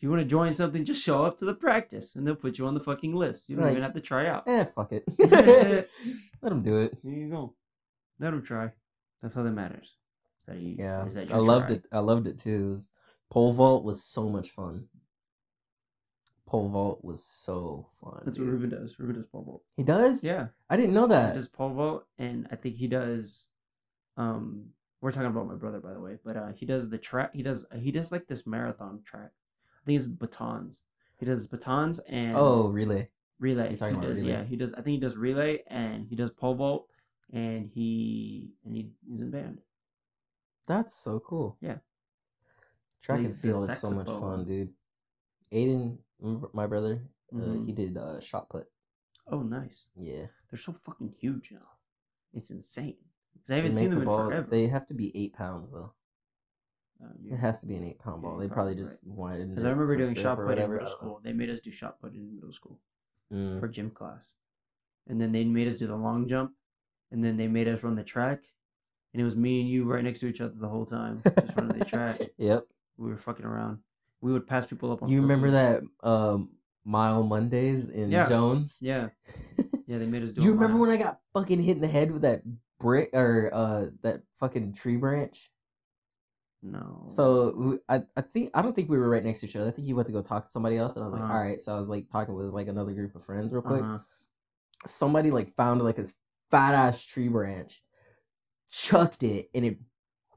You 0.03 0.09
want 0.09 0.19
to 0.21 0.25
join 0.27 0.51
something, 0.51 0.83
just 0.83 1.01
show 1.01 1.23
up 1.23 1.37
to 1.37 1.45
the 1.45 1.53
practice, 1.55 2.13
and 2.15 2.27
they'll 2.27 2.35
put 2.35 2.57
you 2.57 2.67
on 2.67 2.73
the 2.73 2.81
fucking 2.81 3.15
list. 3.15 3.47
You 3.47 3.55
don't 3.55 3.63
Right. 3.63 3.71
even 3.71 3.83
have 3.83 3.93
to 3.93 4.01
try 4.01 4.27
out. 4.27 4.43
Eh, 4.47 4.65
fuck 4.65 4.91
it. 4.91 5.05
Let 6.41 6.49
them 6.49 6.61
do 6.61 6.79
it. 6.81 6.97
There 7.01 7.13
you 7.13 7.29
go. 7.29 7.55
Let 8.19 8.31
them 8.31 8.43
try. 8.43 8.73
That's 9.21 9.37
all 9.37 9.45
that 9.45 9.51
matters. 9.51 9.95
Is 10.41 10.45
that 10.47 10.57
you? 10.57 10.75
Yeah, 10.77 11.05
that 11.05 11.31
I 11.31 11.37
loved 11.37 11.67
try. 11.67 11.75
it. 11.77 11.85
I 11.93 11.99
loved 11.99 12.27
it 12.27 12.37
too. 12.37 12.65
It 12.65 12.69
was, 12.69 12.91
pole 13.31 13.53
vault 13.53 13.85
was 13.85 14.03
so 14.03 14.27
much 14.27 14.49
fun. 14.49 14.89
Pole 16.45 16.67
vault 16.67 16.99
was 17.01 17.23
so 17.23 17.87
fun. 18.01 18.23
That's 18.25 18.37
what 18.37 18.43
dude. 18.43 18.53
Ruben 18.53 18.69
does. 18.71 18.99
Ruben 18.99 19.15
does 19.15 19.25
pole 19.31 19.43
vault. 19.43 19.63
He 19.77 19.83
does. 19.83 20.21
Yeah, 20.21 20.47
I 20.69 20.75
didn't 20.75 20.93
know 20.93 21.03
he 21.07 21.13
that. 21.13 21.33
does 21.33 21.47
pole 21.47 21.73
vault, 21.73 22.05
and 22.17 22.47
I 22.51 22.57
think 22.57 22.75
he 22.75 22.87
does. 22.87 23.47
Um, 24.17 24.71
we're 24.99 25.11
talking 25.13 25.27
about 25.29 25.47
my 25.47 25.55
brother, 25.55 25.79
by 25.79 25.93
the 25.93 26.01
way, 26.01 26.17
but 26.25 26.35
uh, 26.35 26.51
he 26.57 26.65
does 26.65 26.89
the 26.89 26.97
track. 26.97 27.31
He 27.33 27.41
does 27.41 27.65
he 27.79 27.91
does 27.91 28.11
like 28.11 28.27
this 28.27 28.45
marathon 28.45 29.01
track. 29.05 29.31
I 29.83 29.85
think 29.85 29.97
it's 29.97 30.07
batons. 30.07 30.81
He 31.17 31.25
does 31.25 31.45
batons 31.47 31.99
and 32.07 32.35
Oh, 32.37 32.69
really? 32.69 33.09
relay. 33.39 33.69
You're 33.69 33.77
talking 33.77 33.95
he 33.95 33.99
about 33.99 34.07
does, 34.07 34.21
relay. 34.21 34.31
Yeah, 34.31 34.43
he 34.45 34.55
does. 34.55 34.73
I 34.73 34.77
think 34.77 34.93
he 34.95 34.99
does 34.99 35.17
relay 35.17 35.63
and 35.67 36.07
he 36.07 36.15
does 36.15 36.31
pole 36.31 36.55
vault, 36.55 36.87
and 37.31 37.69
he 37.69 38.51
and 38.63 38.75
he, 38.75 38.91
he's 39.07 39.21
in 39.21 39.29
band. 39.31 39.61
That's 40.67 40.93
so 40.93 41.19
cool. 41.19 41.57
Yeah. 41.59 41.77
Track 43.01 43.19
and 43.19 43.35
field 43.35 43.69
is 43.69 43.79
so 43.79 43.91
much 43.91 44.07
fun, 44.07 44.45
dude. 44.45 44.73
Aiden, 45.51 45.97
my 46.53 46.65
brother, 46.65 47.03
uh, 47.33 47.35
Mhm. 47.35 47.65
he 47.65 47.73
did 47.73 47.97
uh, 47.97 48.21
shot 48.21 48.49
put. 48.49 48.67
Oh, 49.27 49.41
nice. 49.41 49.85
Yeah. 49.95 50.27
They're 50.49 50.57
so 50.57 50.71
fucking 50.71 51.15
huge 51.19 51.51
now. 51.51 51.67
It's 52.33 52.49
insane. 52.49 52.97
'Cause 53.39 53.51
I 53.51 53.55
haven't 53.57 53.73
seen 53.73 53.89
the 53.89 53.95
them 53.97 54.03
in 54.03 54.09
forever. 54.09 54.49
They 54.49 54.67
have 54.67 54.85
to 54.85 54.93
be 54.93 55.11
eight 55.17 55.33
pounds 55.33 55.71
though. 55.71 55.93
It 57.29 57.37
has 57.37 57.59
to 57.61 57.67
be 57.67 57.75
an 57.75 57.83
eight 57.85 57.99
pound 57.99 58.21
ball. 58.21 58.35
Yeah, 58.35 58.47
They 58.47 58.53
probably 58.53 58.73
probably 58.75 58.83
just 58.83 59.05
widened. 59.05 59.51
Because 59.51 59.65
I 59.65 59.69
remember 59.69 59.95
doing 59.97 60.15
shot 60.15 60.37
put 60.37 60.57
in 60.57 60.69
middle 60.69 60.75
I 60.75 60.77
don't 60.77 60.83
know. 60.83 60.87
school. 60.89 61.21
They 61.23 61.33
made 61.33 61.49
us 61.49 61.59
do 61.59 61.71
shot 61.71 61.99
put 62.01 62.13
in 62.13 62.35
middle 62.35 62.51
school 62.51 62.79
Mm. 63.33 63.59
for 63.59 63.67
gym 63.67 63.89
class, 63.89 64.33
and 65.07 65.19
then 65.19 65.31
they 65.31 65.43
made 65.43 65.67
us 65.67 65.79
do 65.79 65.87
the 65.87 65.95
long 65.95 66.27
jump, 66.27 66.51
and 67.11 67.23
then 67.23 67.35
they 67.37 67.47
made 67.47 67.67
us 67.67 67.81
run 67.81 67.95
the 67.95 68.03
track, 68.03 68.43
and 69.13 69.21
it 69.21 69.23
was 69.23 69.35
me 69.35 69.61
and 69.61 69.69
you 69.69 69.85
right 69.85 70.03
next 70.03 70.19
to 70.19 70.27
each 70.27 70.39
other 70.41 70.53
the 70.55 70.67
whole 70.69 70.85
time, 70.85 71.21
just 71.23 71.55
running 71.57 71.79
the 71.79 71.85
track. 71.85 72.21
Yep. 72.37 72.65
We 72.97 73.09
were 73.09 73.17
fucking 73.17 73.45
around. 73.45 73.79
We 74.21 74.31
would 74.31 74.45
pass 74.45 74.65
people 74.67 74.91
up 74.91 75.01
on. 75.01 75.09
You 75.09 75.21
remember 75.21 75.49
that 75.51 75.81
um 76.03 76.49
mile 76.85 77.23
Mondays 77.23 77.89
in 77.89 78.11
Yeah. 78.11 78.27
Jones? 78.29 78.77
Yeah, 78.81 79.09
yeah. 79.87 79.97
They 79.97 80.05
made 80.05 80.21
us 80.23 80.31
do. 80.31 80.43
you 80.43 80.51
remember 80.51 80.73
mile. 80.77 80.81
when 80.81 80.89
I 80.91 80.97
got 80.97 81.19
fucking 81.33 81.61
hit 81.63 81.75
in 81.77 81.81
the 81.81 81.87
head 81.87 82.11
with 82.11 82.21
that 82.23 82.43
brick 82.79 83.09
or 83.13 83.49
uh 83.53 83.85
that 84.03 84.21
fucking 84.39 84.73
tree 84.73 84.97
branch? 84.97 85.49
No. 86.63 87.03
So 87.07 87.79
I, 87.89 88.03
I 88.15 88.21
think 88.21 88.51
I 88.53 88.61
don't 88.61 88.73
think 88.73 88.89
we 88.89 88.97
were 88.97 89.09
right 89.09 89.23
next 89.23 89.41
to 89.41 89.47
each 89.47 89.55
other. 89.57 89.67
I 89.67 89.71
think 89.71 89.87
you 89.87 89.95
went 89.95 90.05
to 90.07 90.13
go 90.13 90.21
talk 90.21 90.45
to 90.45 90.49
somebody 90.49 90.77
else, 90.77 90.95
and 90.95 91.03
I 91.03 91.07
was 91.07 91.13
like, 91.13 91.23
Uh-huh. 91.23 91.33
all 91.33 91.39
right. 91.43 91.61
So 91.61 91.75
I 91.75 91.77
was 91.77 91.89
like 91.89 92.09
talking 92.09 92.33
with 92.33 92.47
like 92.47 92.67
another 92.69 92.93
group 92.93 93.15
of 93.15 93.23
friends 93.23 93.51
real 93.51 93.61
quick. 93.61 93.83
Uh-huh. 93.83 93.99
Somebody 94.85 95.29
like 95.29 95.53
found 95.55 95.81
like 95.81 95.97
this 95.97 96.15
fat 96.49 96.73
ass 96.73 97.03
tree 97.03 97.27
branch, 97.27 97.83
chucked 98.71 99.23
it, 99.23 99.49
and 99.53 99.65
it 99.65 99.77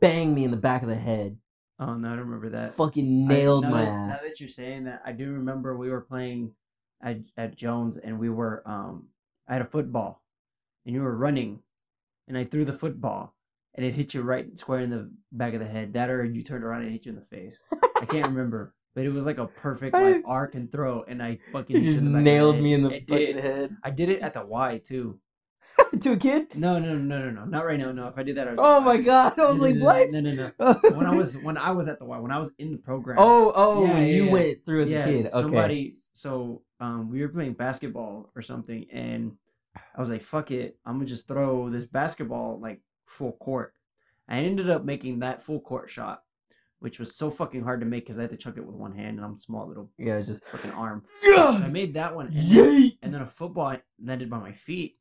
banged 0.00 0.34
me 0.34 0.44
in 0.44 0.50
the 0.50 0.56
back 0.56 0.82
of 0.82 0.88
the 0.88 0.96
head. 0.96 1.38
Oh 1.78 1.94
no, 1.94 2.08
I 2.08 2.16
don't 2.16 2.26
remember 2.26 2.48
that. 2.50 2.74
Fucking 2.74 3.28
nailed 3.28 3.62
now 3.64 3.70
my 3.70 3.84
that, 3.84 3.90
ass. 3.90 4.08
Now 4.22 4.28
that 4.28 4.40
you're 4.40 4.48
saying 4.48 4.84
that, 4.84 5.02
I 5.04 5.12
do 5.12 5.30
remember 5.32 5.76
we 5.76 5.90
were 5.90 6.00
playing 6.00 6.52
at 7.02 7.18
at 7.36 7.54
Jones, 7.54 7.98
and 7.98 8.18
we 8.18 8.30
were 8.30 8.62
um 8.66 9.08
I 9.46 9.52
had 9.52 9.62
a 9.62 9.66
football, 9.66 10.22
and 10.84 10.94
you 10.94 11.02
were 11.02 11.16
running, 11.16 11.60
and 12.26 12.36
I 12.36 12.42
threw 12.44 12.64
the 12.64 12.72
football, 12.72 13.35
and 13.76 13.84
it 13.86 13.94
hit 13.94 14.14
you 14.14 14.22
right 14.22 14.56
square 14.58 14.80
in 14.80 14.90
the 14.90 15.10
back 15.32 15.54
of 15.54 15.60
the 15.60 15.66
head. 15.66 15.92
That 15.94 16.10
or 16.10 16.24
you 16.24 16.42
turned 16.42 16.64
around 16.64 16.82
and 16.82 16.88
it 16.90 16.92
hit 16.92 17.06
you 17.06 17.10
in 17.12 17.16
the 17.16 17.24
face. 17.24 17.60
I 18.00 18.04
can't 18.06 18.26
remember, 18.26 18.74
but 18.94 19.04
it 19.04 19.10
was 19.12 19.26
like 19.26 19.38
a 19.38 19.46
perfect 19.46 19.94
like 19.94 20.22
arc 20.26 20.54
and 20.54 20.70
throw, 20.70 21.02
and 21.04 21.22
I 21.22 21.38
fucking 21.52 21.76
You 21.76 21.82
hit 21.82 21.86
you 21.86 21.92
just 21.92 22.02
in 22.02 22.06
the 22.06 22.10
back 22.12 22.20
of 22.20 22.24
nailed 22.24 22.60
me 22.60 22.72
in 22.74 22.82
the 22.82 22.90
It 22.90 23.08
fucking 23.08 23.26
did. 23.36 23.44
head. 23.44 23.76
I 23.82 23.90
did 23.90 24.08
it 24.08 24.20
at 24.22 24.32
the 24.34 24.44
Y 24.44 24.80
too. 24.84 25.20
to 26.00 26.12
a 26.12 26.16
kid? 26.16 26.54
No, 26.54 26.78
no, 26.78 26.96
no, 26.96 27.18
no, 27.18 27.30
no, 27.30 27.44
not 27.44 27.66
right 27.66 27.78
now. 27.78 27.90
No, 27.90 28.06
if 28.06 28.16
I 28.16 28.22
did 28.22 28.36
that, 28.36 28.46
I'd 28.46 28.54
Oh 28.56 28.80
my 28.80 28.96
god! 28.98 29.38
I 29.38 29.50
was 29.52 29.60
like, 29.60 29.74
what? 29.82 30.08
No, 30.12 30.20
no, 30.20 30.32
no. 30.58 30.74
When 30.96 31.06
I 31.06 31.14
was 31.14 31.36
when 31.38 31.58
I 31.58 31.72
was 31.72 31.88
at 31.88 31.98
the 31.98 32.04
Y, 32.04 32.18
when 32.18 32.30
I 32.30 32.38
was 32.38 32.52
in 32.58 32.70
the 32.70 32.78
program. 32.78 33.16
Oh, 33.18 33.52
oh, 33.54 33.84
Yeah, 33.84 33.92
when 33.94 34.02
yeah, 34.04 34.14
you 34.14 34.24
yeah. 34.26 34.32
went 34.32 34.64
through 34.64 34.82
as 34.82 34.92
a 34.92 35.04
kid. 35.04 35.26
Okay. 35.26 35.30
Somebody, 35.42 35.92
so 36.12 36.62
um, 36.80 37.10
we 37.10 37.20
were 37.20 37.28
playing 37.28 37.54
basketball 37.54 38.30
or 38.36 38.42
something, 38.42 38.86
and 38.92 39.32
I 39.94 40.00
was 40.00 40.08
like, 40.08 40.22
"Fuck 40.22 40.52
it, 40.52 40.78
I'm 40.86 40.94
gonna 40.94 41.06
just 41.06 41.26
throw 41.26 41.68
this 41.68 41.84
basketball 41.84 42.60
like 42.60 42.80
full 43.06 43.32
court." 43.32 43.74
I 44.28 44.38
ended 44.38 44.68
up 44.68 44.84
making 44.84 45.20
that 45.20 45.42
full 45.42 45.60
court 45.60 45.88
shot, 45.88 46.24
which 46.80 46.98
was 46.98 47.14
so 47.14 47.30
fucking 47.30 47.62
hard 47.62 47.80
to 47.80 47.86
make 47.86 48.04
because 48.04 48.18
I 48.18 48.22
had 48.22 48.30
to 48.32 48.36
chuck 48.36 48.56
it 48.56 48.66
with 48.66 48.74
one 48.74 48.94
hand 48.96 49.16
and 49.16 49.24
I'm 49.24 49.38
small 49.38 49.68
little 49.68 49.90
Yeah, 49.98 50.20
just 50.20 50.44
fucking 50.44 50.72
arm. 50.72 51.04
I 51.24 51.68
made 51.68 51.94
that 51.94 52.14
one, 52.14 52.26
and 52.26 52.50
then, 52.50 52.92
and 53.02 53.14
then 53.14 53.22
a 53.22 53.26
football 53.26 53.76
landed 54.02 54.28
by 54.28 54.38
my 54.38 54.52
feet, 54.52 54.98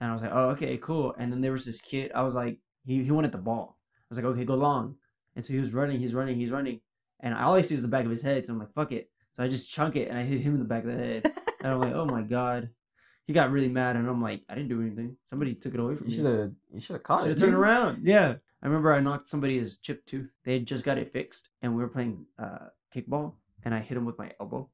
and 0.00 0.10
I 0.10 0.12
was 0.12 0.22
like, 0.22 0.32
oh 0.32 0.50
okay, 0.50 0.76
cool. 0.78 1.14
And 1.18 1.32
then 1.32 1.40
there 1.40 1.52
was 1.52 1.64
this 1.64 1.80
kid. 1.80 2.12
I 2.14 2.22
was 2.22 2.34
like, 2.34 2.58
he 2.84 3.02
he 3.02 3.10
wanted 3.10 3.32
the 3.32 3.38
ball. 3.38 3.78
I 4.00 4.06
was 4.08 4.18
like, 4.18 4.26
okay, 4.26 4.44
go 4.44 4.54
long. 4.54 4.96
And 5.36 5.44
so 5.44 5.52
he 5.52 5.58
was 5.58 5.72
running, 5.72 6.00
he's 6.00 6.14
running, 6.14 6.36
he's 6.36 6.50
running, 6.50 6.80
and 7.20 7.34
all 7.34 7.40
I 7.40 7.44
always 7.44 7.68
see 7.68 7.74
is 7.74 7.82
the 7.82 7.88
back 7.88 8.04
of 8.04 8.10
his 8.10 8.22
head. 8.22 8.46
So 8.46 8.52
I'm 8.52 8.58
like, 8.58 8.72
fuck 8.72 8.92
it. 8.92 9.10
So 9.32 9.44
I 9.44 9.48
just 9.48 9.70
chunk 9.70 9.96
it 9.96 10.08
and 10.08 10.18
I 10.18 10.22
hit 10.22 10.40
him 10.40 10.54
in 10.54 10.58
the 10.58 10.64
back 10.64 10.84
of 10.84 10.90
the 10.92 10.98
head. 10.98 11.32
And 11.62 11.72
I'm 11.72 11.80
like, 11.80 11.94
oh 11.94 12.04
my 12.04 12.22
god. 12.22 12.70
He 13.28 13.32
got 13.34 13.52
really 13.52 13.68
mad, 13.68 13.94
and 13.94 14.08
I'm 14.08 14.20
like, 14.20 14.42
I 14.48 14.54
didn't 14.56 14.70
do 14.70 14.80
anything. 14.80 15.16
Somebody 15.28 15.54
took 15.54 15.74
it 15.74 15.80
away 15.80 15.94
from 15.94 16.06
You 16.08 16.10
me. 16.10 16.16
should 16.16 16.24
have. 16.40 16.52
You 16.72 16.80
should 16.80 16.94
have 16.94 17.02
caught 17.04 17.20
Should 17.20 17.26
it. 17.26 17.30
have 17.34 17.38
turned 17.38 17.52
dude. 17.52 17.60
around. 17.60 18.06
Yeah. 18.06 18.34
I 18.62 18.66
remember 18.66 18.92
I 18.92 18.98
knocked 19.00 19.28
somebody's 19.28 19.76
chipped 19.76 20.08
tooth. 20.08 20.30
They 20.44 20.54
had 20.54 20.66
just 20.66 20.84
got 20.84 20.98
it 20.98 21.12
fixed, 21.12 21.50
and 21.62 21.76
we 21.76 21.82
were 21.82 21.88
playing 21.88 22.26
uh, 22.40 22.68
kickball, 22.92 23.34
and 23.64 23.72
I 23.74 23.78
hit 23.80 23.96
him 23.96 24.04
with 24.04 24.18
my 24.18 24.32
elbow, 24.40 24.68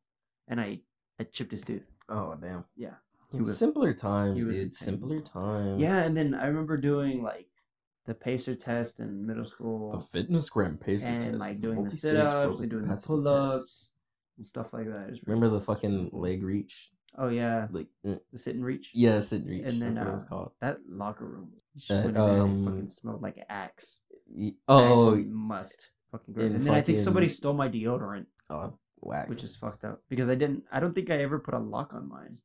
and 0.48 0.58
I 0.60 0.80
I 1.20 1.24
chipped 1.24 1.50
his 1.50 1.62
tooth. 1.62 1.84
Oh 2.08 2.34
damn. 2.40 2.64
Yeah. 2.76 2.94
Was- 3.32 3.58
simpler 3.58 3.92
times, 3.92 4.38
he 4.38 4.44
was 4.44 4.56
dude. 4.56 4.74
Simpler 4.76 5.20
times. 5.20 5.82
Yeah, 5.82 6.04
and 6.04 6.16
then 6.16 6.34
I 6.34 6.46
remember 6.46 6.76
doing 6.76 7.22
like 7.24 7.48
the 8.06 8.14
pacer 8.14 8.54
test 8.54 9.00
in 9.00 9.26
middle 9.26 9.44
school. 9.46 10.06
The 10.12 10.22
FitnessGram 10.22 10.80
pacer 10.80 11.06
and 11.06 11.20
test. 11.20 11.32
And 11.32 11.40
like 11.40 11.58
doing 11.58 11.82
the 11.82 11.90
sit 11.90 12.16
ups 12.16 12.60
and 12.60 12.70
doing 12.70 12.86
the 12.86 13.02
pull 13.04 13.28
ups 13.28 13.90
and 14.36 14.46
stuff 14.46 14.72
like 14.72 14.86
that. 14.86 15.18
Remember 15.26 15.48
the 15.48 15.60
fucking 15.60 16.10
leg 16.12 16.42
reach? 16.44 16.90
Oh 17.16 17.28
yeah, 17.28 17.68
Like, 17.70 17.86
the 18.02 18.20
sit 18.34 18.54
and 18.56 18.64
reach. 18.64 18.90
yeah, 18.94 19.20
sit 19.20 19.42
and 19.42 19.50
reach. 19.50 19.64
And 19.66 19.80
then, 19.80 19.94
That's 19.94 20.04
what 20.04 20.10
it 20.10 20.14
was 20.14 20.24
uh, 20.24 20.26
called. 20.28 20.50
That 20.60 20.78
locker 20.88 21.24
room. 21.26 21.50
Just 21.76 21.88
That, 21.88 22.04
went 22.04 22.16
in 22.16 22.22
there 22.26 22.30
and 22.32 22.38
it 22.38 22.42
um, 22.42 22.64
fucking 22.64 22.88
smelled 22.88 23.22
like 23.22 23.44
axe. 23.48 24.00
Y- 24.26 24.54
Oh, 24.68 25.14
Axe 25.16 25.26
must. 25.28 25.90
Fucking 26.12 26.34
gross. 26.34 26.46
and 26.46 26.56
And 26.56 26.66
then 26.66 26.74
I 26.74 26.80
think 26.80 26.98
somebody 27.00 27.28
stole 27.28 27.52
my 27.54 27.68
deodorant. 27.68 28.26
oh, 28.50 28.72
whack. 29.00 29.28
which 29.28 29.44
is 29.44 29.54
fucked 29.56 29.84
up 29.84 30.02
because 30.08 30.28
I 30.28 30.34
didn't. 30.34 30.64
I 30.72 30.80
don't 30.80 30.94
think 30.94 31.10
I 31.10 31.18
ever 31.22 31.38
put 31.38 31.54
a 31.54 31.58
lock 31.58 31.94
on 31.94 32.08
mine. 32.08 32.38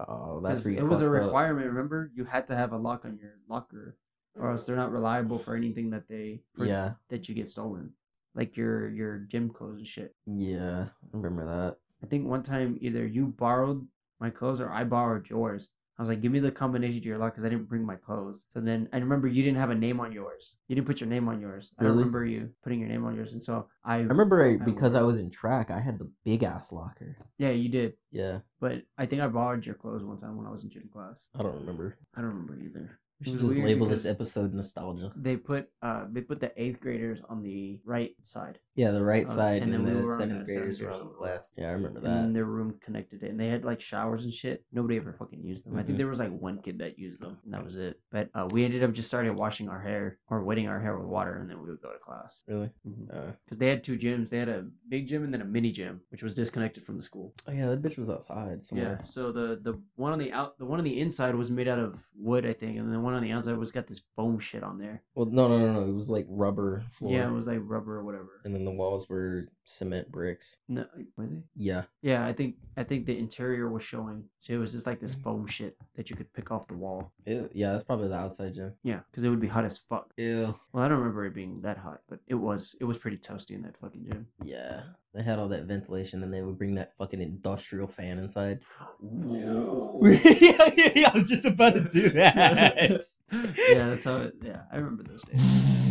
oh, 0.00 0.40
that's 0.40 0.64
you 0.64 0.76
it 0.78 0.82
was 0.82 1.00
a 1.00 1.04
fucked 1.04 1.16
up. 1.18 1.24
requirement. 1.26 1.66
Remember, 1.68 2.10
you 2.14 2.24
had 2.24 2.46
to 2.48 2.56
have 2.56 2.72
a 2.72 2.76
lock 2.78 3.04
on 3.04 3.18
your 3.20 3.34
locker, 3.48 3.96
or 4.34 4.50
else 4.50 4.64
they're 4.64 4.76
not 4.76 4.90
reliable 4.92 5.38
for 5.38 5.54
anything 5.54 5.90
that 5.90 6.08
they 6.08 6.40
Yeah, 6.58 6.92
that 7.10 7.28
you 7.28 7.34
get 7.34 7.48
stolen, 7.48 7.92
like 8.34 8.56
your 8.56 8.88
your 8.90 9.18
gym 9.18 9.50
clothes 9.50 9.78
and 9.78 9.86
shit. 9.86 10.14
yeah, 10.26 10.86
I 10.90 11.06
remember 11.12 11.44
that. 11.46 11.76
I 12.02 12.06
think 12.06 12.26
one 12.26 12.42
time 12.42 12.78
either 12.80 13.06
you 13.06 13.26
borrowed 13.26 13.86
my 14.20 14.30
clothes 14.30 14.60
or 14.60 14.70
I 14.70 14.84
borrowed 14.84 15.28
yours. 15.28 15.68
I 15.98 16.02
was 16.02 16.10
like, 16.10 16.20
give 16.20 16.30
me 16.30 16.40
the 16.40 16.50
combination 16.50 17.00
to 17.00 17.06
your 17.08 17.16
lock 17.16 17.32
because 17.32 17.46
I 17.46 17.48
didn't 17.48 17.70
bring 17.70 17.82
my 17.86 17.96
clothes. 17.96 18.44
So 18.48 18.60
then 18.60 18.86
I 18.92 18.98
remember 18.98 19.28
you 19.28 19.42
didn't 19.42 19.58
have 19.58 19.70
a 19.70 19.74
name 19.74 19.98
on 19.98 20.12
yours. 20.12 20.56
You 20.68 20.76
didn't 20.76 20.86
put 20.86 21.00
your 21.00 21.08
name 21.08 21.26
on 21.26 21.40
yours. 21.40 21.72
I 21.78 21.84
remember 21.84 22.26
you 22.26 22.50
putting 22.62 22.80
your 22.80 22.90
name 22.90 23.06
on 23.06 23.14
yours, 23.16 23.32
and 23.32 23.42
so 23.42 23.68
I. 23.82 23.94
I 23.94 23.98
remember 24.02 24.42
I, 24.44 24.54
I 24.54 24.56
because 24.58 24.94
I 24.94 25.00
would- 25.00 25.06
was 25.06 25.20
in 25.20 25.30
track, 25.30 25.70
I 25.70 25.80
had 25.80 25.98
the 25.98 26.10
big 26.24 26.42
ass 26.42 26.70
locker. 26.70 27.16
Yeah, 27.38 27.50
you 27.50 27.70
did, 27.70 27.94
Yeah, 28.12 28.40
but 28.60 28.82
I 28.98 29.06
think 29.06 29.22
I 29.22 29.28
borrowed 29.28 29.64
your 29.64 29.74
clothes 29.74 30.04
one 30.04 30.18
time 30.18 30.36
when 30.36 30.46
I 30.46 30.50
was 30.50 30.64
in 30.64 30.70
gym 30.70 30.90
class. 30.92 31.26
I 31.34 31.42
don't 31.42 31.54
remember. 31.60 31.96
I 32.14 32.20
don't 32.20 32.30
remember 32.30 32.58
either. 32.60 32.98
We 33.20 33.26
should 33.30 33.38
just 33.38 33.56
label 33.56 33.86
this 33.86 34.04
episode 34.04 34.52
nostalgia. 34.52 35.12
They 35.16 35.38
put 35.38 35.70
uh 35.80 36.04
they 36.10 36.20
put 36.20 36.40
the 36.40 36.52
eighth 36.62 36.80
graders 36.80 37.20
on 37.30 37.42
the 37.42 37.80
right 37.86 38.14
side, 38.22 38.58
Yeah, 38.76 38.90
the 38.90 39.02
right 39.02 39.26
Uh, 39.26 39.30
side, 39.30 39.62
and 39.62 39.74
and, 39.74 39.86
then 39.86 39.94
the 39.96 40.02
on 40.02 40.18
seventh 40.18 40.44
graders 40.46 40.80
were 40.80 40.90
on 40.90 41.08
the 41.14 41.18
left. 41.20 41.48
Yeah, 41.56 41.68
I 41.70 41.72
remember 41.72 42.00
that. 42.00 42.06
and 42.08 42.16
then 42.26 42.32
their 42.34 42.44
room 42.44 42.74
connected 42.80 43.22
it, 43.22 43.30
and 43.30 43.40
they 43.40 43.48
had 43.48 43.64
like 43.64 43.80
showers 43.80 44.24
and 44.26 44.32
shit. 44.34 44.64
Nobody 44.70 44.96
ever 44.98 45.14
fucking 45.14 45.42
used 45.42 45.64
them. 45.64 45.76
I 45.76 45.82
think 45.82 45.94
Mhm. 45.94 45.98
there 45.98 46.06
was 46.08 46.18
like 46.18 46.30
one 46.38 46.60
kid 46.60 46.78
that 46.80 46.98
used 46.98 47.20
them, 47.22 47.38
and 47.44 47.54
that 47.54 47.64
was 47.64 47.76
it. 47.76 47.98
But 48.12 48.28
uh, 48.34 48.48
we 48.52 48.64
ended 48.64 48.82
up 48.82 48.92
just 48.92 49.08
started 49.08 49.38
washing 49.38 49.68
our 49.70 49.80
hair 49.80 50.18
or 50.28 50.44
wetting 50.44 50.68
our 50.68 50.78
hair 50.78 50.96
with 50.98 51.08
water, 51.08 51.36
and 51.36 51.48
then 51.50 51.58
we 51.62 51.70
would 51.70 51.80
go 51.80 51.90
to 51.90 51.98
class 51.98 52.42
Really? 52.46 52.70
because 52.84 53.56
Uh, 53.56 53.58
they 53.58 53.68
had 53.68 53.82
two 53.82 53.96
gyms. 53.98 54.28
They 54.28 54.38
had 54.38 54.50
a 54.50 54.66
big 54.88 55.06
gym 55.08 55.24
and 55.24 55.32
then 55.32 55.40
a 55.40 55.44
mini 55.46 55.72
gym, 55.72 56.02
which 56.10 56.22
was 56.22 56.34
disconnected 56.34 56.84
from 56.84 56.96
the 56.96 57.02
school. 57.02 57.34
oh 57.48 57.52
yeah, 57.52 57.70
that 57.70 57.80
bitch 57.82 57.96
was 57.96 58.10
outside 58.10 58.62
somewhere. 58.62 58.96
Yeah. 59.00 59.02
So 59.02 59.32
the 59.32 59.56
the 59.62 59.80
one 59.94 60.12
on 60.12 60.18
the 60.18 60.32
out 60.32 60.58
the 60.58 60.66
one 60.66 60.78
on 60.78 60.84
the 60.84 61.00
inside 61.00 61.34
was 61.34 61.50
made 61.50 61.66
out 61.66 61.78
of 61.78 62.06
wood, 62.14 62.44
I 62.44 62.52
think, 62.52 62.76
and 62.76 62.86
then 62.86 62.92
the 62.92 63.00
one 63.00 63.14
on 63.14 63.22
the 63.22 63.32
outside 63.32 63.56
was 63.56 63.72
got 63.72 63.86
this 63.86 64.02
foam 64.16 64.38
shit 64.38 64.62
on 64.62 64.76
there. 64.78 65.02
Well, 65.14 65.26
no, 65.26 65.48
no, 65.48 65.58
no, 65.58 65.72
no. 65.72 65.88
It 65.88 65.94
was 65.94 66.10
like 66.10 66.26
rubber 66.28 66.82
floor. 66.90 67.12
Yeah, 67.14 67.26
it 67.28 67.32
was 67.32 67.46
like 67.46 67.60
rubber 67.62 67.96
or 67.96 68.04
whatever. 68.04 68.42
and 68.44 68.54
then 68.54 68.65
the 68.66 68.72
walls 68.72 69.08
were 69.08 69.48
cement 69.64 70.10
bricks. 70.10 70.56
No, 70.68 70.86
were 71.16 71.26
they? 71.26 71.42
Yeah. 71.56 71.84
Yeah, 72.02 72.26
I 72.26 72.32
think 72.32 72.56
I 72.76 72.84
think 72.84 73.06
the 73.06 73.18
interior 73.18 73.68
was 73.68 73.82
showing. 73.82 74.24
So 74.40 74.52
it 74.52 74.58
was 74.58 74.72
just 74.72 74.86
like 74.86 75.00
this 75.00 75.16
mm. 75.16 75.22
foam 75.22 75.46
shit 75.46 75.76
that 75.96 76.10
you 76.10 76.16
could 76.16 76.32
pick 76.32 76.50
off 76.50 76.68
the 76.68 76.74
wall. 76.74 77.12
Ew. 77.26 77.48
Yeah, 77.52 77.72
that's 77.72 77.84
probably 77.84 78.08
the 78.08 78.16
outside 78.16 78.54
gym. 78.54 78.74
Yeah, 78.82 79.00
because 79.10 79.24
it 79.24 79.28
would 79.28 79.40
be 79.40 79.48
hot 79.48 79.64
as 79.64 79.78
fuck. 79.78 80.12
Ew. 80.16 80.54
Well, 80.72 80.84
I 80.84 80.88
don't 80.88 80.98
remember 80.98 81.24
it 81.24 81.34
being 81.34 81.62
that 81.62 81.78
hot, 81.78 82.02
but 82.08 82.20
it 82.26 82.34
was. 82.34 82.76
It 82.80 82.84
was 82.84 82.98
pretty 82.98 83.18
toasty 83.18 83.52
in 83.52 83.62
that 83.62 83.76
fucking 83.76 84.04
gym. 84.04 84.26
Yeah. 84.42 84.82
They 85.14 85.22
had 85.22 85.38
all 85.38 85.48
that 85.48 85.64
ventilation, 85.64 86.22
and 86.22 86.32
they 86.32 86.42
would 86.42 86.58
bring 86.58 86.74
that 86.74 86.94
fucking 86.98 87.22
industrial 87.22 87.88
fan 87.88 88.18
inside. 88.18 88.60
yeah, 89.00 90.70
yeah, 90.76 90.90
yeah, 90.94 91.10
I 91.12 91.18
was 91.18 91.28
just 91.28 91.46
about 91.46 91.74
to 91.74 91.80
do 91.80 92.10
that. 92.10 93.02
yeah, 93.32 93.88
that's 93.88 94.04
how. 94.04 94.16
It, 94.18 94.34
yeah, 94.42 94.62
I 94.70 94.76
remember 94.76 95.04
those 95.04 95.22
days. 95.22 95.82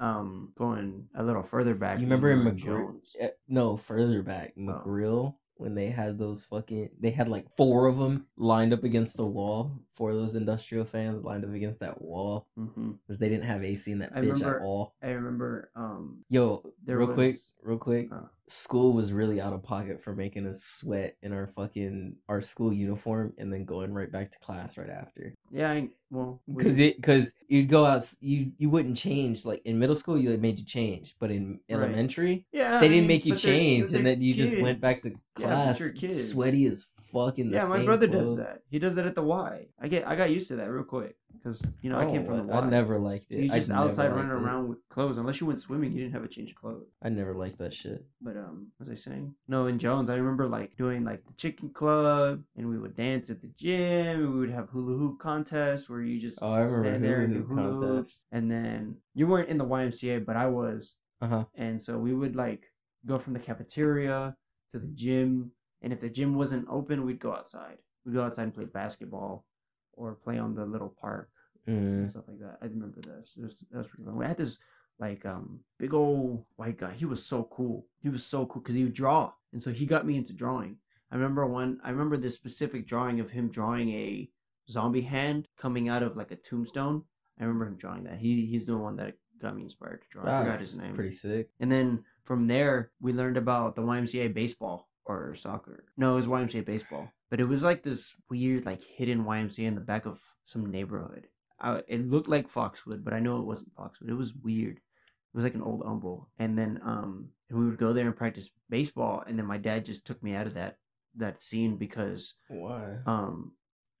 Um, 0.00 0.52
going 0.56 1.08
a 1.14 1.24
little 1.24 1.42
further 1.42 1.74
back, 1.74 1.98
You 1.98 2.04
remember 2.06 2.30
in 2.30 2.40
McGrill? 2.44 2.94
Eh, 3.18 3.30
No, 3.48 3.76
further 3.76 4.22
back, 4.22 4.54
McGrill, 4.56 5.34
when 5.56 5.74
they 5.74 5.86
had 5.88 6.18
those 6.18 6.44
fucking, 6.44 6.90
they 7.00 7.10
had 7.10 7.28
like 7.28 7.50
four 7.56 7.86
of 7.88 7.98
them 7.98 8.26
lined 8.36 8.72
up 8.72 8.84
against 8.84 9.16
the 9.16 9.26
wall. 9.26 9.72
Four 9.90 10.10
of 10.12 10.16
those 10.18 10.36
industrial 10.36 10.84
fans 10.84 11.24
lined 11.24 11.44
up 11.44 11.52
against 11.52 11.80
that 11.80 12.00
wall 12.00 12.46
because 12.54 13.18
they 13.18 13.28
didn't 13.28 13.46
have 13.46 13.64
AC 13.64 13.90
in 13.90 13.98
that 13.98 14.12
I 14.14 14.20
bitch 14.20 14.34
remember- 14.34 14.56
at 14.58 14.62
all. 14.62 14.94
I 15.02 15.08
remember. 15.10 15.70
Um, 15.74 16.24
Yo, 16.30 16.62
real 16.86 17.08
quick, 17.08 17.36
real 17.62 17.78
quick. 17.78 18.08
uh. 18.12 18.20
School 18.50 18.92
was 18.92 19.12
really 19.12 19.40
out 19.40 19.52
of 19.52 19.62
pocket 19.62 20.02
for 20.02 20.14
making 20.14 20.46
us 20.46 20.62
sweat 20.62 21.16
in 21.22 21.32
our 21.32 21.46
fucking 21.48 22.16
our 22.28 22.40
school 22.40 22.72
uniform 22.72 23.34
and 23.38 23.52
then 23.52 23.64
going 23.64 23.92
right 23.92 24.10
back 24.10 24.30
to 24.30 24.38
class 24.38 24.78
right 24.78 24.88
after. 24.90 25.34
yeah, 25.50 25.70
I, 25.70 25.88
well, 26.10 26.40
Because 26.54 26.78
it, 26.78 26.96
because 26.96 27.34
you'd 27.48 27.68
go 27.68 27.84
out, 27.84 28.10
you 28.20 28.52
you 28.56 28.70
wouldn't 28.70 28.96
change. 28.96 29.44
Like 29.44 29.60
in 29.66 29.78
middle 29.78 29.94
school, 29.94 30.16
you 30.18 30.36
made 30.38 30.58
you 30.58 30.64
change, 30.64 31.14
but 31.20 31.30
in 31.30 31.52
Right. 31.52 31.60
elementary, 31.78 32.46
yeah, 32.52 32.78
they 32.80 32.86
I 32.86 32.88
didn't 32.88 32.96
mean, 33.00 33.06
make 33.08 33.26
you 33.26 33.34
but 33.34 33.42
they're- 33.42 33.52
change, 33.52 33.90
they're 33.90 33.98
and 33.98 34.06
then 34.06 34.22
you 34.22 34.34
just 34.34 34.58
went 34.60 34.80
back 34.80 35.00
to 35.02 35.10
kids. 35.10 35.20
Yeah, 35.38 35.46
class, 35.74 36.28
sweaty 36.30 36.66
as 36.66 36.86
fucking. 37.12 37.52
Yeah, 37.52 37.66
my 37.68 37.84
brother 37.84 38.06
does 38.06 38.36
that. 38.38 38.62
He 38.70 38.78
does 38.78 38.96
it 38.98 39.06
at 39.06 39.14
the 39.14 39.22
Y. 39.22 39.66
I 39.80 39.88
get 39.88 40.06
I 40.06 40.16
got 40.16 40.30
used 40.30 40.48
to 40.48 40.56
that 40.56 40.70
real 40.70 40.84
quick 40.84 41.16
because 41.34 41.64
you 41.82 41.90
know 41.90 41.98
I 41.98 42.04
came 42.06 42.24
from 42.24 42.36
the 42.38 42.42
Y. 42.44 42.58
Oh, 42.58 42.68
never 42.68 42.98
liked 42.98 43.30
it. 43.30 43.40
He's 43.40 43.52
just 43.52 43.70
outside 43.70 44.10
running 44.12 44.30
it. 44.30 44.34
around 44.34 44.68
with 44.68 44.78
clothes. 44.88 45.18
Unless 45.18 45.40
you 45.40 45.46
went 45.46 45.60
swimming, 45.60 45.92
you 45.92 46.00
didn't 46.00 46.12
have 46.14 46.24
a 46.24 46.28
change 46.28 46.50
of 46.50 46.56
clothes. 46.56 46.86
I 47.02 47.08
never 47.08 47.34
liked 47.34 47.58
that 47.58 47.72
shit. 47.74 48.04
But 48.20 48.36
um, 48.36 48.68
was 48.78 48.88
I 48.90 48.94
saying? 48.94 49.34
No, 49.46 49.66
in 49.66 49.78
Jones, 49.78 50.10
I 50.10 50.16
remember 50.16 50.46
like 50.46 50.76
doing 50.76 51.04
like 51.04 51.24
the 51.26 51.32
chicken 51.34 51.70
club, 51.70 52.42
and 52.56 52.68
we 52.68 52.78
would 52.78 52.96
dance 52.96 53.30
at 53.30 53.40
the 53.40 53.48
gym. 53.56 54.20
and 54.24 54.34
We 54.34 54.40
would 54.40 54.50
have 54.50 54.68
hula 54.70 54.96
hoop 54.96 55.18
contests 55.18 55.88
where 55.88 56.02
you 56.02 56.20
just 56.20 56.42
Oh, 56.42 56.52
I 56.52 56.60
remember 56.60 56.88
stand 56.88 57.04
there 57.04 57.20
and 57.22 57.34
do 57.34 57.42
hula 57.44 57.76
hoops. 57.76 58.26
And 58.32 58.50
then 58.50 58.96
you 59.14 59.26
weren't 59.26 59.48
in 59.48 59.58
the 59.58 59.64
YMCA, 59.66 60.24
but 60.24 60.36
I 60.36 60.46
was, 60.46 60.94
Uh 61.20 61.26
huh. 61.28 61.44
and 61.54 61.80
so 61.80 61.98
we 61.98 62.12
would 62.14 62.36
like 62.36 62.66
go 63.06 63.16
from 63.18 63.32
the 63.32 63.38
cafeteria 63.38 64.36
to 64.70 64.78
the 64.78 64.86
gym, 64.88 65.52
and 65.82 65.92
if 65.92 66.00
the 66.00 66.08
gym 66.10 66.34
wasn't 66.34 66.66
open, 66.70 67.04
we'd 67.04 67.20
go 67.20 67.32
outside. 67.34 67.78
We'd 68.04 68.14
go 68.14 68.24
outside 68.24 68.44
and 68.44 68.54
play 68.54 68.64
basketball, 68.64 69.44
or 69.92 70.14
play 70.14 70.38
on 70.38 70.54
the 70.54 70.64
little 70.64 70.94
park 71.00 71.30
Mm. 71.68 71.98
and 71.98 72.10
stuff 72.10 72.24
like 72.28 72.38
that. 72.40 72.56
I 72.62 72.66
remember 72.66 72.98
this. 73.02 73.34
It 73.36 73.42
was, 73.42 73.58
that 73.70 73.76
was 73.78 73.88
pretty 73.88 74.04
fun. 74.04 74.16
We 74.16 74.24
had 74.24 74.38
this 74.38 74.56
like 74.98 75.26
um 75.26 75.60
big 75.78 75.92
old 75.92 76.44
white 76.56 76.78
guy. 76.78 76.92
He 76.92 77.04
was 77.04 77.24
so 77.24 77.44
cool. 77.44 77.86
He 78.00 78.08
was 78.08 78.24
so 78.24 78.46
cool 78.46 78.62
because 78.62 78.74
he 78.74 78.84
would 78.84 78.94
draw, 78.94 79.32
and 79.52 79.60
so 79.62 79.70
he 79.72 79.84
got 79.84 80.06
me 80.06 80.16
into 80.16 80.32
drawing. 80.32 80.78
I 81.10 81.16
remember 81.16 81.46
one. 81.46 81.78
I 81.84 81.90
remember 81.90 82.16
this 82.16 82.34
specific 82.34 82.86
drawing 82.86 83.20
of 83.20 83.30
him 83.30 83.48
drawing 83.48 83.90
a 83.90 84.30
zombie 84.70 85.02
hand 85.02 85.46
coming 85.58 85.88
out 85.88 86.02
of 86.02 86.16
like 86.16 86.30
a 86.30 86.36
tombstone. 86.36 87.04
I 87.38 87.44
remember 87.44 87.66
him 87.66 87.76
drawing 87.76 88.04
that. 88.04 88.18
He 88.18 88.46
he's 88.46 88.66
the 88.66 88.76
one 88.78 88.96
that 88.96 89.14
got 89.40 89.54
me 89.54 89.62
inspired 89.62 90.00
to 90.02 90.08
draw. 90.10 90.22
I 90.22 90.42
forgot 90.44 90.58
his 90.60 90.72
That's 90.72 90.84
name. 90.84 90.94
pretty 90.94 91.12
sick. 91.12 91.50
And 91.60 91.70
then 91.70 92.02
from 92.24 92.46
there, 92.46 92.90
we 93.00 93.12
learned 93.12 93.36
about 93.36 93.76
the 93.76 93.82
YMCA 93.82 94.32
baseball 94.34 94.88
or 95.08 95.34
soccer. 95.34 95.84
No, 95.96 96.12
it 96.12 96.16
was 96.16 96.26
YMCA 96.26 96.64
baseball. 96.64 97.10
But 97.30 97.40
it 97.40 97.44
was 97.44 97.62
like 97.62 97.82
this 97.82 98.14
weird, 98.30 98.66
like 98.66 98.82
hidden 98.82 99.24
YMCA 99.24 99.64
in 99.66 99.74
the 99.74 99.80
back 99.80 100.06
of 100.06 100.20
some 100.44 100.70
neighborhood. 100.70 101.28
I, 101.60 101.82
it 101.88 102.06
looked 102.06 102.28
like 102.28 102.48
Foxwood, 102.48 103.04
but 103.04 103.12
I 103.12 103.20
know 103.20 103.38
it 103.38 103.46
wasn't 103.46 103.74
Foxwood. 103.74 104.10
It 104.10 104.14
was 104.14 104.34
weird. 104.34 104.76
It 104.76 105.34
was 105.34 105.44
like 105.44 105.54
an 105.54 105.62
old 105.62 105.82
umble. 105.84 106.28
And 106.38 106.58
then 106.58 106.80
um, 106.84 107.30
and 107.50 107.58
we 107.58 107.66
would 107.66 107.78
go 107.78 107.92
there 107.92 108.06
and 108.06 108.16
practice 108.16 108.50
baseball. 108.70 109.24
And 109.26 109.38
then 109.38 109.46
my 109.46 109.58
dad 109.58 109.84
just 109.84 110.06
took 110.06 110.22
me 110.22 110.34
out 110.34 110.46
of 110.46 110.54
that 110.54 110.78
that 111.16 111.40
scene 111.40 111.76
because 111.76 112.34
Why? 112.48 112.98
um, 113.06 113.52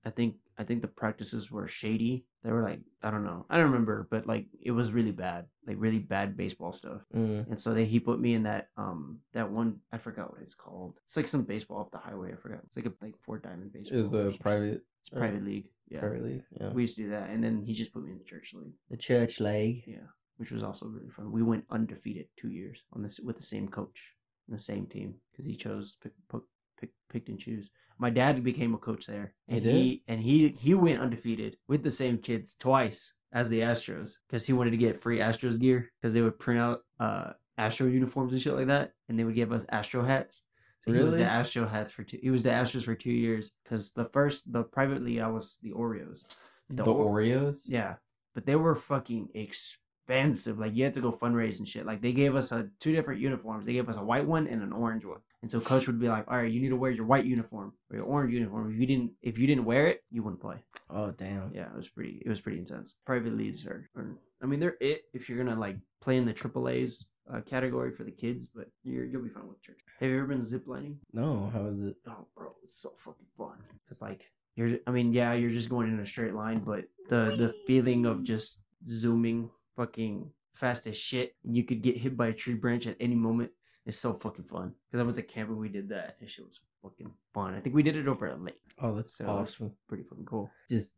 I 0.08 0.10
think 0.18 0.32
I 0.60 0.64
think 0.64 0.80
the 0.82 0.88
practices 1.02 1.42
were 1.54 1.68
shady. 1.68 2.14
They 2.42 2.50
were 2.54 2.62
like 2.70 2.80
I 3.02 3.08
don't 3.12 3.26
know. 3.30 3.40
I 3.50 3.56
don't 3.56 3.70
remember, 3.72 3.96
but 4.10 4.26
like 4.32 4.46
it 4.68 4.72
was 4.78 4.92
really 4.98 5.12
bad, 5.26 5.42
like 5.68 5.76
really 5.78 5.98
bad 6.14 6.28
baseball 6.42 6.72
stuff. 6.72 7.02
Mm. 7.14 7.40
And 7.50 7.60
so 7.62 7.68
they 7.74 7.84
he 7.84 8.00
put 8.00 8.18
me 8.24 8.30
in 8.38 8.44
that 8.44 8.64
um 8.84 9.00
that 9.36 9.50
one 9.58 9.70
I 9.92 9.98
forgot 9.98 10.30
what 10.32 10.42
it's 10.42 10.54
called. 10.64 10.92
It's 11.04 11.16
like 11.18 11.28
some 11.28 11.42
baseball 11.52 11.78
off 11.80 11.90
the 11.90 11.98
highway. 12.08 12.32
I 12.32 12.36
forgot. 12.36 12.60
It's 12.64 12.76
like 12.78 12.86
a 12.86 12.92
like 13.04 13.16
four 13.24 13.38
diamond 13.38 13.72
baseball. 13.72 13.98
It 13.98 14.02
was 14.02 14.14
or 14.14 14.28
a 14.28 14.32
private, 14.32 14.80
It's 15.00 15.10
private 15.10 15.44
league. 15.44 15.68
Yeah. 15.90 16.00
private 16.00 16.24
league. 16.24 16.44
Yeah. 16.60 16.70
We 16.70 16.82
used 16.82 16.96
to 16.96 17.02
do 17.04 17.10
that, 17.10 17.26
and 17.30 17.42
then 17.44 17.62
he 17.66 17.72
just 17.74 17.92
put 17.92 18.02
me 18.04 18.12
in 18.12 18.18
the 18.18 18.24
church 18.32 18.48
league. 18.54 18.74
the 18.90 18.96
church 18.96 19.40
league. 19.40 19.84
Yeah. 19.86 20.08
which 20.38 20.52
was 20.52 20.62
also 20.62 20.86
really 20.86 21.10
fun. 21.10 21.32
We 21.32 21.42
went 21.42 21.64
undefeated 21.76 22.26
two 22.40 22.50
years 22.60 22.78
on 22.94 23.02
this 23.02 23.18
with 23.20 23.36
the 23.36 23.48
same 23.54 23.68
coach, 23.78 23.98
and 24.46 24.56
the 24.58 24.62
same 24.72 24.86
team 24.86 25.08
because 25.30 25.46
he 25.50 25.56
chose 25.64 25.96
pick, 26.02 26.12
pick, 26.30 26.42
pick, 26.80 26.90
picked 27.10 27.28
and 27.28 27.38
choose. 27.38 27.66
My 27.98 28.10
dad 28.10 28.42
became 28.44 28.74
a 28.74 28.78
coach 28.78 29.06
there, 29.06 29.34
He 29.46 29.54
and 29.56 29.64
did? 29.64 29.74
he 29.74 30.02
and 30.08 30.20
he 30.20 30.48
he 30.48 30.74
went 30.74 31.00
undefeated 31.00 31.56
with 31.68 31.82
the 31.82 31.90
same 31.90 32.18
kids 32.18 32.54
twice 32.58 33.12
as 33.32 33.48
the 33.48 33.60
Astros 33.60 34.18
because 34.28 34.46
he 34.46 34.52
wanted 34.52 34.70
to 34.70 34.76
get 34.76 35.02
free 35.02 35.18
Astros 35.18 35.58
gear 35.60 35.90
because 36.00 36.14
they 36.14 36.22
would 36.22 36.38
print 36.38 36.60
out 36.60 36.80
uh 37.00 37.32
Astro 37.58 37.88
uniforms 37.88 38.32
and 38.32 38.40
shit 38.40 38.54
like 38.54 38.68
that, 38.68 38.92
and 39.08 39.18
they 39.18 39.24
would 39.24 39.34
give 39.34 39.52
us 39.52 39.66
Astro 39.70 40.02
hats. 40.04 40.42
So 40.84 40.92
he 40.92 41.02
was 41.02 41.16
the 41.16 41.24
Astro 41.24 41.66
hats 41.66 41.90
for 41.90 42.04
two. 42.04 42.18
He 42.22 42.30
was 42.30 42.44
the 42.44 42.50
Astros 42.50 42.84
for 42.84 42.94
two 42.94 43.10
years 43.10 43.50
because 43.64 43.90
the 43.90 44.04
first 44.04 44.50
the 44.52 44.62
private 44.62 45.02
league 45.02 45.18
I 45.18 45.28
was 45.28 45.58
the 45.62 45.72
Orioles. 45.72 46.24
The, 46.70 46.84
Or- 46.84 47.04
Orioles. 47.04 47.64
yeah, 47.66 47.96
but 48.34 48.46
they 48.46 48.54
were 48.54 48.74
fucking 48.76 49.30
expensive. 49.34 49.80
Like 50.08 50.74
you 50.74 50.84
had 50.84 50.94
to 50.94 51.00
go 51.00 51.12
fundraise 51.12 51.58
and 51.58 51.68
shit. 51.68 51.86
Like 51.86 52.00
they 52.00 52.12
gave 52.12 52.34
us 52.34 52.52
a 52.52 52.68
two 52.80 52.92
different 52.92 53.20
uniforms. 53.20 53.66
They 53.66 53.74
gave 53.74 53.88
us 53.88 53.96
a 53.96 54.04
white 54.04 54.26
one 54.26 54.46
and 54.46 54.62
an 54.62 54.72
orange 54.72 55.04
one. 55.04 55.20
And 55.42 55.50
so 55.50 55.60
coach 55.60 55.86
would 55.86 56.00
be 56.00 56.08
like, 56.08 56.24
"All 56.28 56.36
right, 56.36 56.50
you 56.50 56.60
need 56.60 56.70
to 56.70 56.76
wear 56.76 56.90
your 56.90 57.04
white 57.04 57.24
uniform 57.24 57.72
or 57.90 57.96
your 57.96 58.06
orange 58.06 58.32
uniform. 58.32 58.72
If 58.72 58.80
you 58.80 58.86
didn't, 58.86 59.12
if 59.22 59.38
you 59.38 59.46
didn't 59.46 59.64
wear 59.64 59.86
it, 59.86 60.02
you 60.10 60.22
wouldn't 60.22 60.40
play." 60.40 60.56
Oh 60.90 61.10
damn. 61.12 61.52
Yeah, 61.54 61.66
it 61.66 61.76
was 61.76 61.88
pretty. 61.88 62.22
It 62.24 62.28
was 62.28 62.40
pretty 62.40 62.58
intense. 62.58 62.94
Private 63.06 63.34
leagues 63.36 63.66
are, 63.66 63.88
are 63.96 64.16
I 64.42 64.46
mean, 64.46 64.60
they're 64.60 64.76
it 64.80 65.02
if 65.12 65.28
you're 65.28 65.38
gonna 65.38 65.58
like 65.58 65.76
play 66.00 66.16
in 66.16 66.26
the 66.26 66.32
triple 66.32 66.68
A's 66.68 67.06
uh, 67.32 67.40
category 67.42 67.92
for 67.92 68.04
the 68.04 68.10
kids, 68.10 68.46
but 68.46 68.68
you're 68.82 69.04
you'll 69.04 69.22
be 69.22 69.28
fine 69.28 69.48
with 69.48 69.62
church. 69.62 69.78
Have 70.00 70.08
you 70.08 70.18
ever 70.18 70.26
been 70.26 70.40
ziplining? 70.40 70.96
No, 71.12 71.50
how 71.52 71.66
is 71.66 71.80
it? 71.80 71.96
Oh, 72.06 72.26
bro, 72.36 72.52
it's 72.62 72.80
so 72.80 72.92
fucking 72.96 73.26
fun. 73.36 73.56
Cause 73.88 74.00
like 74.00 74.30
you're, 74.56 74.78
I 74.86 74.90
mean, 74.90 75.12
yeah, 75.12 75.34
you're 75.34 75.50
just 75.50 75.68
going 75.68 75.88
in 75.88 76.00
a 76.00 76.06
straight 76.06 76.34
line, 76.34 76.60
but 76.60 76.84
the 77.08 77.36
the 77.36 77.54
feeling 77.66 78.06
of 78.06 78.24
just 78.24 78.60
zooming, 78.86 79.50
fucking 79.78 80.30
fast 80.54 80.86
as 80.88 80.96
shit, 80.98 81.36
you 81.44 81.62
could 81.64 81.82
get 81.82 81.96
hit 81.96 82.16
by 82.16 82.26
a 82.28 82.32
tree 82.42 82.54
branch 82.54 82.86
at 82.86 82.96
any 83.00 83.14
moment 83.14 83.50
It's 83.86 83.96
so 84.06 84.12
fucking 84.12 84.44
fun. 84.44 84.74
Cause 84.90 85.00
I 85.00 85.04
went 85.04 85.16
to 85.16 85.22
camp 85.22 85.48
and 85.48 85.58
we 85.58 85.70
did 85.70 85.88
that. 85.94 86.16
and 86.20 86.28
shit 86.28 86.44
was 86.44 86.60
fucking 86.82 87.10
fun. 87.32 87.54
I 87.54 87.60
think 87.60 87.74
we 87.74 87.82
did 87.88 87.96
it 87.96 88.06
over 88.12 88.26
a 88.26 88.36
lake. 88.36 88.60
Oh, 88.82 88.94
that's 88.96 89.16
So 89.16 89.24
it's 89.24 89.52
awesome. 89.54 89.72
pretty 89.88 90.04
fucking 90.08 90.26
cool. 90.26 90.50
Just. 90.68 90.90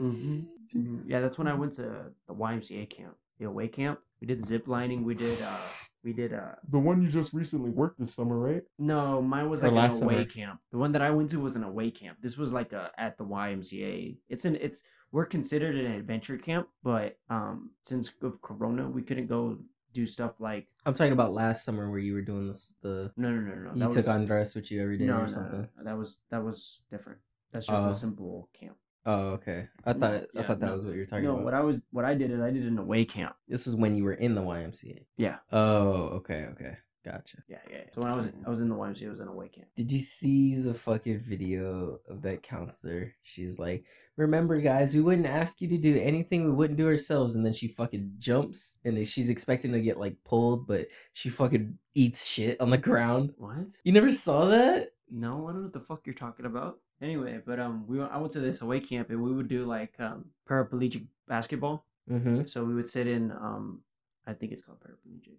Mhm. 0.00 1.04
Yeah, 1.06 1.20
that's 1.20 1.36
when 1.38 1.46
I 1.48 1.54
went 1.54 1.72
to 1.74 2.12
the 2.26 2.34
YMCA 2.34 2.88
camp, 2.88 3.14
the 3.38 3.46
away 3.46 3.68
camp. 3.68 4.00
We 4.20 4.26
did 4.26 4.40
zip 4.44 4.66
lining. 4.66 5.04
We 5.04 5.14
did, 5.14 5.40
uh, 5.42 5.56
we 6.04 6.12
did, 6.12 6.32
uh, 6.32 6.54
The 6.68 6.78
one 6.78 7.02
you 7.02 7.08
just 7.08 7.32
recently 7.32 7.70
worked 7.70 7.98
this 7.98 8.14
summer, 8.14 8.38
right? 8.38 8.62
No, 8.78 9.20
mine 9.20 9.50
was 9.50 9.62
Or 9.62 9.66
like 9.66 9.76
last 9.76 10.00
an 10.00 10.06
away 10.08 10.14
summer. 10.14 10.24
camp. 10.26 10.60
The 10.72 10.78
one 10.78 10.92
that 10.92 11.02
I 11.02 11.10
went 11.10 11.30
to 11.30 11.40
was 11.40 11.56
an 11.56 11.64
away 11.64 11.90
camp. 11.90 12.18
This 12.22 12.36
was 12.38 12.52
like 12.52 12.72
a 12.72 12.90
at 12.96 13.18
the 13.18 13.24
YMCA. 13.24 14.18
It's 14.28 14.44
an 14.44 14.56
it's 14.56 14.82
we're 15.12 15.26
considered 15.26 15.76
an 15.76 15.90
adventure 15.92 16.36
camp, 16.38 16.68
but 16.82 17.18
um 17.28 17.70
since 17.82 18.12
of 18.22 18.40
Corona, 18.42 18.88
we 18.88 19.02
couldn't 19.02 19.26
go 19.26 19.58
do 19.92 20.06
stuff 20.06 20.34
like 20.38 20.68
I'm 20.86 20.94
talking 20.94 21.12
about 21.12 21.32
last 21.32 21.64
summer 21.64 21.90
where 21.90 21.98
you 21.98 22.14
were 22.14 22.22
doing 22.22 22.46
this. 22.46 22.74
The 22.82 23.12
no 23.16 23.30
no 23.30 23.40
no 23.40 23.54
no. 23.54 23.72
you 23.74 23.80
that 23.80 23.88
took 23.90 24.06
was, 24.06 24.08
Andres 24.08 24.54
with 24.54 24.70
you 24.70 24.82
every 24.82 24.98
day 24.98 25.06
no, 25.06 25.14
no, 25.14 25.18
or 25.18 25.26
no, 25.26 25.32
something. 25.32 25.68
no, 25.78 25.84
that 25.84 25.98
was 25.98 26.20
that 26.30 26.42
was 26.44 26.82
different. 26.90 27.18
That's 27.52 27.66
just 27.66 27.82
Oh. 27.82 27.90
a 27.90 27.94
simple 27.94 28.48
camp. 28.52 28.76
Oh, 29.06 29.30
okay. 29.30 29.66
I 29.84 29.92
No, 29.94 29.98
thought 29.98 30.12
I 30.36 30.42
thought 30.44 30.60
that 30.60 30.66
no. 30.66 30.72
was 30.74 30.84
what 30.84 30.92
you 30.94 31.00
were 31.00 31.06
talking 31.06 31.24
No, 31.24 31.30
about. 31.30 31.38
No, 31.40 31.44
what 31.46 31.54
I 31.54 31.60
was 31.60 31.80
what 31.90 32.04
I 32.04 32.14
did 32.14 32.30
is 32.30 32.40
I 32.40 32.50
did 32.50 32.64
an 32.66 32.78
away 32.78 33.04
camp. 33.04 33.34
This 33.48 33.66
was 33.66 33.74
when 33.74 33.94
you 33.96 34.04
were 34.04 34.12
in 34.14 34.34
the 34.34 34.42
YMCA. 34.42 35.06
Yeah. 35.16 35.38
Oh, 35.50 35.92
okay, 36.20 36.46
okay, 36.52 36.76
gotcha. 37.04 37.38
Yeah, 37.48 37.58
yeah. 37.70 37.76
yeah. 37.78 37.84
So 37.94 38.00
when 38.02 38.10
I 38.10 38.14
was 38.16 38.26
in, 38.26 38.34
I 38.46 38.50
was 38.50 38.60
in 38.60 38.68
the 38.68 38.74
YMCA, 38.74 39.02
it 39.02 39.08
was 39.08 39.20
an 39.20 39.28
away 39.28 39.48
camp. 39.48 39.68
Did 39.76 39.90
you 39.90 39.98
see 39.98 40.56
the 40.56 40.74
fucking 40.74 41.20
video 41.20 41.98
of 42.08 42.22
that 42.22 42.42
counselor? 42.42 43.14
She's 43.22 43.58
like, 43.58 43.84
"Remember, 44.16 44.60
guys, 44.60 44.94
we 44.94 45.00
wouldn't 45.00 45.26
ask 45.26 45.60
you 45.60 45.68
to 45.68 45.78
do 45.78 45.98
anything 45.98 46.44
we 46.44 46.52
wouldn't 46.52 46.78
do 46.78 46.86
ourselves." 46.86 47.34
And 47.34 47.44
then 47.44 47.52
she 47.52 47.68
fucking 47.68 48.12
jumps, 48.18 48.76
and 48.84 49.06
she's 49.06 49.30
expecting 49.30 49.72
to 49.72 49.80
get 49.80 49.98
like 49.98 50.16
pulled, 50.24 50.66
but 50.66 50.88
she 51.12 51.28
fucking 51.28 51.78
eats 51.94 52.26
shit 52.26 52.60
on 52.60 52.70
the 52.70 52.78
ground. 52.78 53.34
What? 53.36 53.66
You 53.84 53.92
never 53.92 54.12
saw 54.12 54.46
that? 54.46 54.92
No, 55.10 55.46
I 55.48 55.52
don't 55.52 55.56
know 55.56 55.62
what 55.64 55.72
the 55.72 55.80
fuck 55.80 56.06
you're 56.06 56.14
talking 56.14 56.46
about. 56.46 56.78
Anyway, 57.02 57.40
but 57.44 57.58
um, 57.58 57.84
we 57.86 57.98
went- 57.98 58.12
I 58.12 58.18
went 58.18 58.32
to 58.32 58.40
this 58.40 58.60
away 58.60 58.78
camp 58.80 59.10
and 59.10 59.22
we 59.22 59.32
would 59.32 59.48
do 59.48 59.64
like 59.64 59.94
um 59.98 60.26
paraplegic 60.48 61.06
basketball. 61.26 61.86
Mm-hmm. 62.10 62.44
So 62.46 62.64
we 62.64 62.74
would 62.74 62.88
sit 62.88 63.06
in 63.06 63.32
um, 63.32 63.80
I 64.26 64.34
think 64.34 64.52
it's 64.52 64.62
called 64.62 64.78
paraplegic. 64.80 65.38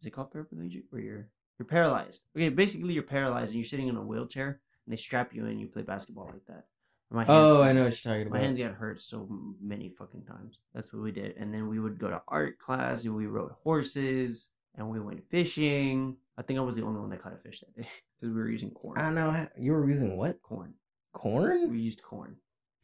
Is 0.00 0.06
it 0.06 0.10
called 0.12 0.32
paraplegic? 0.32 0.84
Where 0.90 1.02
you're 1.02 1.28
you're 1.58 1.66
paralyzed. 1.66 2.22
Okay, 2.36 2.48
basically 2.50 2.94
you're 2.94 3.02
paralyzed 3.02 3.50
and 3.50 3.56
you're 3.56 3.64
sitting 3.64 3.88
in 3.88 3.96
a 3.96 4.02
wheelchair 4.02 4.60
and 4.86 4.92
they 4.92 4.96
strap 4.96 5.34
you 5.34 5.42
in. 5.44 5.50
and 5.52 5.60
You 5.60 5.66
play 5.66 5.82
basketball 5.82 6.26
like 6.32 6.44
that. 6.46 6.66
My 7.10 7.24
hands, 7.24 7.30
Oh, 7.56 7.62
I 7.62 7.72
know 7.72 7.84
what 7.84 8.04
you're 8.04 8.12
talking 8.12 8.26
about. 8.28 8.38
My 8.38 8.44
hands 8.44 8.58
got 8.58 8.74
hurt 8.74 9.00
so 9.00 9.26
many 9.60 9.88
fucking 9.88 10.24
times. 10.24 10.60
That's 10.74 10.92
what 10.92 11.02
we 11.02 11.10
did. 11.10 11.36
And 11.38 11.52
then 11.52 11.66
we 11.68 11.80
would 11.80 11.98
go 11.98 12.10
to 12.10 12.22
art 12.28 12.58
class 12.58 13.04
and 13.04 13.16
we 13.16 13.26
rode 13.26 13.50
horses 13.64 14.50
and 14.76 14.88
we 14.90 15.00
went 15.00 15.28
fishing. 15.30 16.16
I 16.36 16.42
think 16.42 16.58
I 16.58 16.62
was 16.62 16.76
the 16.76 16.82
only 16.84 17.00
one 17.00 17.10
that 17.10 17.22
caught 17.22 17.32
a 17.32 17.38
fish 17.38 17.60
that 17.60 17.74
day 17.74 17.88
because 18.20 18.34
we 18.34 18.40
were 18.40 18.48
using 18.50 18.70
corn. 18.70 18.98
I 18.98 19.10
know 19.10 19.48
you 19.58 19.72
were 19.72 19.88
using 19.88 20.16
what 20.16 20.40
corn. 20.42 20.74
corn? 21.12 21.70
We 21.70 21.78
used 21.80 22.02
corn. 22.02 22.36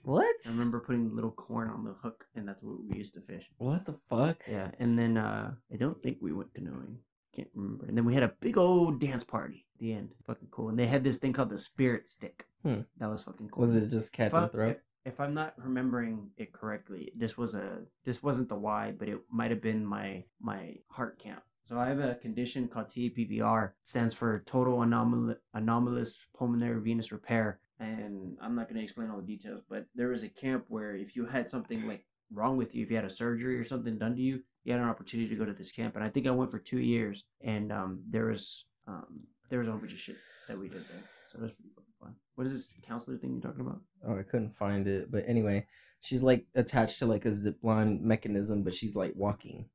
What? 0.04 0.36
I 0.46 0.50
remember 0.50 0.80
putting 0.80 1.14
little 1.14 1.30
corn 1.30 1.70
on 1.70 1.84
the 1.84 1.94
hook, 2.02 2.26
and 2.34 2.46
that's 2.46 2.62
what 2.62 2.76
we 2.88 2.96
used 2.96 3.14
to 3.14 3.20
fish. 3.20 3.44
What 3.58 3.86
the 3.86 3.96
fuck? 4.08 4.42
Yeah, 4.48 4.70
and 4.78 4.98
then 4.98 5.16
uh 5.16 5.54
I 5.72 5.76
don't 5.76 6.02
think 6.02 6.18
we 6.20 6.32
went 6.32 6.54
canoeing. 6.54 6.98
Can't 7.34 7.48
remember. 7.54 7.86
And 7.86 7.96
then 7.96 8.04
we 8.04 8.14
had 8.14 8.22
a 8.22 8.32
big 8.40 8.56
old 8.56 9.00
dance 9.00 9.24
party 9.24 9.66
at 9.74 9.80
the 9.80 9.92
end. 9.92 10.10
Fucking 10.26 10.48
cool. 10.50 10.68
And 10.68 10.78
they 10.78 10.86
had 10.86 11.02
this 11.02 11.16
thing 11.16 11.32
called 11.32 11.50
the 11.50 11.58
spirit 11.58 12.06
stick. 12.06 12.46
Hmm. 12.62 12.82
That 12.98 13.10
was 13.10 13.22
fucking 13.22 13.48
cool. 13.48 13.60
Was 13.62 13.74
it 13.74 13.90
just 13.90 14.12
catch 14.12 14.28
if, 14.28 14.34
and 14.34 14.52
throw? 14.52 14.68
if, 14.68 14.76
if 15.04 15.20
I'm 15.20 15.34
not 15.34 15.54
remembering 15.56 16.30
it 16.36 16.52
correctly, 16.52 17.12
this 17.16 17.36
was 17.36 17.54
a 17.54 17.80
this 18.04 18.22
wasn't 18.22 18.48
the 18.50 18.56
Y, 18.56 18.94
but 18.96 19.08
it 19.08 19.18
might 19.30 19.50
have 19.50 19.62
been 19.62 19.84
my 19.84 20.24
my 20.40 20.76
heart 20.90 21.18
count. 21.18 21.42
So 21.62 21.78
I 21.78 21.88
have 21.88 21.98
a 21.98 22.14
condition 22.16 22.68
called 22.68 22.88
TAPVR. 22.88 23.68
It 23.68 23.72
stands 23.82 24.12
for 24.12 24.42
total 24.44 24.78
anomal- 24.78 25.38
anomalous 25.54 26.26
pulmonary 26.36 26.78
venous 26.80 27.10
repair. 27.10 27.58
And 27.80 28.36
I'm 28.40 28.54
not 28.54 28.68
going 28.68 28.76
to 28.78 28.82
explain 28.84 29.10
all 29.10 29.16
the 29.16 29.26
details, 29.26 29.60
but 29.68 29.86
there 29.94 30.10
was 30.10 30.22
a 30.22 30.28
camp 30.28 30.64
where 30.68 30.94
if 30.94 31.16
you 31.16 31.26
had 31.26 31.50
something 31.50 31.86
like 31.86 32.06
wrong 32.32 32.56
with 32.56 32.74
you, 32.74 32.84
if 32.84 32.90
you 32.90 32.96
had 32.96 33.04
a 33.04 33.10
surgery 33.10 33.56
or 33.58 33.64
something 33.64 33.98
done 33.98 34.14
to 34.16 34.22
you, 34.22 34.40
you 34.64 34.72
had 34.72 34.80
an 34.80 34.88
opportunity 34.88 35.28
to 35.28 35.36
go 35.36 35.44
to 35.44 35.52
this 35.52 35.72
camp. 35.72 35.96
And 35.96 36.04
I 36.04 36.08
think 36.08 36.26
I 36.26 36.30
went 36.30 36.50
for 36.50 36.58
two 36.58 36.78
years, 36.78 37.24
and 37.42 37.72
um, 37.72 38.02
there 38.08 38.26
was 38.26 38.64
um, 38.86 39.24
there 39.50 39.58
was 39.58 39.68
a 39.68 39.72
whole 39.72 39.80
bunch 39.80 39.92
of 39.92 39.98
shit 39.98 40.16
that 40.48 40.58
we 40.58 40.68
did 40.68 40.86
there. 40.88 41.02
So 41.30 41.38
it 41.38 41.42
was 41.42 41.52
pretty 41.52 41.70
fucking 41.74 41.92
fun. 42.00 42.14
What 42.36 42.46
is 42.46 42.52
this 42.52 42.72
counselor 42.86 43.18
thing 43.18 43.32
you're 43.32 43.40
talking 43.42 43.60
about? 43.66 43.80
Oh, 44.06 44.18
I 44.18 44.22
couldn't 44.22 44.54
find 44.54 44.86
it. 44.86 45.10
But 45.10 45.24
anyway, 45.26 45.66
she's 46.00 46.22
like 46.22 46.46
attached 46.54 46.98
to 47.00 47.06
like 47.06 47.24
a 47.24 47.32
zip 47.32 47.58
line 47.62 48.00
mechanism, 48.06 48.62
but 48.62 48.74
she's 48.74 48.94
like 48.96 49.12
walking. 49.16 49.68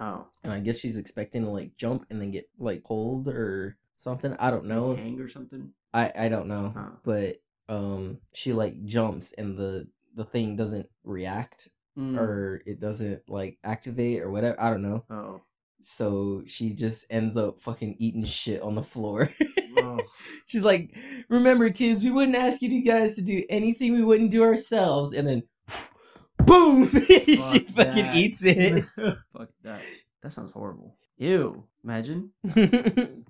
Oh, 0.00 0.26
And 0.42 0.52
I 0.52 0.58
guess 0.58 0.78
she's 0.78 0.96
expecting 0.96 1.42
to 1.44 1.50
like 1.50 1.76
jump 1.76 2.06
and 2.10 2.20
then 2.20 2.30
get 2.30 2.48
like 2.58 2.82
pulled 2.82 3.28
or 3.28 3.76
something. 3.92 4.34
I 4.38 4.50
don't 4.50 4.64
know. 4.64 4.94
hang 4.94 5.20
or 5.20 5.28
something. 5.28 5.70
I 5.94 6.12
I 6.16 6.28
don't 6.28 6.48
know. 6.48 6.72
Oh. 6.76 6.92
But 7.04 7.36
um 7.68 8.18
she 8.34 8.52
like 8.52 8.84
jumps 8.84 9.32
and 9.32 9.56
the 9.56 9.88
the 10.14 10.24
thing 10.24 10.56
doesn't 10.56 10.88
react 11.04 11.68
Mm. 11.98 12.18
or 12.18 12.62
it 12.64 12.80
doesn't 12.80 13.20
like 13.28 13.58
activate 13.62 14.22
or 14.22 14.30
whatever. 14.30 14.58
I 14.58 14.70
don't 14.70 14.80
know. 14.80 15.04
oh, 15.10 15.42
So 15.82 16.42
she 16.46 16.72
just 16.72 17.04
ends 17.10 17.36
up 17.36 17.60
fucking 17.60 17.96
eating 17.98 18.24
shit 18.24 18.62
on 18.62 18.76
the 18.76 18.82
floor. 18.82 19.28
oh, 19.76 19.98
She's 20.46 20.64
like, 20.64 20.96
"Remember, 21.28 21.68
kids, 21.68 22.02
we 22.02 22.10
wouldn't 22.10 22.34
ask 22.36 22.62
you 22.62 22.82
guys 22.82 23.14
to 23.16 23.22
do 23.22 23.44
anything 23.50 23.92
we 23.92 24.02
wouldn't 24.04 24.30
do 24.30 24.42
ourselves." 24.42 25.12
And 25.12 25.28
then, 25.28 25.42
boom, 26.46 26.88
she 27.06 27.36
Fuck 27.36 27.66
fucking 27.68 28.06
that. 28.06 28.16
eats 28.16 28.42
it. 28.42 28.84
fuck 28.96 29.50
that. 29.62 29.82
That 30.22 30.32
sounds 30.32 30.50
horrible. 30.52 30.96
Ew. 31.18 31.64
Imagine. 31.84 32.30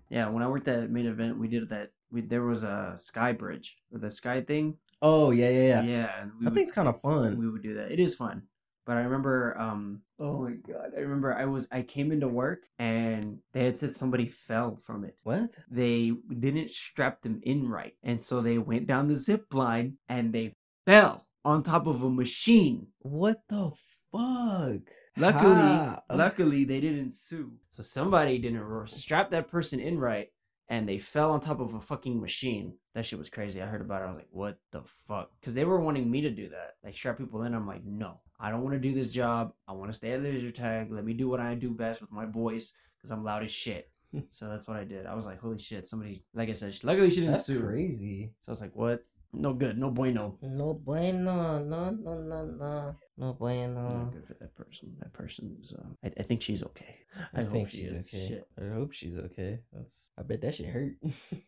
Yeah, 0.09 0.29
when 0.29 0.43
I 0.45 0.49
worked 0.49 0.69
at 0.69 0.89
main 0.89 1.07
event, 1.07 1.37
we 1.39 1.49
did 1.49 1.69
that. 1.71 1.91
We 2.13 2.21
there 2.21 2.43
was 2.45 2.63
a 2.63 2.93
sky 2.97 3.33
bridge 3.33 3.77
or 3.91 3.99
the 3.99 4.11
sky 4.11 4.41
thing. 4.43 4.77
oh 5.01 5.31
yeah, 5.33 5.49
yeah, 5.51 5.63
yeah. 5.69 5.83
Yeah, 5.83 6.07
That 6.25 6.45
would- 6.45 6.55
thing's 6.55 6.73
kind 6.73 6.87
of 6.89 7.01
fun. 7.01 7.39
we 7.39 7.49
would 7.51 7.63
do 7.63 7.75
that. 7.75 7.91
It 7.91 7.99
is 7.99 8.15
fun. 8.15 8.43
But 8.85 8.97
I 8.97 9.03
remember, 9.03 9.57
um, 9.61 10.03
oh 10.19 10.43
my 10.43 10.55
god, 10.55 10.91
I 10.97 11.01
remember 11.01 11.33
I 11.33 11.45
was 11.45 11.69
I 11.71 11.83
came 11.83 12.11
into 12.11 12.27
work 12.27 12.65
and 12.81 13.39
they 13.53 13.65
had 13.65 13.79
said 13.79 13.95
somebody 13.95 14.27
fell 14.27 14.77
from 14.85 15.05
it. 15.05 15.17
What? 15.23 15.57
They 15.71 16.11
didn't 16.37 16.71
strap 16.71 17.23
them 17.23 17.41
in 17.45 17.69
right, 17.69 17.95
and 18.03 18.21
so 18.21 18.41
they 18.43 18.59
went 18.59 18.89
down 18.89 19.07
the 19.09 19.15
zip 19.15 19.55
line 19.55 19.99
and 20.09 20.33
they 20.33 20.55
fell 20.85 21.27
on 21.45 21.63
top 21.63 21.87
of 21.87 22.03
a 22.03 22.11
machine. 22.11 22.89
What 22.99 23.43
the 23.49 23.71
fuck? 24.13 24.83
Luckily, 25.17 25.55
How? 25.55 26.03
luckily 26.11 26.65
they 26.65 26.81
didn't 26.81 27.13
sue. 27.15 27.53
So 27.71 27.83
somebody 27.83 28.39
didn't 28.39 28.89
strap 28.89 29.31
that 29.31 29.47
person 29.49 29.79
in 29.79 29.99
right, 29.99 30.29
and 30.69 30.89
they 30.89 30.99
fell 30.99 31.33
on 31.33 31.41
top 31.41 31.61
of 31.61 31.75
a 31.75 31.81
fucking 31.81 32.21
machine. 32.21 32.75
That 32.95 33.05
shit 33.07 33.19
was 33.19 33.31
crazy. 33.31 33.61
I 33.63 33.67
heard 33.67 33.81
about 33.81 34.03
it. 34.03 34.05
I 34.05 34.09
was 34.09 34.17
like, 34.17 34.29
what 34.31 34.59
the 34.71 34.83
fuck? 35.07 35.31
Because 35.41 35.55
they 35.55 35.65
were 35.65 35.81
wanting 35.81 36.11
me 36.11 36.21
to 36.23 36.31
do 36.31 36.49
that, 36.51 36.75
like 36.85 36.97
strap 36.97 37.19
people 37.19 37.43
in. 37.43 37.55
I'm 37.55 37.67
like, 37.67 37.85
no, 37.85 38.21
I 38.41 38.51
don't 38.51 38.63
want 38.63 38.75
to 38.75 38.81
do 38.81 38.95
this 38.95 39.11
job. 39.11 39.53
I 39.69 39.73
want 39.73 39.91
to 39.91 39.97
stay 39.97 40.13
at 40.13 40.23
laser 40.23 40.51
tag. 40.51 40.93
Let 40.93 41.05
me 41.05 41.15
do 41.15 41.29
what 41.29 41.41
I 41.41 41.55
do 41.55 41.71
best 41.71 42.01
with 42.01 42.13
my 42.13 42.27
voice, 42.27 42.73
because 42.99 43.11
I'm 43.11 43.25
loud 43.25 43.43
as 43.45 43.51
shit. 43.51 43.91
so 44.31 44.49
that's 44.49 44.69
what 44.69 44.77
I 44.77 44.85
did. 44.85 45.07
I 45.07 45.15
was 45.15 45.25
like, 45.27 45.41
holy 45.41 45.59
shit, 45.59 45.87
somebody. 45.87 46.25
Like 46.35 46.49
I 46.49 46.53
said, 46.53 46.77
luckily 46.83 47.11
she 47.11 47.21
didn't 47.21 47.33
That's 47.33 47.47
sue. 47.47 47.61
crazy. 47.63 48.33
So 48.41 48.51
I 48.51 48.53
was 48.53 48.61
like, 48.61 48.77
what 48.77 49.05
No 49.33 49.55
good. 49.55 49.79
No 49.79 49.91
bueno. 49.91 50.37
No 50.43 50.75
bueno, 50.75 51.59
no, 51.59 51.91
no, 51.91 52.15
no, 52.15 52.45
no, 52.45 52.97
no 53.17 53.33
bueno. 53.35 53.83
Not 53.83 54.13
good 54.13 54.27
for 54.27 54.35
that 54.35 54.55
person. 54.55 54.97
That 55.01 55.13
person 55.13 55.57
is. 55.61 55.73
Uh, 55.73 55.85
I, 56.05 56.13
I 56.19 56.23
think 56.23 56.43
she's 56.43 56.63
okay. 56.63 56.97
I, 57.35 57.41
I, 57.41 57.45
hope 57.45 57.53
think 57.53 57.71
she 57.71 57.79
she's 57.79 57.91
is. 57.91 58.09
okay. 58.09 58.29
Shit. 58.29 58.49
I 58.61 58.75
hope 58.75 58.93
she's 58.93 59.19
okay. 59.19 59.61
That's. 59.73 60.11
I 60.19 60.23
bet 60.23 60.41
that 60.43 60.55
shit 60.55 60.67
hurt. 60.67 60.95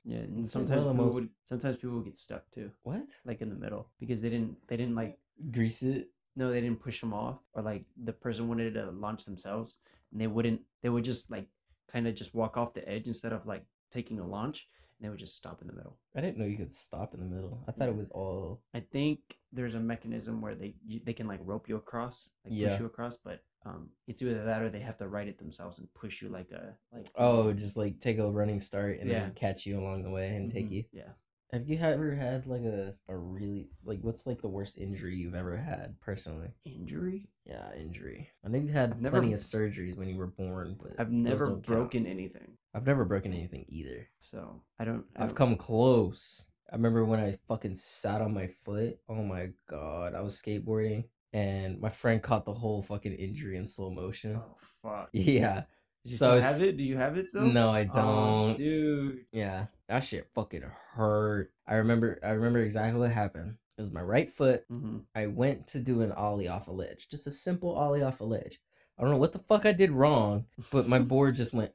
Yeah, 0.05 0.19
and 0.19 0.47
sometimes 0.47 0.85
one 0.85 0.91
of 0.91 0.97
the 0.97 1.03
people 1.03 1.15
would. 1.15 1.29
Sometimes 1.45 1.77
people 1.77 1.97
would 1.97 2.05
get 2.05 2.17
stuck 2.17 2.51
too, 2.51 2.71
what? 2.83 3.07
like 3.25 3.41
in 3.41 3.49
the 3.49 3.55
middle, 3.55 3.89
because 3.99 4.21
they 4.21 4.31
didn't. 4.31 4.57
They 4.69 4.77
didn't 4.77 4.95
like. 4.95 5.19
Grease 5.51 5.83
it. 5.83 6.11
No, 6.37 6.51
they 6.51 6.61
didn't 6.61 6.81
push 6.81 7.01
them 7.01 7.13
off, 7.15 7.39
or 7.55 7.63
like 7.63 7.85
the 7.97 8.13
person 8.13 8.49
wanted 8.49 8.75
to 8.75 8.91
launch 8.91 9.25
themselves, 9.25 9.77
and 10.13 10.21
they 10.21 10.27
wouldn't. 10.27 10.61
They 10.83 10.89
would 10.91 11.05
just 11.05 11.31
like, 11.31 11.49
kind 11.91 12.07
of 12.07 12.15
just 12.15 12.35
walk 12.35 12.57
off 12.57 12.75
the 12.75 12.89
edge 12.89 13.07
instead 13.07 13.33
of 13.33 13.47
like 13.47 13.65
taking 13.91 14.21
a 14.21 14.27
launch, 14.27 14.69
and 14.99 15.05
they 15.07 15.11
would 15.11 15.19
just 15.19 15.37
stop 15.37 15.61
in 15.61 15.67
the 15.69 15.75
middle. 15.75 15.97
I 16.17 16.21
didn't 16.21 16.39
know 16.39 16.45
you 16.45 16.57
could 16.57 16.75
stop 16.75 17.15
in 17.15 17.21
the 17.21 17.27
middle. 17.27 17.63
I 17.69 17.73
thought 17.73 17.89
it 17.89 17.97
was 17.97 18.11
all. 18.11 18.63
I 18.75 18.81
think 18.81 19.19
there's 19.53 19.75
a 19.75 19.81
mechanism 19.81 20.41
where 20.41 20.55
they 20.55 20.75
you, 20.87 21.01
they 21.05 21.13
can 21.13 21.27
like 21.27 21.41
rope 21.43 21.69
you 21.69 21.77
across, 21.77 22.29
like 22.45 22.55
Yeah. 22.55 22.71
push 22.71 22.81
you 22.81 22.87
across, 22.87 23.17
but 23.17 23.43
um, 23.67 23.89
it's 24.07 24.21
either 24.23 24.45
that 24.45 24.63
or 24.63 24.69
they 24.71 24.81
have 24.81 24.99
to 24.99 25.09
ride 25.09 25.29
it 25.29 25.39
themselves 25.39 25.79
and 25.79 25.93
push 25.95 26.21
you 26.23 26.29
like 26.29 26.51
a 26.53 26.77
like. 26.93 27.07
Oh, 27.17 27.53
just 27.53 27.77
like 27.77 27.99
take 28.01 28.19
a 28.19 28.31
running 28.31 28.61
start 28.61 29.01
and 29.01 29.09
Yeah. 29.09 29.21
then 29.21 29.33
catch 29.35 29.67
you 29.67 29.79
along 29.81 30.03
the 30.05 30.11
way 30.11 30.37
and 30.37 30.51
take 30.51 30.67
Mhm, 30.69 30.73
you. 30.73 30.85
Yeah. 30.93 31.11
Have 31.53 31.69
you 31.69 31.79
ever 31.79 32.15
had 32.15 32.47
like 32.47 32.63
a 32.63 32.95
a 33.09 33.17
really 33.17 33.69
like 33.85 34.01
what's 34.03 34.27
like 34.27 34.41
the 34.43 34.49
worst 34.49 34.77
injury 34.79 35.17
you've 35.17 35.35
ever 35.37 35.57
had 35.57 35.99
personally? 36.01 36.51
Injury? 36.65 37.29
Yeah, 37.47 37.73
injury. 37.75 38.29
I 38.45 38.49
know 38.49 38.59
you 38.59 38.69
had 38.69 38.93
I've 38.93 39.01
never- 39.01 39.19
plenty 39.19 39.33
of 39.35 39.41
surgeries 39.41 39.97
when 39.97 40.09
you 40.09 40.17
were 40.17 40.27
born, 40.27 40.77
but 40.83 40.93
I've 40.99 41.09
those 41.11 41.15
never 41.15 41.45
don't 41.47 41.55
count. 41.55 41.67
broken 41.67 42.07
anything, 42.07 42.57
I've 42.75 42.87
never 42.87 43.05
broken 43.05 43.33
anything 43.33 43.65
either. 43.69 44.09
so 44.21 44.63
I 44.79 44.85
don't. 44.85 45.05
I 45.17 45.23
I've 45.23 45.29
don't- 45.31 45.37
come 45.37 45.57
close. 45.57 46.47
I 46.73 46.77
remember 46.77 47.05
when 47.05 47.21
I 47.21 47.39
fucking 47.47 47.77
sat 47.77 48.21
on 48.21 48.35
my 48.35 48.49
foot. 48.65 48.99
Oh 49.09 49.23
my 49.23 49.51
god, 49.69 50.15
I 50.15 50.21
was 50.23 50.41
skateboarding 50.41 51.05
and 51.33 51.81
my 51.81 51.91
friend 51.91 52.23
caught 52.23 52.45
the 52.45 52.55
whole 52.55 52.83
fucking 52.83 53.13
injury 53.13 53.57
in 53.59 53.67
slow 53.67 53.91
motion. 53.91 54.37
Oh 54.43 54.57
fuck! 54.83 55.11
Yeah. 55.13 55.65
Do 56.05 56.11
you 56.11 56.17
So 56.19 56.39
have 56.41 56.63
it? 56.63 56.77
Do 56.77 56.83
you 56.83 56.97
have 56.99 57.17
it 57.17 57.29
still? 57.29 57.43
No, 57.47 57.71
I 57.71 57.89
Oh, 57.93 58.49
don't. 58.49 58.57
dude. 58.59 59.25
Yeah, 59.33 59.67
that 59.89 60.01
shit 60.01 60.29
fucking 60.35 60.63
hurt. 60.95 61.51
I 61.67 61.75
remember. 61.77 62.19
I 62.25 62.31
remember 62.31 62.59
exactly 62.61 63.01
what 63.01 63.11
happened. 63.13 63.55
It 63.79 63.81
was 63.81 63.91
my 63.93 64.03
right 64.03 64.31
foot. 64.31 64.65
hmm 64.69 64.99
I 65.15 65.27
went 65.29 65.67
to 65.69 65.79
do 65.81 66.01
an 66.03 66.13
ollie 66.13 66.49
off 66.49 66.69
a 66.69 66.73
ledge, 66.73 67.09
just 67.09 67.27
a 67.27 67.31
simple 67.31 67.75
ollie 67.75 68.03
off 68.03 68.21
a 68.21 68.25
ledge. 68.25 68.61
I 68.99 69.03
don't 69.03 69.11
know 69.13 69.17
what 69.19 69.33
the 69.33 69.39
fuck 69.41 69.65
I 69.67 69.73
did 69.73 69.91
wrong, 69.93 70.45
but 70.71 70.87
my 70.89 70.99
board 70.99 71.37
just 71.37 71.53
went 71.55 71.73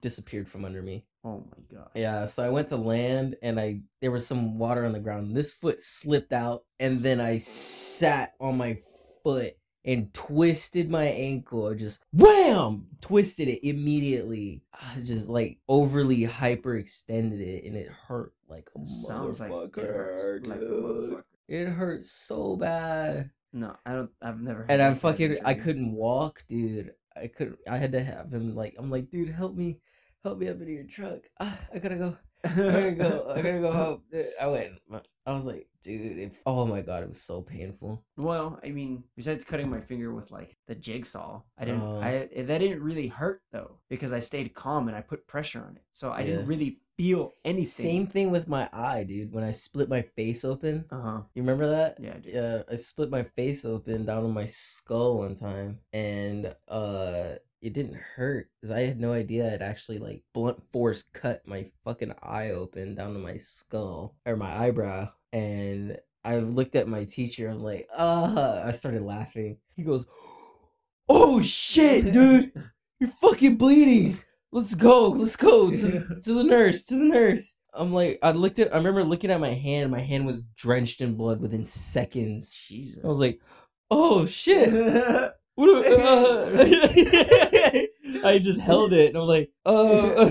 disappeared 0.00 0.48
from 0.48 0.64
under 0.64 0.82
me. 0.82 1.04
Oh 1.24 1.44
my 1.50 1.76
god. 1.76 1.90
Yeah, 1.94 2.24
so 2.26 2.44
I 2.44 2.48
went 2.48 2.68
to 2.68 2.76
land 2.76 3.36
and 3.42 3.58
I 3.58 3.80
there 4.00 4.10
was 4.10 4.26
some 4.26 4.58
water 4.58 4.84
on 4.84 4.92
the 4.92 5.00
ground. 5.00 5.36
This 5.36 5.52
foot 5.52 5.82
slipped 5.82 6.32
out 6.32 6.64
and 6.78 7.02
then 7.02 7.20
I 7.20 7.38
sat 7.38 8.34
on 8.40 8.56
my 8.56 8.78
foot 9.22 9.56
and 9.84 10.12
twisted 10.12 10.90
my 10.90 11.04
ankle. 11.04 11.66
I 11.66 11.74
just 11.74 12.00
wham 12.12 12.86
twisted 13.00 13.48
it 13.48 13.66
immediately. 13.66 14.62
I 14.72 15.00
just 15.00 15.28
like 15.28 15.58
overly 15.68 16.22
hyperextended 16.22 17.40
it 17.40 17.64
and 17.64 17.76
it 17.76 17.88
hurt 17.88 18.32
like 18.48 18.68
a 18.76 18.86
Sounds 18.86 19.40
like 19.40 19.50
it 19.50 19.84
hurts 19.84 20.46
like 20.46 20.60
a 20.60 20.64
motherfucker. 20.64 21.22
It 21.48 21.66
hurt 21.68 22.04
so 22.04 22.56
bad. 22.56 23.30
No, 23.52 23.74
I 23.86 23.92
don't. 23.92 24.10
I've 24.20 24.40
never. 24.40 24.64
had 24.64 24.72
And 24.72 24.82
I 24.82 24.94
fucking 24.94 25.38
I 25.44 25.54
couldn't 25.54 25.92
walk, 25.92 26.44
dude. 26.48 26.92
I 27.16 27.26
couldn't 27.26 27.58
I 27.68 27.78
had 27.78 27.92
to 27.92 28.02
have 28.02 28.32
him 28.32 28.54
like 28.54 28.74
I'm 28.78 28.90
like, 28.90 29.10
dude, 29.10 29.30
help 29.30 29.54
me. 29.54 29.80
Help 30.24 30.38
me 30.38 30.48
up 30.48 30.60
into 30.60 30.72
your 30.72 30.84
truck. 30.84 31.20
Ah, 31.40 31.58
I 31.74 31.78
gotta 31.78 31.96
go. 31.96 32.16
I 32.44 32.48
gotta 32.50 32.92
go. 32.92 33.32
I 33.34 33.42
gotta 33.42 33.60
go 33.60 33.72
help. 33.84 34.02
I 34.40 34.46
went. 34.46 34.72
I 35.26 35.32
was 35.32 35.44
like, 35.44 35.68
dude. 35.82 36.18
If, 36.18 36.32
oh 36.46 36.64
my 36.66 36.80
god, 36.80 37.02
it 37.02 37.08
was 37.08 37.20
so 37.22 37.42
painful. 37.42 38.02
Well, 38.16 38.58
I 38.64 38.70
mean, 38.70 39.04
besides 39.16 39.44
cutting 39.44 39.68
my 39.70 39.80
finger 39.80 40.14
with 40.14 40.30
like 40.30 40.56
the 40.66 40.74
jigsaw, 40.74 41.42
I 41.58 41.64
didn't. 41.64 41.82
Oh. 41.82 42.00
I 42.00 42.28
that 42.42 42.58
didn't 42.58 42.82
really 42.82 43.08
hurt 43.08 43.42
though 43.52 43.78
because 43.90 44.12
I 44.12 44.20
stayed 44.20 44.54
calm 44.54 44.88
and 44.88 44.96
I 44.96 45.00
put 45.00 45.26
pressure 45.26 45.64
on 45.68 45.76
it, 45.76 45.82
so 45.92 46.10
I 46.10 46.20
Yeah. 46.20 46.26
didn't 46.26 46.46
really 46.46 46.80
feel 46.98 47.32
anything. 47.44 47.66
Same 47.86 48.06
thing 48.06 48.30
with 48.30 48.46
my 48.48 48.68
eye, 48.72 49.04
dude. 49.04 49.32
When 49.32 49.44
I 49.44 49.52
split 49.52 49.88
my 49.88 50.02
face 50.02 50.44
open, 50.44 50.84
Uh 50.90 51.00
huh. 51.00 51.20
you 51.34 51.40
remember 51.42 51.70
that? 51.70 51.96
Yeah, 51.98 52.14
I. 52.14 52.20
Yeah, 52.24 52.62
I 52.70 52.74
split 52.74 53.08
my 53.10 53.22
face 53.22 53.64
open 53.64 54.04
down 54.04 54.24
on 54.24 54.34
my 54.34 54.44
skull 54.46 55.18
one 55.18 55.34
time, 55.36 55.78
and 55.94 56.54
uh, 56.68 57.36
it 57.62 57.72
didn't 57.72 57.96
hurt 57.96 58.50
because 58.60 58.70
I 58.72 58.80
had 58.80 59.00
no 59.00 59.12
idea 59.12 59.46
it 59.54 59.62
actually 59.62 59.98
like 59.98 60.22
blunt 60.34 60.62
force 60.72 61.04
cut 61.12 61.46
my 61.46 61.70
fucking 61.84 62.14
eye 62.22 62.50
open 62.50 62.94
down 62.94 63.14
to 63.14 63.18
my 63.18 63.36
skull 63.36 64.16
or 64.26 64.36
my 64.36 64.54
eyebrow, 64.66 65.08
and 65.32 65.96
I 66.24 66.38
looked 66.38 66.74
at 66.76 66.88
my 66.88 67.04
teacher. 67.04 67.48
I'm 67.48 67.62
like, 67.62 67.88
ah, 67.96 68.62
I 68.64 68.72
started 68.72 69.02
laughing. 69.02 69.56
He 69.76 69.82
goes, 69.84 70.04
"Oh 71.08 71.40
shit, 71.40 72.12
dude, 72.12 72.52
you're 72.98 73.10
fucking 73.10 73.56
bleeding. 73.56 74.18
Let's 74.52 74.74
go, 74.74 75.08
let's 75.10 75.36
go 75.36 75.70
to, 75.76 75.76
to 76.22 76.34
the 76.34 76.44
nurse, 76.44 76.84
to 76.86 76.94
the 76.94 77.04
nurse." 77.04 77.54
I'm 77.74 77.92
like, 77.92 78.18
I 78.22 78.32
looked 78.32 78.58
at, 78.58 78.72
I 78.72 78.78
remember 78.78 79.04
looking 79.04 79.30
at 79.30 79.40
my 79.40 79.52
hand. 79.52 79.90
My 79.90 80.00
hand 80.00 80.26
was 80.26 80.44
drenched 80.56 81.00
in 81.00 81.14
blood 81.14 81.40
within 81.40 81.64
seconds. 81.66 82.50
Jesus. 82.52 83.04
I 83.04 83.06
was 83.06 83.20
like, 83.20 83.40
oh 83.90 84.26
shit. 84.26 85.32
What 85.58 85.86
uh, 85.86 86.50
I 88.24 88.38
just 88.40 88.60
held 88.60 88.92
it 88.92 89.08
and 89.08 89.16
I'm 89.18 89.26
like, 89.26 89.50
oh. 89.66 90.24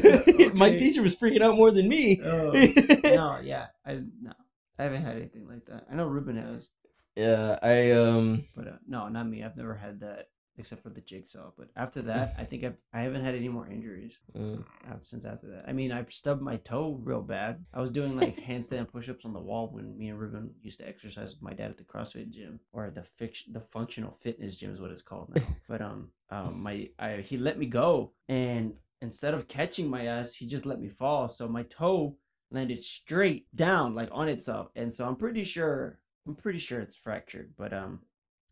my 0.53 0.69
Okay. 0.69 0.77
teacher 0.77 1.01
was 1.01 1.17
freaking 1.17 1.41
out 1.41 1.57
more 1.57 1.69
than 1.69 1.89
me. 1.89 2.21
Oh. 2.23 2.51
no, 2.51 3.37
yeah, 3.43 3.65
I 3.85 4.03
no, 4.21 4.31
I 4.79 4.83
haven't 4.83 5.03
had 5.03 5.17
anything 5.17 5.45
like 5.45 5.65
that. 5.65 5.85
I 5.91 5.95
know 5.95 6.05
Ruben 6.05 6.37
has, 6.37 6.69
yeah, 7.17 7.59
I 7.61 7.91
um 7.91 8.45
but 8.55 8.69
uh, 8.69 8.77
no, 8.87 9.09
not 9.09 9.27
me. 9.27 9.43
I've 9.43 9.57
never 9.57 9.75
had 9.75 9.99
that 9.99 10.29
except 10.57 10.83
for 10.83 10.89
the 10.89 11.01
jigsaw. 11.01 11.51
But 11.57 11.69
after 11.75 12.01
that, 12.03 12.35
I 12.37 12.43
think 12.43 12.63
I've 12.63 12.77
I 12.93 13.01
haven't 13.01 13.23
had 13.23 13.35
any 13.35 13.49
more 13.49 13.67
injuries 13.67 14.17
mm, 14.35 14.63
uh, 14.89 14.95
since 15.01 15.25
after 15.25 15.47
that. 15.47 15.65
I 15.67 15.73
mean, 15.73 15.91
I 15.91 16.05
stubbed 16.09 16.41
my 16.41 16.57
toe 16.57 16.99
real 17.03 17.21
bad. 17.21 17.63
I 17.73 17.81
was 17.81 17.91
doing 17.91 18.17
like 18.17 18.37
handstand 18.47 18.91
push-ups 18.91 19.25
on 19.25 19.33
the 19.33 19.39
wall 19.39 19.69
when 19.71 19.97
me 19.97 20.09
and 20.09 20.19
Ruben 20.19 20.51
used 20.61 20.79
to 20.79 20.87
exercise 20.87 21.33
with 21.33 21.41
my 21.41 21.53
dad 21.53 21.69
at 21.69 21.77
the 21.77 21.83
CrossFit 21.83 22.29
gym 22.31 22.59
or 22.73 22.89
the 22.89 23.03
fiction 23.03 23.53
the 23.53 23.61
functional 23.61 24.17
fitness 24.21 24.55
gym 24.55 24.71
is 24.71 24.81
what 24.81 24.91
it's 24.91 25.01
called 25.01 25.33
now. 25.35 25.41
but 25.67 25.81
um, 25.81 26.09
um, 26.29 26.61
my 26.61 26.89
I 26.99 27.17
he 27.17 27.37
let 27.37 27.57
me 27.57 27.65
go 27.65 28.11
and 28.27 28.73
instead 29.01 29.33
of 29.33 29.47
catching 29.47 29.89
my 29.89 30.07
ass, 30.07 30.33
he 30.33 30.47
just 30.47 30.65
let 30.65 30.79
me 30.79 30.87
fall. 30.87 31.27
So 31.29 31.47
my 31.47 31.63
toe 31.63 32.17
landed 32.49 32.79
straight 32.79 33.45
down 33.55 33.93
like 33.95 34.09
on 34.11 34.29
itself, 34.29 34.69
and 34.75 34.91
so 34.91 35.05
I'm 35.05 35.15
pretty 35.15 35.43
sure 35.43 35.99
I'm 36.27 36.35
pretty 36.35 36.59
sure 36.59 36.79
it's 36.79 36.95
fractured, 36.95 37.53
but 37.57 37.73
um, 37.73 38.01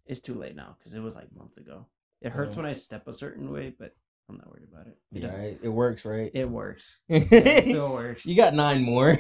it's 0.05 0.19
too 0.19 0.35
late 0.35 0.55
now 0.55 0.75
because 0.77 0.93
it 0.93 1.01
was 1.01 1.15
like 1.15 1.35
months 1.35 1.57
ago. 1.57 1.87
It 2.21 2.31
hurts 2.31 2.55
Yeah. 2.55 2.63
when 2.63 2.69
I 2.71 2.73
step 2.73 3.07
a 3.07 3.13
certain 3.13 3.51
way, 3.51 3.73
but 3.77 3.95
I'm 4.27 4.37
not 4.37 4.49
worried 4.49 4.67
about 4.71 4.87
it. 4.87 4.97
It, 5.13 5.21
yeah, 5.21 5.37
right, 5.37 5.59
it 5.61 5.69
works, 5.69 6.03
right? 6.05 6.31
it 6.33 6.49
works. 6.49 6.99
Yeah, 7.09 7.19
it 7.31 7.63
still 7.65 7.91
works. 7.93 8.25
you 8.25 8.35
got 8.43 8.53
nine 8.55 8.81
more. 8.81 9.11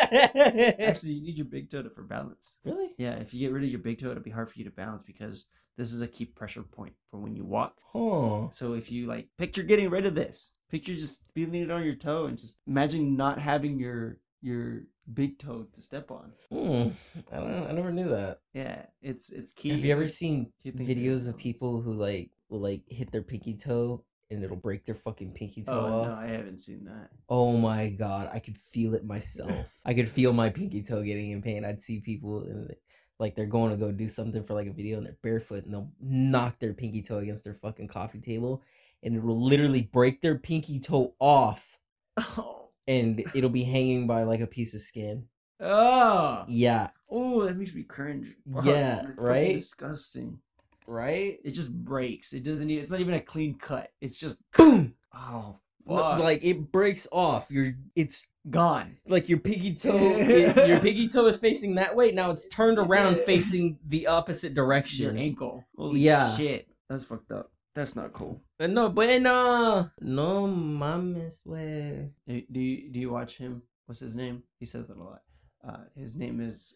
actually 0.00 1.12
you 1.12 1.22
need 1.22 1.38
your 1.38 1.46
big 1.46 1.70
toe 1.70 1.82
to, 1.82 1.90
for 1.90 2.02
balance. 2.02 2.56
really? 2.64 2.90
Yeah, 2.98 3.14
if 3.14 3.32
you 3.32 3.40
get 3.40 3.52
rid 3.54 3.64
of 3.64 3.70
your 3.70 3.78
big 3.80 3.98
toe, 3.98 4.10
it'll 4.10 4.22
be 4.22 4.30
hard 4.30 4.50
for 4.50 4.58
you 4.58 4.64
to 4.64 4.70
balance 4.70 5.02
because 5.02 5.46
this 5.76 5.92
is 5.92 6.02
a 6.02 6.08
key 6.08 6.24
pressure 6.24 6.62
point 6.62 6.94
for 7.10 7.18
when 7.20 7.34
you 7.36 7.44
walk. 7.44 7.76
Huh. 7.92 8.48
So 8.54 8.74
if 8.74 8.90
you 8.90 9.06
like 9.06 9.28
picture 9.38 9.62
getting 9.62 9.90
rid 9.90 10.06
of 10.06 10.14
this, 10.14 10.50
picture 10.70 10.94
just 10.94 11.20
feeling 11.34 11.54
it 11.62 11.70
on 11.70 11.84
your 11.84 11.94
toe 11.96 12.26
and 12.26 12.38
just 12.38 12.58
imagine 12.66 13.16
not 13.16 13.38
having 13.38 13.78
your 13.78 14.18
your 14.42 14.82
big 15.12 15.38
toe 15.38 15.66
to 15.72 15.80
step 15.82 16.10
on. 16.10 16.32
Hmm. 16.50 16.88
I 17.32 17.36
don't 17.38 17.50
know. 17.50 17.66
I 17.68 17.72
never 17.72 17.92
knew 17.92 18.08
that. 18.10 18.40
Yeah, 18.54 18.86
it's 19.02 19.30
it's 19.30 19.52
key. 19.52 19.70
Have 19.70 19.78
it's 19.78 19.86
you 19.86 19.92
ever 19.92 20.08
seen 20.08 20.52
you 20.62 20.72
think 20.72 20.86
they're 20.86 20.96
videos 20.96 21.28
of 21.28 21.36
people 21.36 21.80
who 21.80 21.92
like 21.92 22.30
will 22.48 22.60
like 22.60 22.82
hit 22.88 23.10
their 23.12 23.22
pinky 23.22 23.54
toe 23.54 24.04
and 24.30 24.42
it'll 24.42 24.56
break 24.56 24.84
their 24.84 24.94
fucking 24.94 25.32
pinky 25.32 25.62
toe 25.62 25.72
Oh 25.72 26.00
off? 26.02 26.08
no, 26.08 26.14
I 26.16 26.26
haven't 26.26 26.58
seen 26.58 26.84
that. 26.84 27.10
Oh 27.28 27.56
my 27.56 27.88
god, 27.88 28.28
I 28.32 28.38
could 28.40 28.56
feel 28.58 28.94
it 28.94 29.04
myself. 29.04 29.66
I 29.84 29.94
could 29.94 30.08
feel 30.08 30.32
my 30.32 30.50
pinky 30.50 30.82
toe 30.82 31.02
getting 31.02 31.30
in 31.30 31.42
pain. 31.42 31.64
I'd 31.64 31.80
see 31.80 32.00
people 32.00 32.42
and 32.42 32.74
like 33.18 33.34
they're 33.34 33.46
going 33.46 33.70
to 33.70 33.76
go 33.76 33.92
do 33.92 34.08
something 34.08 34.44
for 34.44 34.54
like 34.54 34.66
a 34.66 34.72
video 34.72 34.98
and 34.98 35.06
they're 35.06 35.16
barefoot 35.22 35.64
and 35.64 35.72
they'll 35.72 35.90
knock 36.00 36.58
their 36.58 36.74
pinky 36.74 37.02
toe 37.02 37.18
against 37.18 37.44
their 37.44 37.54
fucking 37.54 37.88
coffee 37.88 38.20
table 38.20 38.62
and 39.02 39.14
it 39.16 39.22
will 39.22 39.40
literally 39.42 39.82
break 39.92 40.20
their 40.20 40.36
pinky 40.36 40.78
toe 40.80 41.14
off 41.18 41.78
Oh, 42.18 42.55
and 42.88 43.24
it'll 43.34 43.50
be 43.50 43.64
hanging 43.64 44.06
by 44.06 44.22
like 44.24 44.40
a 44.40 44.46
piece 44.46 44.74
of 44.74 44.80
skin. 44.80 45.26
oh, 45.60 46.44
Yeah, 46.48 46.88
oh, 47.10 47.42
that 47.44 47.56
makes 47.56 47.74
me 47.74 47.82
cringe. 47.82 48.34
Fuck, 48.54 48.64
Yeah, 48.64 49.06
right? 49.16 49.54
Disgusting. 49.54 50.38
right? 50.86 51.38
It 51.44 51.50
just 51.52 51.72
breaks. 51.72 52.32
It 52.32 52.44
doesn't. 52.44 52.68
Even, 52.70 52.80
it's 52.80 52.90
not 52.90 53.00
even 53.00 53.14
a 53.14 53.20
clean 53.20 53.54
cut. 53.54 53.90
It's 54.00 54.16
just 54.18 54.38
Boom. 54.56 54.94
oh, 55.14 55.56
fuck. 55.86 56.20
Like 56.20 56.44
it 56.44 56.70
breaks 56.72 57.06
off. 57.12 57.46
You're 57.50 57.74
it's 57.94 58.22
gone. 58.50 58.96
like 59.08 59.28
your 59.28 59.38
piggy 59.38 59.74
toe 59.82 59.96
it- 60.18 60.68
your 60.68 60.78
piggy 60.80 61.08
toe 61.08 61.26
is 61.26 61.36
facing 61.36 61.74
that 61.76 61.94
way. 61.96 62.12
Now 62.12 62.30
it's 62.30 62.46
turned 62.48 62.78
around 62.78 63.18
facing 63.26 63.78
the 63.88 64.06
opposite 64.06 64.54
direction. 64.54 65.04
Your 65.06 65.16
ankle. 65.16 65.64
Holy 65.76 66.00
Yeah. 66.00 66.36
shit. 66.36 66.68
That's 66.88 67.02
fucked 67.04 67.32
up. 67.32 67.50
That's 67.76 67.94
not 67.94 68.14
cool. 68.14 68.40
Uh, 68.58 68.66
No 68.68 68.88
bueno. 68.88 69.90
No 70.00 70.46
mames, 70.48 71.44
way. 71.44 72.08
Do 72.26 72.42
do 72.50 72.58
you, 72.58 72.90
do 72.90 72.98
you 72.98 73.10
watch 73.10 73.36
him? 73.36 73.62
What's 73.84 74.00
his 74.00 74.16
name? 74.16 74.42
He 74.58 74.64
says 74.64 74.86
that 74.86 74.96
a 74.96 75.02
lot. 75.02 75.20
Uh, 75.62 75.84
his 75.94 76.16
name 76.16 76.40
is 76.40 76.72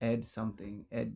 Ed 0.00 0.26
something. 0.26 0.86
Ed. 0.90 1.14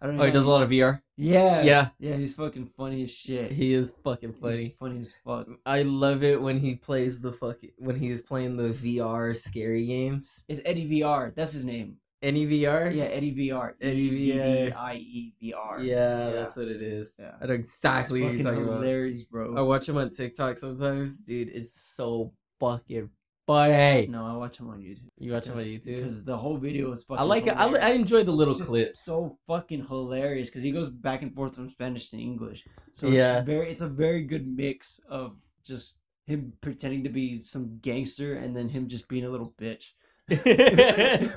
I 0.00 0.06
don't 0.06 0.16
know. 0.16 0.22
Oh, 0.22 0.26
he 0.26 0.32
does 0.32 0.46
a 0.46 0.50
lot 0.50 0.62
of 0.62 0.70
VR. 0.70 1.02
Yeah. 1.18 1.62
Yeah. 1.62 1.88
Yeah. 1.98 2.16
He's 2.16 2.32
fucking 2.32 2.70
funny 2.76 3.04
as 3.04 3.10
shit. 3.10 3.52
He 3.52 3.74
is 3.74 3.94
fucking 4.02 4.32
funny. 4.32 4.56
He's 4.56 4.72
funny. 4.76 4.92
funny 4.92 5.00
as 5.00 5.14
fuck. 5.24 5.46
I 5.66 5.82
love 5.82 6.22
it 6.24 6.40
when 6.40 6.58
he 6.58 6.74
plays 6.74 7.20
the 7.20 7.32
fucking 7.32 7.72
when 7.76 7.96
he 7.96 8.10
is 8.10 8.22
playing 8.22 8.56
the 8.56 8.70
VR 8.70 9.36
scary 9.36 9.86
games. 9.86 10.42
It's 10.48 10.62
Eddie 10.64 10.88
VR. 10.88 11.34
That's 11.34 11.52
his 11.52 11.66
name. 11.66 11.98
Any 12.24 12.46
VR? 12.46 12.94
Yeah, 12.94 13.04
Eddie 13.04 13.34
VR. 13.34 13.74
Eddie 13.80 14.32
VR. 14.32 14.74
I 14.76 14.94
E 14.96 15.34
V 15.40 15.52
R. 15.52 15.80
Yeah, 15.82 16.30
that's 16.30 16.56
what 16.56 16.68
it 16.68 16.80
is. 16.80 17.16
Yeah. 17.18 17.32
I 17.40 17.46
know 17.46 17.52
exactly 17.54 18.22
what 18.22 18.32
you're 18.32 18.42
fucking 18.42 18.54
talking 18.56 18.68
about. 18.68 18.82
hilarious, 18.82 19.24
bro. 19.24 19.56
I 19.56 19.60
watch 19.60 19.88
him 19.88 19.98
on 19.98 20.10
TikTok 20.10 20.56
sometimes, 20.58 21.20
dude. 21.20 21.50
It's 21.50 21.78
so 21.94 22.32
fucking 22.60 23.10
funny. 23.46 24.06
No, 24.06 24.24
I 24.26 24.34
watch 24.36 24.56
him 24.58 24.70
on 24.70 24.78
YouTube. 24.80 25.10
You 25.18 25.32
watch 25.32 25.46
him 25.48 25.58
on 25.58 25.64
YouTube? 25.64 25.96
because 25.96 26.24
the 26.24 26.36
whole 26.36 26.56
video 26.56 26.90
is 26.92 27.04
fucking. 27.04 27.20
I 27.20 27.24
like 27.24 27.46
it. 27.46 27.50
I. 27.58 27.66
I 27.66 27.88
enjoy 27.90 28.24
the 28.24 28.32
little 28.32 28.54
clips. 28.54 29.00
So 29.00 29.36
fucking 29.46 29.86
hilarious 29.86 30.48
because 30.48 30.62
he 30.62 30.72
goes 30.72 30.88
back 30.88 31.20
and 31.20 31.34
forth 31.34 31.54
from 31.54 31.68
Spanish 31.68 32.08
to 32.10 32.16
English. 32.18 32.64
So 32.92 33.06
Yeah. 33.08 33.38
it's 33.40 33.46
very, 33.46 33.70
it's 33.70 33.80
a 33.82 33.88
very 33.88 34.22
good 34.24 34.46
mix 34.46 34.98
of 35.08 35.36
just 35.62 35.98
him 36.26 36.54
pretending 36.62 37.04
to 37.04 37.10
be 37.10 37.38
some 37.38 37.78
gangster 37.82 38.36
and 38.36 38.56
then 38.56 38.70
him 38.70 38.88
just 38.88 39.08
being 39.08 39.26
a 39.26 39.28
little 39.28 39.52
bitch. 39.60 39.88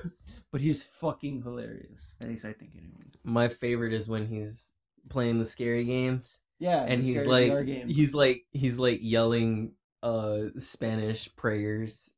but 0.58 0.64
he's 0.64 0.84
fucking 0.84 1.44
hilarious. 1.44 2.16
At 2.24 2.30
least 2.30 2.44
I 2.46 2.52
think 2.52 2.72
anyway. 2.76 2.98
My 3.24 3.48
favorite 3.48 3.94
is 3.94 4.10
when 4.10 4.26
he's 4.26 4.74
playing 5.08 5.38
the 5.38 5.46
scary 5.46 5.84
games 5.86 6.40
Yeah, 6.58 6.84
and 6.84 7.04
he's 7.04 7.28
like 7.28 7.52
he's 7.86 8.16
like 8.16 8.44
he's 8.52 8.80
like 8.80 8.98
yelling 9.04 9.74
uh 10.02 10.46
Spanish 10.58 11.30
prayers. 11.36 12.10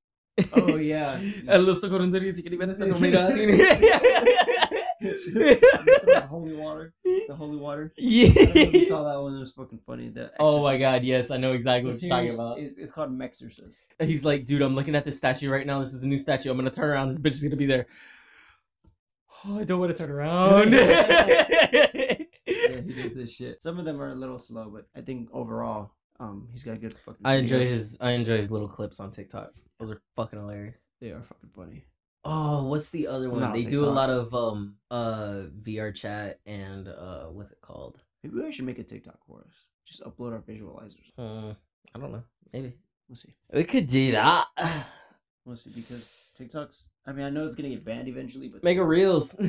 Oh, 0.53 0.77
yeah. 0.77 1.19
El 1.49 1.65
oso 1.65 1.89
corondorito 1.89 2.41
que 2.41 2.49
libera 2.49 2.69
esta 2.71 2.85
the 5.01 6.25
holy 6.29 6.53
water. 6.53 6.93
The 7.27 7.35
holy 7.35 7.57
water. 7.57 7.93
I 7.97 8.01
don't 8.01 8.35
know 8.35 8.61
if 8.61 8.73
you 8.73 8.79
Yeah. 8.81 8.87
saw 8.87 9.03
that 9.03 9.21
one. 9.21 9.35
It 9.35 9.39
was 9.39 9.51
fucking 9.51 9.79
funny. 9.85 10.09
The 10.09 10.31
Oh 10.39 10.63
my 10.63 10.77
god, 10.77 11.03
yes, 11.03 11.31
I 11.31 11.37
know 11.37 11.53
exactly 11.53 11.91
The 11.91 11.95
what 11.95 12.01
you're 12.03 12.09
talking 12.09 12.33
about. 12.33 12.59
is 12.59 12.77
it's 12.77 12.91
called 12.91 13.11
Mexorcist. 13.11 13.77
He's 13.99 14.25
like, 14.25 14.45
dude, 14.45 14.61
I'm 14.61 14.75
looking 14.75 14.95
at 14.95 15.05
this 15.05 15.17
statue 15.17 15.49
right 15.49 15.65
now. 15.67 15.79
This 15.79 15.93
is 15.93 16.03
a 16.03 16.07
new 16.07 16.17
statue. 16.17 16.49
I'm 16.51 16.57
gonna 16.57 16.69
turn 16.71 16.89
around. 16.89 17.09
This 17.09 17.19
bitch 17.19 17.31
is 17.33 17.43
gonna 17.43 17.55
be 17.55 17.65
there. 17.65 17.87
Oh, 19.47 19.59
I 19.59 19.63
don't 19.63 19.79
want 19.79 19.91
to 19.95 19.97
turn 19.97 20.11
around. 20.11 20.73
Yeah, 22.49 22.81
he 22.81 22.93
does 22.93 23.13
this 23.13 23.31
shit. 23.31 23.61
Some 23.61 23.77
of 23.79 23.85
them 23.85 24.01
are 24.01 24.09
a 24.09 24.15
little 24.15 24.39
slow, 24.39 24.69
but 24.69 24.87
I 24.95 25.01
think 25.01 25.29
overall, 25.31 25.91
um, 26.19 26.47
he's 26.51 26.63
got 26.63 26.73
a 26.73 26.77
good 26.77 26.93
fucking. 26.93 27.21
I 27.23 27.35
enjoy 27.35 27.63
videos. 27.63 27.69
his 27.69 27.97
I 28.01 28.11
enjoy 28.11 28.37
his 28.37 28.49
little 28.51 28.67
clips 28.67 28.99
on 28.99 29.11
TikTok. 29.11 29.51
Those 29.79 29.91
are 29.91 30.01
fucking 30.15 30.39
hilarious. 30.39 30.75
They 30.99 31.09
are 31.11 31.21
fucking 31.21 31.49
funny. 31.55 31.85
Oh, 32.25 32.65
what's 32.65 32.89
the 32.89 33.07
other 33.07 33.29
one? 33.29 33.39
Not 33.41 33.51
on 33.51 33.55
they 33.55 33.63
do 33.63 33.85
a 33.85 33.87
lot 33.87 34.09
of 34.09 34.33
um 34.33 34.75
uh 34.91 35.43
VR 35.61 35.93
chat 35.95 36.39
and 36.45 36.87
uh 36.87 37.25
what's 37.25 37.51
it 37.51 37.61
called? 37.61 37.99
Maybe 38.23 38.45
I 38.45 38.49
should 38.49 38.65
make 38.65 38.79
a 38.79 38.83
TikTok 38.83 39.19
for 39.27 39.39
us. 39.41 39.67
Just 39.85 40.03
upload 40.03 40.33
our 40.33 40.41
visualizers. 40.41 41.11
Uh, 41.17 41.53
I 41.95 41.99
don't 41.99 42.11
know. 42.11 42.23
Maybe 42.51 42.73
We'll 43.07 43.15
see. 43.15 43.33
we 43.53 43.63
could 43.63 43.87
do 43.87 44.11
that. 44.11 44.47
We'll 45.45 45.57
because 45.75 46.17
TikTok's. 46.35 46.89
I 47.05 47.11
mean, 47.11 47.25
I 47.25 47.29
know 47.29 47.43
it's 47.43 47.55
gonna 47.55 47.69
get 47.69 47.83
banned 47.85 48.07
eventually, 48.07 48.47
but 48.49 48.63
Make 48.63 48.77
a 48.77 48.83
reels. 48.85 49.35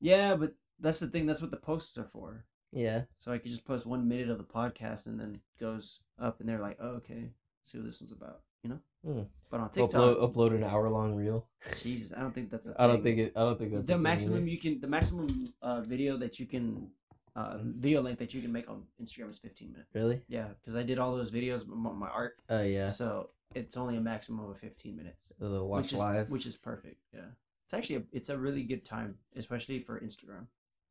Yeah, 0.00 0.34
but 0.36 0.54
that's 0.78 0.98
the 1.00 1.08
thing. 1.08 1.26
That's 1.26 1.42
what 1.42 1.50
the 1.50 1.58
posts 1.58 1.98
are 1.98 2.04
for. 2.06 2.44
yeah. 2.72 3.02
So 3.18 3.32
I 3.32 3.38
could 3.38 3.50
just 3.50 3.66
post 3.66 3.84
one 3.86 4.08
minute 4.08 4.30
of 4.30 4.38
the 4.38 4.44
podcast 4.44 5.06
and 5.06 5.20
then 5.20 5.34
it 5.34 5.60
goes 5.60 6.00
up, 6.18 6.40
and 6.40 6.48
they're 6.48 6.60
like, 6.60 6.78
"Oh, 6.80 6.92
okay, 7.00 7.32
see 7.64 7.76
what 7.78 7.84
this 7.86 8.00
one's 8.00 8.12
about," 8.12 8.40
you 8.62 8.70
know. 8.70 8.78
Hmm. 9.04 9.22
But 9.50 9.60
on 9.60 9.68
TikTok, 9.70 9.90
Upload 9.92 10.34
upload 10.34 10.54
an 10.54 10.64
hour 10.64 10.88
long 10.88 11.14
reel. 11.14 11.46
Jesus, 11.82 12.14
I 12.16 12.20
don't 12.20 12.34
think 12.34 12.50
that's. 12.50 12.66
a 12.66 12.74
I 12.80 12.86
don't 12.86 13.02
think 13.02 13.18
it. 13.18 13.32
I 13.36 13.40
don't 13.40 13.58
think 13.58 13.72
that's 13.74 13.86
the 13.86 13.98
maximum 13.98 14.48
you 14.48 14.58
can 14.58 14.80
the 14.80 14.86
maximum 14.86 15.52
uh, 15.60 15.82
video 15.82 16.16
that 16.16 16.38
you 16.40 16.46
can 16.46 16.88
uh, 17.36 17.58
video 17.62 18.00
length 18.00 18.18
that 18.20 18.32
you 18.32 18.40
can 18.40 18.52
make 18.52 18.70
on 18.70 18.84
Instagram 19.02 19.30
is 19.30 19.38
15 19.38 19.72
minutes. 19.72 19.90
Really? 19.94 20.22
Yeah, 20.28 20.48
because 20.60 20.76
I 20.76 20.82
did 20.82 20.98
all 20.98 21.14
those 21.14 21.30
videos 21.30 21.68
on 21.70 21.98
my 21.98 22.08
art, 22.08 22.36
Uh 22.50 22.62
yeah. 22.62 22.88
so 22.88 23.30
it's 23.54 23.76
only 23.76 23.96
a 23.96 24.00
maximum 24.00 24.48
of 24.50 24.58
15 24.58 24.96
minutes, 24.96 25.32
The 25.38 25.62
watch 25.64 25.82
which 25.84 25.92
is 25.92 25.98
lives. 25.98 26.30
which 26.30 26.46
is 26.46 26.56
perfect. 26.56 27.00
Yeah, 27.12 27.20
it's 27.64 27.74
actually 27.74 27.96
a, 27.96 28.02
it's 28.12 28.28
a 28.28 28.38
really 28.38 28.62
good 28.64 28.84
time, 28.84 29.16
especially 29.36 29.78
for 29.80 30.00
Instagram, 30.00 30.46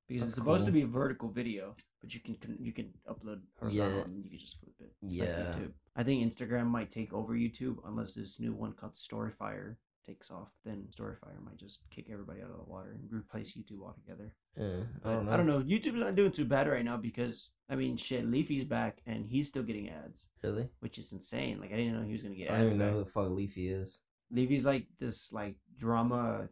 because 0.07 0.21
That's 0.21 0.31
it's 0.31 0.35
supposed 0.35 0.65
to 0.65 0.71
be 0.71 0.81
a 0.81 0.87
vertical 0.87 1.29
video, 1.29 1.75
but 2.01 2.13
you 2.13 2.19
can, 2.19 2.35
can 2.35 2.57
you 2.59 2.71
can 2.73 2.89
upload 3.09 3.41
horizontal 3.59 3.97
Yeah. 3.99 4.03
and 4.03 4.23
you 4.23 4.29
can 4.29 4.39
just 4.39 4.59
flip 4.59 4.73
it. 4.79 4.91
It's 5.03 5.15
like 5.15 5.27
Yeah. 5.29 5.53
YouTube. 5.53 5.71
I 5.95 6.03
think 6.03 6.23
Instagram 6.33 6.67
might 6.67 6.89
take 6.89 7.13
over 7.13 7.33
YouTube 7.33 7.77
unless 7.85 8.13
this 8.13 8.39
new 8.39 8.53
one 8.53 8.73
called 8.73 8.93
Storyfire 8.93 9.75
takes 10.09 10.31
off. 10.31 10.49
Then 10.65 10.85
Storyfire 10.95 11.43
might 11.43 11.57
just 11.57 11.81
kick 11.91 12.07
everybody 12.11 12.41
out 12.41 12.49
of 12.49 12.57
the 12.57 12.63
water 12.71 12.91
and 12.91 13.11
replace 13.11 13.53
YouTube 13.55 13.83
altogether. 13.83 14.33
Yeah, 14.57 14.83
I 15.05 15.11
don't 15.13 15.25
know. 15.25 15.31
I 15.31 15.37
don't 15.37 15.47
know. 15.47 15.61
YouTube's 15.61 15.99
not 16.01 16.15
doing 16.15 16.31
too 16.31 16.45
bad 16.45 16.67
right 16.67 16.83
now 16.83 16.97
because 16.97 17.51
I 17.69 17.75
mean, 17.75 17.97
shit, 17.97 18.25
Leafy's 18.25 18.65
back 18.65 19.01
and 19.05 19.25
he's 19.25 19.47
still 19.47 19.63
getting 19.63 19.89
ads, 19.89 20.27
Really? 20.43 20.67
which 20.79 20.97
is 20.97 21.13
insane. 21.13 21.59
Like 21.59 21.71
I 21.71 21.75
didn't 21.77 21.93
know 21.93 22.03
he 22.05 22.13
was 22.13 22.23
gonna 22.23 22.35
get 22.35 22.49
I 22.49 22.55
ads. 22.55 22.59
don't 22.63 22.65
even 22.67 22.77
know 22.79 22.85
back. 22.85 22.93
who 22.95 23.03
the 23.03 23.09
fuck 23.11 23.29
Leafy 23.29 23.69
is. 23.69 23.99
Leafy's 24.31 24.65
like 24.65 24.87
this 24.99 25.31
like 25.31 25.55
drama. 25.77 26.49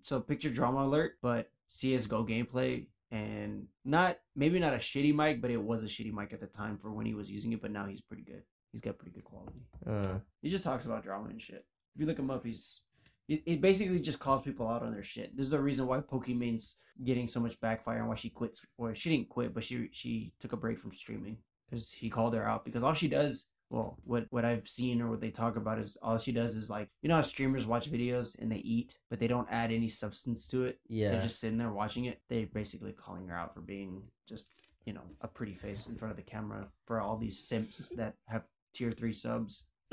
So 0.00 0.20
picture 0.20 0.48
drama 0.50 0.86
alert, 0.86 1.14
but 1.22 1.50
CS:GO 1.66 2.24
gameplay 2.24 2.86
and 3.10 3.66
not 3.84 4.18
maybe 4.36 4.58
not 4.60 4.74
a 4.74 4.78
shitty 4.78 5.12
mic, 5.14 5.42
but 5.42 5.50
it 5.50 5.60
was 5.62 5.82
a 5.82 5.86
shitty 5.88 6.12
mic 6.12 6.32
at 6.32 6.40
the 6.40 6.46
time 6.46 6.78
for 6.78 6.92
when 6.92 7.04
he 7.06 7.14
was 7.14 7.28
using 7.30 7.52
it. 7.52 7.60
But 7.60 7.72
now 7.72 7.86
he's 7.86 8.00
pretty 8.00 8.22
good. 8.22 8.42
He's 8.70 8.80
got 8.80 8.96
pretty 8.98 9.12
good 9.12 9.24
quality. 9.24 9.60
Uh, 9.86 10.18
He 10.40 10.48
just 10.48 10.64
talks 10.64 10.84
about 10.86 11.02
drama 11.04 11.28
and 11.28 11.42
shit. 11.42 11.66
If 11.94 12.00
you 12.00 12.06
look 12.06 12.18
him 12.18 12.30
up, 12.30 12.46
he's 12.46 12.80
he, 13.26 13.42
he 13.44 13.56
basically 13.56 14.00
just 14.00 14.18
calls 14.18 14.42
people 14.42 14.68
out 14.68 14.82
on 14.82 14.92
their 14.92 15.02
shit. 15.02 15.36
This 15.36 15.44
is 15.44 15.50
the 15.50 15.60
reason 15.60 15.86
why 15.86 16.00
Pokimane's 16.00 16.76
getting 17.04 17.26
so 17.28 17.40
much 17.40 17.60
backfire 17.60 17.98
and 17.98 18.08
why 18.08 18.14
she 18.14 18.30
quits. 18.30 18.60
Or 18.78 18.94
she 18.94 19.10
didn't 19.10 19.28
quit, 19.28 19.54
but 19.54 19.64
she 19.64 19.88
she 19.92 20.32
took 20.40 20.52
a 20.52 20.56
break 20.56 20.78
from 20.78 20.92
streaming 20.92 21.38
because 21.68 21.90
he 21.90 22.10
called 22.10 22.34
her 22.34 22.46
out. 22.46 22.64
Because 22.64 22.82
all 22.82 22.94
she 22.94 23.08
does, 23.08 23.46
well, 23.70 23.98
what 24.04 24.26
what 24.30 24.44
I've 24.44 24.68
seen 24.68 25.00
or 25.00 25.08
what 25.08 25.20
they 25.20 25.30
talk 25.30 25.56
about 25.56 25.78
is 25.78 25.96
all 26.02 26.18
she 26.18 26.32
does 26.32 26.54
is 26.56 26.68
like 26.68 26.88
you 27.00 27.08
know 27.08 27.16
how 27.16 27.22
streamers 27.22 27.66
watch 27.66 27.90
videos 27.90 28.38
and 28.38 28.50
they 28.50 28.56
eat, 28.56 28.98
but 29.08 29.18
they 29.18 29.28
don't 29.28 29.48
add 29.50 29.72
any 29.72 29.88
substance 29.88 30.46
to 30.48 30.64
it. 30.64 30.78
yeah. 30.88 31.12
They're 31.12 31.22
just 31.22 31.40
sitting 31.40 31.58
there 31.58 31.72
watching 31.72 32.06
it. 32.06 32.20
They're 32.28 32.46
basically 32.46 32.92
calling 32.92 33.26
her 33.28 33.36
out 33.36 33.54
for 33.54 33.60
being 33.60 34.02
just 34.28 34.48
you 34.84 34.92
know 34.92 35.02
a 35.20 35.28
pretty 35.28 35.54
face 35.54 35.86
in 35.86 35.94
front 35.94 36.10
of 36.10 36.16
the 36.16 36.22
camera 36.22 36.66
for 36.86 37.00
all 37.00 37.16
these 37.16 37.38
simps 37.38 37.90
that 37.96 38.14
have 38.26 38.42
tier 38.74 38.90
three 38.90 39.12
subs 39.12 39.62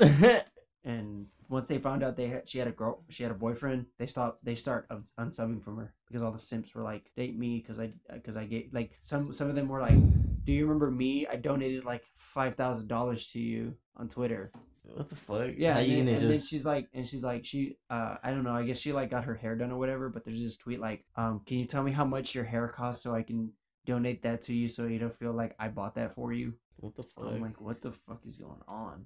and 0.84 1.26
once 1.48 1.66
they 1.66 1.78
found 1.78 2.02
out 2.02 2.16
they 2.16 2.26
had 2.26 2.48
she 2.48 2.58
had 2.58 2.68
a 2.68 2.72
girl 2.72 3.02
she 3.08 3.22
had 3.22 3.32
a 3.32 3.34
boyfriend 3.34 3.84
they 3.98 4.06
stopped 4.06 4.42
they 4.44 4.54
start 4.54 4.88
unsubbing 5.18 5.62
from 5.62 5.76
her 5.76 5.94
because 6.06 6.22
all 6.22 6.32
the 6.32 6.38
simps 6.38 6.74
were 6.74 6.82
like 6.82 7.10
date 7.16 7.38
me 7.38 7.58
because 7.58 7.78
i 7.78 7.92
because 8.12 8.36
i 8.36 8.44
get 8.44 8.72
like 8.72 8.92
some 9.02 9.32
some 9.32 9.48
of 9.48 9.54
them 9.54 9.68
were 9.68 9.80
like 9.80 9.98
do 10.44 10.52
you 10.52 10.64
remember 10.64 10.90
me 10.90 11.26
i 11.26 11.36
donated 11.36 11.84
like 11.84 12.02
five 12.14 12.54
thousand 12.54 12.88
dollars 12.88 13.30
to 13.30 13.40
you 13.40 13.74
on 13.96 14.08
twitter 14.08 14.50
what 14.82 15.08
the 15.08 15.14
fuck? 15.14 15.50
yeah 15.56 15.74
How 15.74 15.80
and, 15.80 15.88
you 15.88 16.04
then, 16.04 16.08
and 16.08 16.30
then 16.30 16.40
she's 16.40 16.64
like 16.64 16.88
and 16.94 17.06
she's 17.06 17.22
like 17.22 17.44
she 17.44 17.76
uh 17.90 18.16
i 18.24 18.30
don't 18.30 18.42
know 18.42 18.52
i 18.52 18.62
guess 18.62 18.78
she 18.78 18.92
like 18.92 19.10
got 19.10 19.24
her 19.24 19.34
hair 19.34 19.54
done 19.54 19.70
or 19.70 19.78
whatever 19.78 20.08
but 20.08 20.24
there's 20.24 20.40
this 20.40 20.56
tweet 20.56 20.80
like 20.80 21.04
um 21.16 21.42
can 21.46 21.58
you 21.58 21.66
tell 21.66 21.82
me 21.82 21.92
how 21.92 22.04
much 22.04 22.34
your 22.34 22.44
hair 22.44 22.68
costs 22.68 23.02
so 23.02 23.14
i 23.14 23.22
can 23.22 23.52
donate 23.86 24.22
that 24.22 24.40
to 24.40 24.54
you 24.54 24.66
so 24.66 24.86
you 24.86 24.98
don't 24.98 25.14
feel 25.14 25.32
like 25.32 25.54
i 25.58 25.68
bought 25.68 25.94
that 25.94 26.14
for 26.14 26.32
you 26.32 26.54
what 26.80 26.96
the 26.96 27.02
fuck? 27.02 27.26
I'm 27.26 27.42
like, 27.42 27.60
what 27.60 27.82
the 27.82 27.92
fuck 27.92 28.20
is 28.24 28.38
going 28.38 28.60
on? 28.66 29.04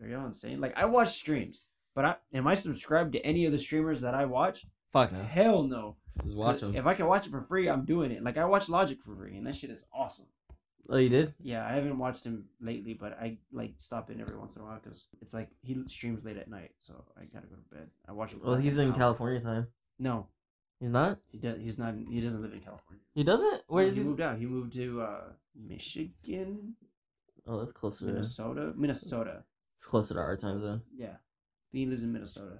Are 0.00 0.06
y'all 0.08 0.26
insane? 0.26 0.60
Like, 0.60 0.76
I 0.76 0.84
watch 0.84 1.16
streams, 1.16 1.64
but 1.94 2.04
I 2.04 2.16
am 2.32 2.46
I 2.46 2.54
subscribed 2.54 3.12
to 3.14 3.20
any 3.26 3.46
of 3.46 3.52
the 3.52 3.58
streamers 3.58 4.00
that 4.02 4.14
I 4.14 4.24
watch? 4.24 4.66
fuck 4.92 5.12
no. 5.12 5.22
Hell 5.22 5.62
no. 5.64 5.96
Just 6.24 6.36
watch 6.36 6.60
them. 6.60 6.74
If 6.74 6.86
I 6.86 6.94
can 6.94 7.06
watch 7.06 7.26
it 7.26 7.30
for 7.30 7.42
free, 7.42 7.68
I'm 7.68 7.84
doing 7.84 8.10
it. 8.10 8.22
Like, 8.24 8.38
I 8.38 8.44
watch 8.44 8.68
Logic 8.68 8.98
for 9.04 9.14
free, 9.14 9.36
and 9.36 9.46
that 9.46 9.54
shit 9.54 9.70
is 9.70 9.84
awesome. 9.94 10.26
Oh, 10.90 10.96
you 10.96 11.10
did? 11.10 11.34
Yeah, 11.42 11.66
I 11.66 11.72
haven't 11.72 11.98
watched 11.98 12.24
him 12.24 12.46
lately, 12.60 12.94
but 12.94 13.12
I 13.20 13.36
like 13.52 13.74
stop 13.76 14.10
in 14.10 14.20
every 14.20 14.36
once 14.38 14.56
in 14.56 14.62
a 14.62 14.64
while 14.64 14.80
because 14.82 15.06
it's 15.20 15.34
like 15.34 15.50
he 15.60 15.76
streams 15.86 16.24
late 16.24 16.38
at 16.38 16.48
night, 16.48 16.70
so 16.78 17.04
I 17.16 17.24
gotta 17.26 17.46
go 17.46 17.56
to 17.56 17.76
bed. 17.76 17.88
I 18.08 18.12
watch 18.12 18.32
him. 18.32 18.40
Well, 18.42 18.56
he's 18.56 18.78
in 18.78 18.88
hour. 18.88 18.96
California 18.96 19.40
time. 19.40 19.66
No, 19.98 20.28
He's 20.80 20.88
not. 20.90 21.18
he 21.30 21.36
does. 21.38 21.58
He's 21.60 21.78
not. 21.78 21.94
He 22.10 22.20
doesn't 22.22 22.40
live 22.40 22.54
in 22.54 22.60
California. 22.60 23.02
He 23.14 23.22
doesn't. 23.22 23.62
Where 23.66 23.82
No, 23.84 23.88
does 23.88 23.96
he 23.96 24.02
he? 24.02 24.08
moved 24.08 24.20
out? 24.22 24.38
He 24.38 24.46
moved 24.46 24.72
to 24.74 25.02
uh, 25.02 25.20
Michigan, 25.54 26.74
Oh, 27.46 27.58
that's 27.58 27.72
closer. 27.72 28.06
To, 28.06 28.12
Minnesota, 28.12 28.72
Minnesota. 28.76 29.42
It's 29.78 29.86
closer 29.86 30.14
to 30.14 30.18
our 30.20 30.36
time 30.36 30.60
zone. 30.60 30.82
Yeah. 30.96 31.14
He 31.70 31.86
lives 31.86 32.02
in 32.02 32.12
Minnesota. 32.12 32.58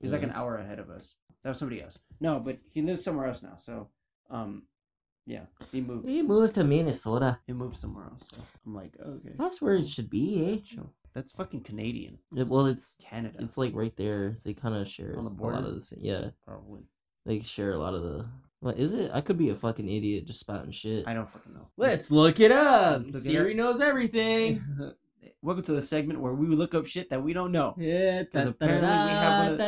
He's 0.00 0.12
like 0.12 0.24
an 0.24 0.32
hour 0.32 0.56
ahead 0.56 0.80
of 0.80 0.90
us. 0.90 1.14
That 1.44 1.50
was 1.50 1.58
somebody 1.58 1.80
else. 1.80 1.96
No, 2.18 2.40
but 2.40 2.58
he 2.72 2.82
lives 2.82 3.04
somewhere 3.04 3.26
else 3.28 3.44
now. 3.44 3.54
So, 3.58 3.86
um, 4.28 4.64
yeah, 5.24 5.42
he 5.70 5.80
moved. 5.80 6.08
He 6.08 6.20
moved 6.20 6.54
to 6.56 6.64
Minnesota. 6.64 7.38
He 7.46 7.52
moved 7.52 7.76
somewhere 7.76 8.06
else. 8.06 8.24
So 8.34 8.42
I'm 8.66 8.74
like, 8.74 8.94
okay, 9.00 9.34
That's 9.38 9.62
where 9.62 9.76
it 9.76 9.86
should 9.88 10.10
be, 10.10 10.52
eh? 10.64 10.74
sure. 10.74 10.90
That's 11.14 11.30
fucking 11.30 11.60
Canadian. 11.60 12.18
It- 12.36 12.48
well, 12.48 12.66
it's 12.66 12.96
Canada. 13.00 13.38
it's 13.40 13.56
like 13.56 13.72
right 13.76 13.96
there. 13.96 14.38
They 14.44 14.52
kind 14.54 14.74
of 14.74 14.88
share 14.88 15.16
On 15.16 15.22
the 15.24 15.30
a 15.30 15.46
lot 15.46 15.62
of 15.64 15.74
the 15.76 15.80
same. 15.80 16.00
Yeah, 16.02 16.30
probably. 16.44 16.82
they 17.24 17.40
share 17.40 17.70
a 17.70 17.78
lot 17.78 17.94
of 17.94 18.02
the. 18.02 18.26
What 18.60 18.78
is 18.80 18.92
it? 18.94 19.12
I 19.14 19.20
could 19.20 19.38
be 19.38 19.50
a 19.50 19.54
fucking 19.54 19.88
idiot 19.88 20.26
just 20.26 20.40
spouting 20.40 20.72
shit. 20.72 21.06
I 21.06 21.14
don't 21.14 21.28
fucking 21.30 21.54
know. 21.54 21.68
Let's 21.76 22.10
look 22.10 22.40
it 22.40 22.50
up. 22.50 22.98
Let's 23.04 23.06
look 23.12 23.16
it 23.22 23.26
Siri 23.26 23.52
up. 23.52 23.56
knows 23.56 23.80
everything. 23.80 24.64
Welcome 25.42 25.62
to 25.64 25.72
the 25.72 25.82
segment 25.82 26.20
where 26.20 26.32
we 26.32 26.46
look 26.48 26.74
up 26.74 26.86
shit 26.86 27.10
that 27.10 27.22
we 27.22 27.32
don't 27.32 27.52
know. 27.52 27.74
Yeah, 27.78 28.24
'Cause 28.24 28.46
apparently 28.46 28.88
we 28.88 28.88
have 28.88 29.44
one 29.44 29.52
of 29.52 29.58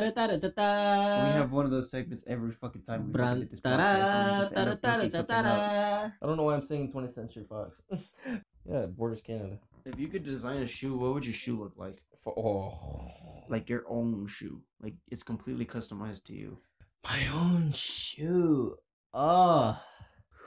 we 0.50 0.62
have 0.62 1.52
one 1.52 1.64
of 1.64 1.70
those 1.70 1.90
segments 1.90 2.24
every 2.26 2.52
fucking 2.52 2.82
time 2.82 3.06
we 3.06 3.12
fucking 3.18 3.40
hit 3.42 3.50
this 3.50 3.60
podcast 3.60 3.78
where 3.78 4.32
we 4.32 4.38
just 4.38 4.56
end 4.56 4.68
up 4.70 4.80
looking 4.82 5.10
something 5.10 5.36
up. 5.36 6.12
I 6.22 6.26
don't 6.26 6.36
know 6.36 6.42
why 6.44 6.54
I'm 6.54 6.62
singing 6.62 6.92
20th 6.92 7.12
Century 7.12 7.44
Fox. 7.48 7.82
yeah, 8.70 8.86
Borders 8.86 9.22
Canada. 9.22 9.58
If 9.84 9.98
you 9.98 10.08
could 10.08 10.24
design 10.24 10.58
a 10.62 10.66
shoe, 10.66 10.96
what 10.96 11.14
would 11.14 11.24
your 11.24 11.34
shoe 11.34 11.58
look 11.58 11.72
like? 11.76 12.02
For, 12.22 12.38
oh, 12.38 13.44
Like 13.48 13.68
your 13.68 13.84
own 13.88 14.26
shoe. 14.26 14.60
Like 14.82 14.94
it's 15.10 15.22
completely 15.22 15.64
customized 15.64 16.24
to 16.24 16.32
you. 16.34 16.58
my 17.04 17.20
own 17.34 17.72
shoe. 17.72 18.76
Oh, 19.14 19.80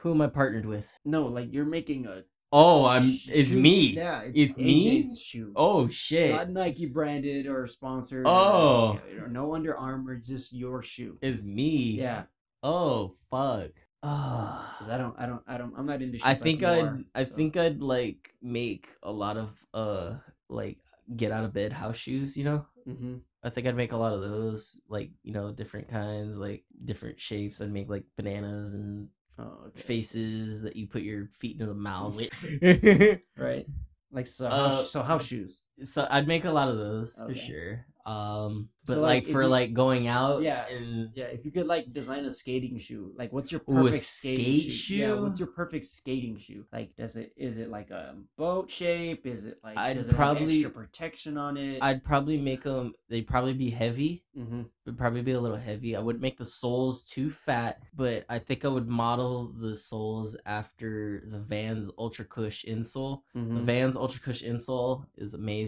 who 0.02 0.12
am 0.12 0.22
I 0.22 0.28
partnered 0.28 0.66
with? 0.66 0.88
No, 1.04 1.26
like 1.26 1.52
you're 1.52 1.66
making 1.66 2.06
a 2.06 2.24
Oh, 2.56 2.86
I'm. 2.86 3.04
It's 3.28 3.50
shoe- 3.50 3.60
me. 3.60 3.88
Yeah, 3.96 4.30
It's 4.34 4.58
me? 4.60 5.00
AJ's 5.02 5.20
shoe. 5.20 5.52
Oh 5.56 5.88
shit! 5.88 6.36
Not 6.36 6.52
Nike 6.52 6.86
branded 6.86 7.48
or 7.48 7.66
sponsored. 7.68 8.26
Oh. 8.28 9.00
or, 9.20 9.28
no 9.28 9.56
Under 9.56 9.76
Armour, 9.76 10.16
just 10.18 10.54
your 10.54 10.84
shoe. 10.84 11.18
It's 11.22 11.44
me. 11.44 11.98
Yeah, 12.00 12.24
Oh 12.62 13.16
fuck. 13.32 13.72
Ah. 14.04 14.76
because 14.78 14.94
I 14.94 14.98
don't, 14.98 15.16
I 15.18 15.26
don't, 15.26 15.42
I 15.48 15.58
don't, 15.58 15.74
I'm 15.78 15.86
not 15.88 16.02
into. 16.02 16.20
Shoes 16.20 16.26
I 16.28 16.36
think 16.36 16.62
I'd 16.62 16.84
are, 16.84 17.00
I 17.16 17.24
so. 17.24 17.34
think 17.36 17.58
I'd 17.58 17.82
like 17.82 18.34
make 18.42 18.88
a 19.02 19.12
lot 19.12 19.38
of 19.38 19.50
uh 19.74 20.16
like 20.50 20.78
get 21.16 21.32
out 21.32 21.46
of 21.46 21.54
bed 21.54 21.74
house 21.74 21.98
shoes, 21.98 22.38
you 22.38 22.44
know? 22.44 22.66
Mm-hmm. 22.88 23.16
I 23.44 23.50
think 23.50 23.66
I'd 23.68 23.76
make 23.76 23.92
a 23.94 23.98
lot 23.98 24.14
of 24.14 24.22
those, 24.22 24.80
like, 24.88 25.12
you 25.24 25.34
know, 25.34 25.52
different 25.52 25.90
kinds, 25.90 26.38
like 26.38 26.64
different 26.86 27.20
shapes. 27.20 27.60
I'd 27.62 27.72
make 27.74 27.90
like 27.90 28.04
bananas 28.16 28.74
and 28.74 29.08
Oh, 29.40 29.66
okay. 29.68 29.82
faces 29.82 30.62
that 30.62 30.76
you 30.76 30.86
put 30.88 31.02
your 31.02 31.28
feet 31.40 31.54
into 31.54 31.66
the 31.66 31.74
mouth 31.74 32.16
with. 32.16 33.22
Right. 33.38 33.66
Like 34.12 34.28
so, 34.28 34.46
Uh, 34.48 34.70
house, 34.70 34.92
so 34.92 35.02
house 35.02 35.26
shoes. 35.26 35.64
So 35.82 36.08
I'd 36.10 36.28
make 36.28 36.46
a 36.46 36.52
lot 36.52 36.68
of 36.70 36.78
those 36.78 37.16
for 37.26 37.34
sure. 37.36 37.86
Um 38.06 38.70
but 38.86 38.96
So, 38.96 39.00
like, 39.02 39.24
like, 39.24 39.32
for 39.32 39.44
you- 39.44 39.48
like 39.48 39.74
going 39.74 40.08
out 40.08 40.42
Yeah. 40.42 40.68
and 40.68 41.10
Yeah, 41.16 41.28
if 41.28 41.46
you 41.46 41.52
could 41.52 41.68
like 41.68 41.94
design 41.94 42.26
a 42.26 42.32
skating 42.32 42.78
shoe, 42.78 43.14
like 43.18 43.32
what's 43.32 43.50
your 43.50 43.62
Ooh, 43.70 43.76
perfect 43.76 44.04
skating 44.04 44.44
skate 44.44 44.90
Yeah, 45.00 45.08
shoe? 45.16 45.22
what's 45.22 45.40
your 45.40 45.48
perfect 45.48 45.86
skating 45.86 46.38
shoe? 46.38 46.66
Like, 46.74 46.94
does 46.98 47.16
it 47.16 47.32
is 47.38 47.58
it 47.60 47.70
like 47.70 47.92
a 47.92 48.16
boat 48.38 48.70
shape? 48.70 49.26
Is 49.26 49.46
it 49.46 49.60
like 49.64 49.78
I'd 49.78 49.94
does 49.96 50.10
it 50.10 50.16
probably- 50.16 50.62
have 50.64 50.72
extra 50.72 50.82
protection 50.84 51.38
on 51.38 51.56
it? 51.56 51.82
I'd 51.82 52.04
probably 52.04 52.38
make 52.38 52.64
them 52.64 52.94
they'd 53.08 53.26
probably 53.26 53.54
be 53.54 53.70
heavy. 53.70 54.26
mm-hmm. 54.38 54.64
would 54.86 54.98
probably 54.98 55.22
be 55.22 55.32
a 55.32 55.40
little 55.40 55.56
heavy. 55.56 55.96
I 55.96 56.02
wouldn't 56.02 56.22
make 56.22 56.38
the 56.38 56.44
soles 56.44 57.04
too 57.06 57.30
fat, 57.32 57.80
but 57.96 58.26
I 58.28 58.38
think 58.40 58.66
I 58.66 58.68
would 58.68 58.88
model 58.90 59.54
the 59.58 59.78
soles 59.78 60.36
after 60.46 61.24
the 61.32 61.40
Vans 61.40 61.90
Ultra 61.98 62.26
Cush 62.26 62.66
insole. 62.68 63.22
The 63.34 63.62
Vans 63.62 63.96
Ultra 63.96 64.20
Cush 64.20 64.44
insole 64.44 65.06
is 65.16 65.36
amazing. 65.36 65.63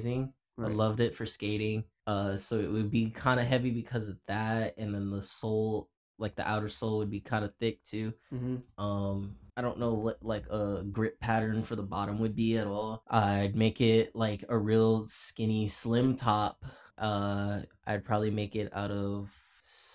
I 0.59 0.67
loved 0.67 0.99
it 0.99 1.15
for 1.15 1.25
skating. 1.25 1.83
Uh, 2.07 2.37
so 2.37 2.59
it 2.59 2.71
would 2.71 2.91
be 2.91 3.09
kind 3.09 3.39
of 3.39 3.47
heavy 3.47 3.71
because 3.71 4.07
of 4.07 4.17
that, 4.27 4.75
and 4.77 4.93
then 4.93 5.09
the 5.09 5.21
sole, 5.21 5.89
like 6.19 6.35
the 6.35 6.47
outer 6.47 6.69
sole, 6.69 6.99
would 6.99 7.09
be 7.09 7.19
kind 7.19 7.43
of 7.43 7.53
thick 7.59 7.83
too. 7.83 8.13
Mm-hmm. 8.33 8.83
Um, 8.83 9.35
I 9.57 9.61
don't 9.61 9.79
know 9.79 9.93
what 9.93 10.17
like 10.21 10.45
a 10.49 10.83
grip 10.83 11.19
pattern 11.19 11.63
for 11.63 11.75
the 11.75 11.83
bottom 11.83 12.19
would 12.19 12.35
be 12.35 12.57
at 12.57 12.67
all. 12.67 13.03
I'd 13.09 13.55
make 13.55 13.81
it 13.81 14.15
like 14.15 14.43
a 14.49 14.57
real 14.57 15.05
skinny, 15.05 15.67
slim 15.67 16.15
top. 16.15 16.63
Uh, 16.97 17.61
I'd 17.87 18.05
probably 18.05 18.31
make 18.31 18.55
it 18.55 18.71
out 18.73 18.91
of 18.91 19.29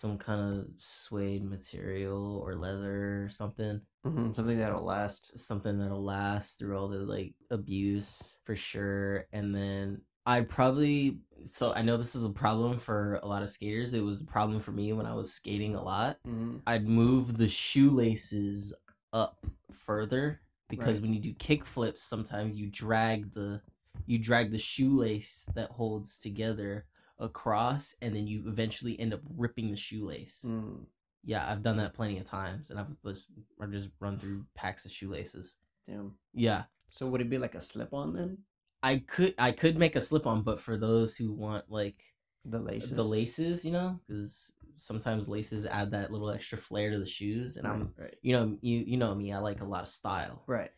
some 0.00 0.16
kind 0.18 0.40
of 0.40 0.66
suede 0.78 1.44
material 1.44 2.38
or 2.44 2.54
leather 2.54 3.24
or 3.24 3.28
something. 3.28 3.80
hmm 4.04 4.32
Something 4.32 4.58
that'll 4.58 4.84
last. 4.84 5.38
Something 5.38 5.78
that'll 5.78 6.02
last 6.02 6.58
through 6.58 6.78
all 6.78 6.88
the 6.88 6.98
like 6.98 7.34
abuse 7.50 8.38
for 8.44 8.56
sure. 8.56 9.26
And 9.32 9.54
then 9.54 10.00
I'd 10.26 10.48
probably 10.48 11.18
so 11.44 11.72
I 11.72 11.82
know 11.82 11.96
this 11.96 12.14
is 12.14 12.24
a 12.24 12.30
problem 12.30 12.78
for 12.78 13.20
a 13.22 13.26
lot 13.26 13.42
of 13.42 13.50
skaters. 13.50 13.94
It 13.94 14.02
was 14.04 14.20
a 14.20 14.24
problem 14.24 14.60
for 14.60 14.72
me 14.72 14.92
when 14.92 15.06
I 15.06 15.14
was 15.14 15.32
skating 15.32 15.74
a 15.74 15.82
lot. 15.82 16.18
Mm-hmm. 16.26 16.58
I'd 16.66 16.86
move 16.88 17.36
the 17.36 17.48
shoelaces 17.48 18.72
up 19.12 19.44
further 19.72 20.40
because 20.68 20.96
Right. 20.96 21.02
when 21.02 21.14
you 21.14 21.20
do 21.20 21.32
kick 21.34 21.64
flips, 21.66 22.02
sometimes 22.02 22.56
you 22.56 22.68
drag 22.68 23.34
the 23.34 23.60
you 24.06 24.18
drag 24.18 24.50
the 24.50 24.58
shoelace 24.58 25.46
that 25.54 25.70
holds 25.70 26.18
together 26.18 26.86
across, 27.20 27.94
and 28.02 28.14
then 28.16 28.26
you 28.26 28.44
eventually 28.48 28.98
end 28.98 29.14
up 29.14 29.20
ripping 29.36 29.70
the 29.70 29.76
shoelace. 29.76 30.44
Mm. 30.46 30.86
Yeah, 31.22 31.46
I've 31.50 31.62
done 31.62 31.76
that 31.76 31.94
plenty 31.94 32.18
of 32.18 32.24
times, 32.24 32.70
and 32.70 32.80
I've 32.80 32.88
just 33.04 33.28
I've 33.60 33.70
just 33.70 33.90
run 34.00 34.18
through 34.18 34.46
packs 34.54 34.84
of 34.84 34.90
shoelaces. 34.90 35.56
Damn. 35.86 36.14
Yeah, 36.34 36.64
So 36.88 37.06
would 37.08 37.20
it 37.20 37.30
be 37.30 37.38
like 37.38 37.54
a 37.54 37.60
slip 37.60 37.92
on 37.92 38.14
then? 38.14 38.38
I 38.82 38.98
could 39.06 39.34
I 39.38 39.52
could 39.52 39.76
make 39.78 39.96
a 39.96 40.00
slip 40.00 40.26
on, 40.26 40.42
but 40.42 40.60
for 40.60 40.76
those 40.78 41.14
who 41.16 41.30
want 41.32 41.70
like 41.70 42.02
The 42.46 42.58
laces. 42.58 42.90
the 42.92 43.04
laces, 43.04 43.64
you 43.64 43.72
know, 43.72 44.00
because 44.08 44.52
sometimes 44.76 45.28
laces 45.28 45.66
add 45.66 45.90
that 45.90 46.10
little 46.10 46.30
extra 46.30 46.56
flair 46.56 46.90
to 46.90 46.98
the 46.98 47.04
shoes, 47.06 47.58
and 47.58 47.66
Right, 47.68 47.74
I'm 47.74 47.94
right. 47.98 48.14
you 48.22 48.32
know 48.34 48.56
you 48.62 48.78
you 48.78 48.96
know 48.96 49.14
me, 49.14 49.32
I 49.32 49.38
like 49.38 49.60
a 49.60 49.66
lot 49.66 49.82
of 49.82 49.88
style. 49.88 50.42
Right. 50.46 50.70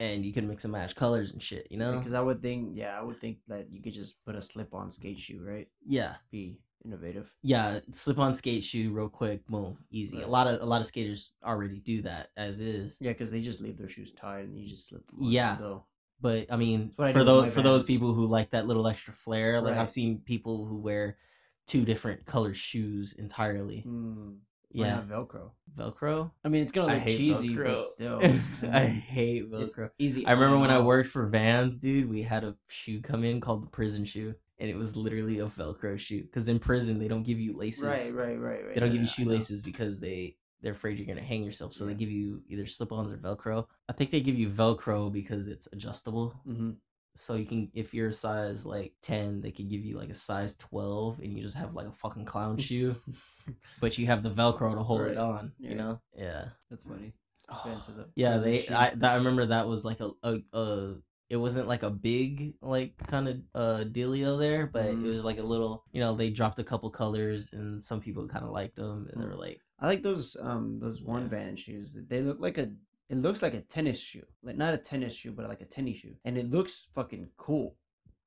And 0.00 0.24
you 0.24 0.32
can 0.32 0.46
mix 0.46 0.64
and 0.64 0.72
match 0.72 0.94
colors 0.94 1.32
and 1.32 1.42
shit, 1.42 1.66
you 1.70 1.76
know? 1.76 1.98
Because 1.98 2.14
I 2.14 2.20
would 2.20 2.40
think, 2.40 2.76
yeah, 2.76 2.96
I 2.96 3.02
would 3.02 3.20
think 3.20 3.38
that 3.48 3.72
you 3.72 3.82
could 3.82 3.92
just 3.92 4.24
put 4.24 4.36
a 4.36 4.42
slip-on 4.42 4.92
skate 4.92 5.18
shoe, 5.18 5.42
right? 5.44 5.66
Yeah. 5.84 6.14
Be 6.30 6.60
innovative. 6.84 7.30
Yeah, 7.42 7.80
slip 7.92 8.18
on 8.18 8.34
skate 8.34 8.64
shoe 8.64 8.92
real 8.92 9.08
quick, 9.08 9.46
boom, 9.46 9.78
easy. 9.90 10.22
A 10.22 10.28
lot 10.28 10.46
of 10.46 10.60
a 10.60 10.64
lot 10.64 10.80
of 10.80 10.86
skaters 10.86 11.32
already 11.44 11.80
do 11.80 12.02
that 12.02 12.30
as 12.36 12.60
is. 12.60 12.96
Yeah, 13.00 13.12
because 13.12 13.30
they 13.30 13.42
just 13.42 13.60
leave 13.60 13.76
their 13.76 13.88
shoes 13.88 14.12
tied 14.12 14.44
and 14.44 14.56
you 14.58 14.68
just 14.68 14.88
slip 14.88 15.06
them 15.08 15.20
on 15.20 15.30
Yeah. 15.30 15.56
But 16.20 16.46
I 16.50 16.56
mean, 16.56 16.92
I 16.98 17.12
for 17.12 17.24
those 17.24 17.52
for 17.52 17.62
those 17.62 17.84
people 17.84 18.12
who 18.12 18.26
like 18.26 18.50
that 18.50 18.66
little 18.66 18.86
extra 18.86 19.14
flair, 19.14 19.60
like 19.60 19.74
Right. 19.74 19.80
I've 19.80 19.90
seen 19.90 20.20
people 20.20 20.66
who 20.66 20.78
wear 20.78 21.16
two 21.66 21.84
different 21.84 22.24
color 22.24 22.54
shoes 22.54 23.12
entirely. 23.12 23.80
Hmm. 23.80 24.30
Why 24.72 24.86
Yeah, 24.86 25.02
Velcro. 25.08 25.50
Velcro. 25.76 26.30
I 26.44 26.48
mean, 26.48 26.62
it's 26.62 26.72
gonna 26.72 26.94
look 26.94 27.04
cheesy, 27.04 27.50
Velcro. 27.50 27.64
but 27.76 27.84
still. 27.86 28.20
I 28.72 28.84
hate 28.86 29.44
It's 29.52 29.74
Velcro. 29.74 29.90
easy. 29.98 30.26
I 30.26 30.32
remember 30.32 30.58
when 30.58 30.70
I 30.70 30.78
worked 30.80 31.08
for 31.10 31.26
Vans, 31.26 31.78
dude. 31.78 32.08
We 32.10 32.22
had 32.22 32.44
a 32.44 32.54
shoe 32.68 33.00
come 33.00 33.24
in 33.24 33.40
called 33.40 33.62
the 33.62 33.68
prison 33.68 34.04
shoe, 34.04 34.34
and 34.58 34.68
it 34.68 34.76
was 34.76 34.96
literally 34.96 35.38
a 35.38 35.46
Velcro 35.46 35.98
shoe. 35.98 36.22
Because 36.22 36.48
in 36.48 36.58
prison, 36.58 36.98
they 36.98 37.08
don't 37.08 37.22
give 37.22 37.38
you 37.38 37.56
laces. 37.56 37.84
Right, 37.84 38.12
right, 38.12 38.38
right, 38.38 38.64
right. 38.66 38.74
They 38.74 38.80
don't 38.80 38.90
give 38.90 39.00
you 39.02 39.08
yeah, 39.08 39.14
I 39.18 39.22
know. 39.24 39.30
shoelaces 39.30 39.62
because 39.62 40.00
they 40.00 40.36
they're 40.60 40.72
afraid 40.72 40.98
you're 40.98 41.06
gonna 41.06 41.24
hang 41.26 41.44
yourself. 41.44 41.72
So 41.72 41.86
they 41.86 41.94
give 41.94 42.10
you 42.10 42.42
either 42.48 42.66
slip-ons 42.66 43.12
or 43.12 43.16
Velcro. 43.16 43.66
I 43.88 43.92
think 43.92 44.10
they 44.10 44.20
give 44.20 44.36
you 44.36 44.48
Velcro 44.50 45.10
because 45.12 45.46
it's 45.46 45.68
adjustable. 45.72 46.34
Mhm. 46.46 46.76
So 47.18 47.34
you 47.34 47.46
can, 47.46 47.68
if 47.74 47.92
you're 47.92 48.08
a 48.08 48.12
size 48.12 48.64
like 48.64 48.92
ten, 49.02 49.40
they 49.40 49.50
could 49.50 49.68
give 49.68 49.84
you 49.84 49.98
like 49.98 50.10
a 50.10 50.14
size 50.14 50.54
twelve, 50.54 51.18
and 51.18 51.32
you 51.32 51.42
just 51.42 51.56
have 51.56 51.74
like 51.74 51.88
a 51.88 51.92
fucking 51.92 52.24
clown 52.24 52.56
shoe, 52.58 52.94
but 53.80 53.98
you 53.98 54.06
have 54.06 54.22
the 54.22 54.30
Velcro 54.30 54.74
to 54.74 54.82
hold 54.84 55.00
Right. 55.02 55.10
it 55.12 55.18
on. 55.18 55.52
You 55.58 55.74
know? 55.74 56.00
Yeah. 56.16 56.44
That's 56.70 56.84
funny. 56.84 57.12
A 57.48 57.56
Yeah, 58.14 58.36
they. 58.38 58.60
shoe. 58.62 58.74
I, 58.74 58.92
that, 58.96 59.12
I 59.12 59.16
remember 59.16 59.46
that 59.46 59.66
was 59.66 59.84
like 59.84 60.00
a, 60.00 60.10
a, 60.22 60.38
a 60.52 60.94
it 61.28 61.36
wasn't 61.36 61.66
like 61.68 61.82
a 61.82 61.90
big 61.90 62.54
like 62.62 62.96
kind 63.08 63.28
of 63.28 63.36
uh 63.54 63.84
dealio 63.84 64.38
there, 64.38 64.66
but 64.66 64.86
Mhm. 64.86 65.04
it 65.04 65.08
was 65.10 65.24
like 65.24 65.38
a 65.38 65.42
little. 65.42 65.84
You 65.92 66.00
know, 66.00 66.14
they 66.14 66.30
dropped 66.30 66.58
a 66.60 66.64
couple 66.64 66.88
colors, 66.90 67.50
and 67.52 67.82
some 67.82 68.00
people 68.00 68.28
kind 68.28 68.44
of 68.44 68.52
liked 68.52 68.76
them, 68.76 69.08
and 69.12 69.20
they 69.20 69.26
Mm. 69.26 69.30
were 69.30 69.36
like, 69.36 69.60
I 69.80 69.86
like 69.88 70.02
those 70.02 70.36
um 70.40 70.76
those 70.78 71.02
one 71.02 71.22
Yeah. 71.22 71.28
band 71.28 71.58
shoes. 71.58 71.98
They 72.08 72.22
look 72.22 72.38
like 72.38 72.58
a 72.58 72.70
it 73.08 73.18
looks 73.18 73.42
like 73.42 73.54
a 73.54 73.60
tennis 73.60 73.98
shoe. 73.98 74.26
Like 74.42 74.56
not 74.56 74.74
a 74.74 74.78
tennis 74.78 75.14
shoe, 75.14 75.32
but 75.32 75.48
like 75.48 75.60
a 75.60 75.66
tennis 75.66 75.98
shoe. 75.98 76.14
And 76.24 76.36
it 76.36 76.50
looks 76.50 76.88
fucking 76.94 77.28
cool. 77.36 77.76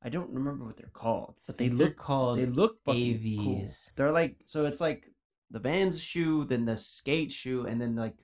I 0.04 0.10
don't 0.10 0.32
remember 0.32 0.66
what 0.66 0.78
they're 0.78 0.90
called, 0.94 1.36
but 1.46 1.58
they 1.58 1.70
look 1.70 1.96
called 1.96 2.40
they 2.40 2.48
look 2.48 2.84
fucking 2.84 3.20
cool. 3.38 3.66
They're 3.96 4.12
like 4.12 4.38
so 4.46 4.66
it's 4.66 4.82
like 4.82 5.12
the 5.52 5.60
Vans 5.60 6.00
shoe, 6.00 6.46
then 6.46 6.66
the 6.66 6.78
skate 6.78 7.32
shoe, 7.32 7.68
and 7.68 7.80
then 7.80 7.96
like 7.96 8.16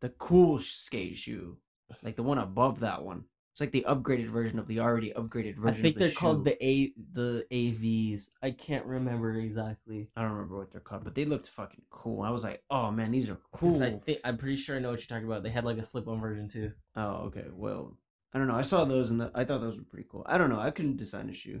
the 0.00 0.10
cool 0.10 0.58
skate 0.58 1.16
shoe, 1.16 1.56
like 2.02 2.16
the 2.16 2.22
one 2.22 2.38
above 2.38 2.80
that 2.80 3.02
one. 3.02 3.24
It's 3.54 3.60
like 3.60 3.70
the 3.70 3.86
upgraded 3.88 4.30
version 4.30 4.58
of 4.58 4.66
the 4.66 4.80
already 4.80 5.12
upgraded 5.12 5.54
version. 5.54 5.78
I 5.78 5.82
think 5.82 5.96
the 5.96 6.06
they're 6.06 6.12
called 6.12 6.44
the 6.44 6.56
A 6.66 6.92
the 7.12 7.46
AVs. 7.52 8.28
I 8.42 8.50
can't 8.50 8.84
remember 8.84 9.32
exactly. 9.36 10.10
I 10.16 10.22
don't 10.22 10.32
remember 10.32 10.56
what 10.58 10.72
they're 10.72 10.80
called, 10.80 11.04
but 11.04 11.14
they 11.14 11.24
looked 11.24 11.46
fucking 11.46 11.82
cool. 11.88 12.22
I 12.22 12.30
was 12.30 12.42
like, 12.42 12.64
oh 12.68 12.90
man, 12.90 13.12
these 13.12 13.30
are 13.30 13.38
cool. 13.52 13.80
I 13.80 13.92
think 14.04 14.18
I'm 14.24 14.38
pretty 14.38 14.56
sure 14.56 14.74
I 14.74 14.80
know 14.80 14.90
what 14.90 14.98
you're 14.98 15.06
talking 15.06 15.28
about. 15.30 15.44
They 15.44 15.50
had 15.50 15.64
like 15.64 15.78
a 15.78 15.84
slip-on 15.84 16.20
version 16.20 16.48
too. 16.48 16.72
Oh, 16.96 17.26
okay. 17.26 17.44
Well, 17.52 17.96
I 18.32 18.38
don't 18.38 18.48
know. 18.48 18.56
I 18.56 18.62
saw 18.62 18.84
those 18.84 19.12
and 19.12 19.22
I 19.36 19.44
thought 19.44 19.60
those 19.60 19.76
were 19.76 19.84
pretty 19.84 20.08
cool. 20.10 20.26
I 20.28 20.36
don't 20.36 20.50
know. 20.50 20.58
I 20.58 20.72
couldn't 20.72 20.96
design 20.96 21.30
a 21.30 21.34
shoe. 21.34 21.60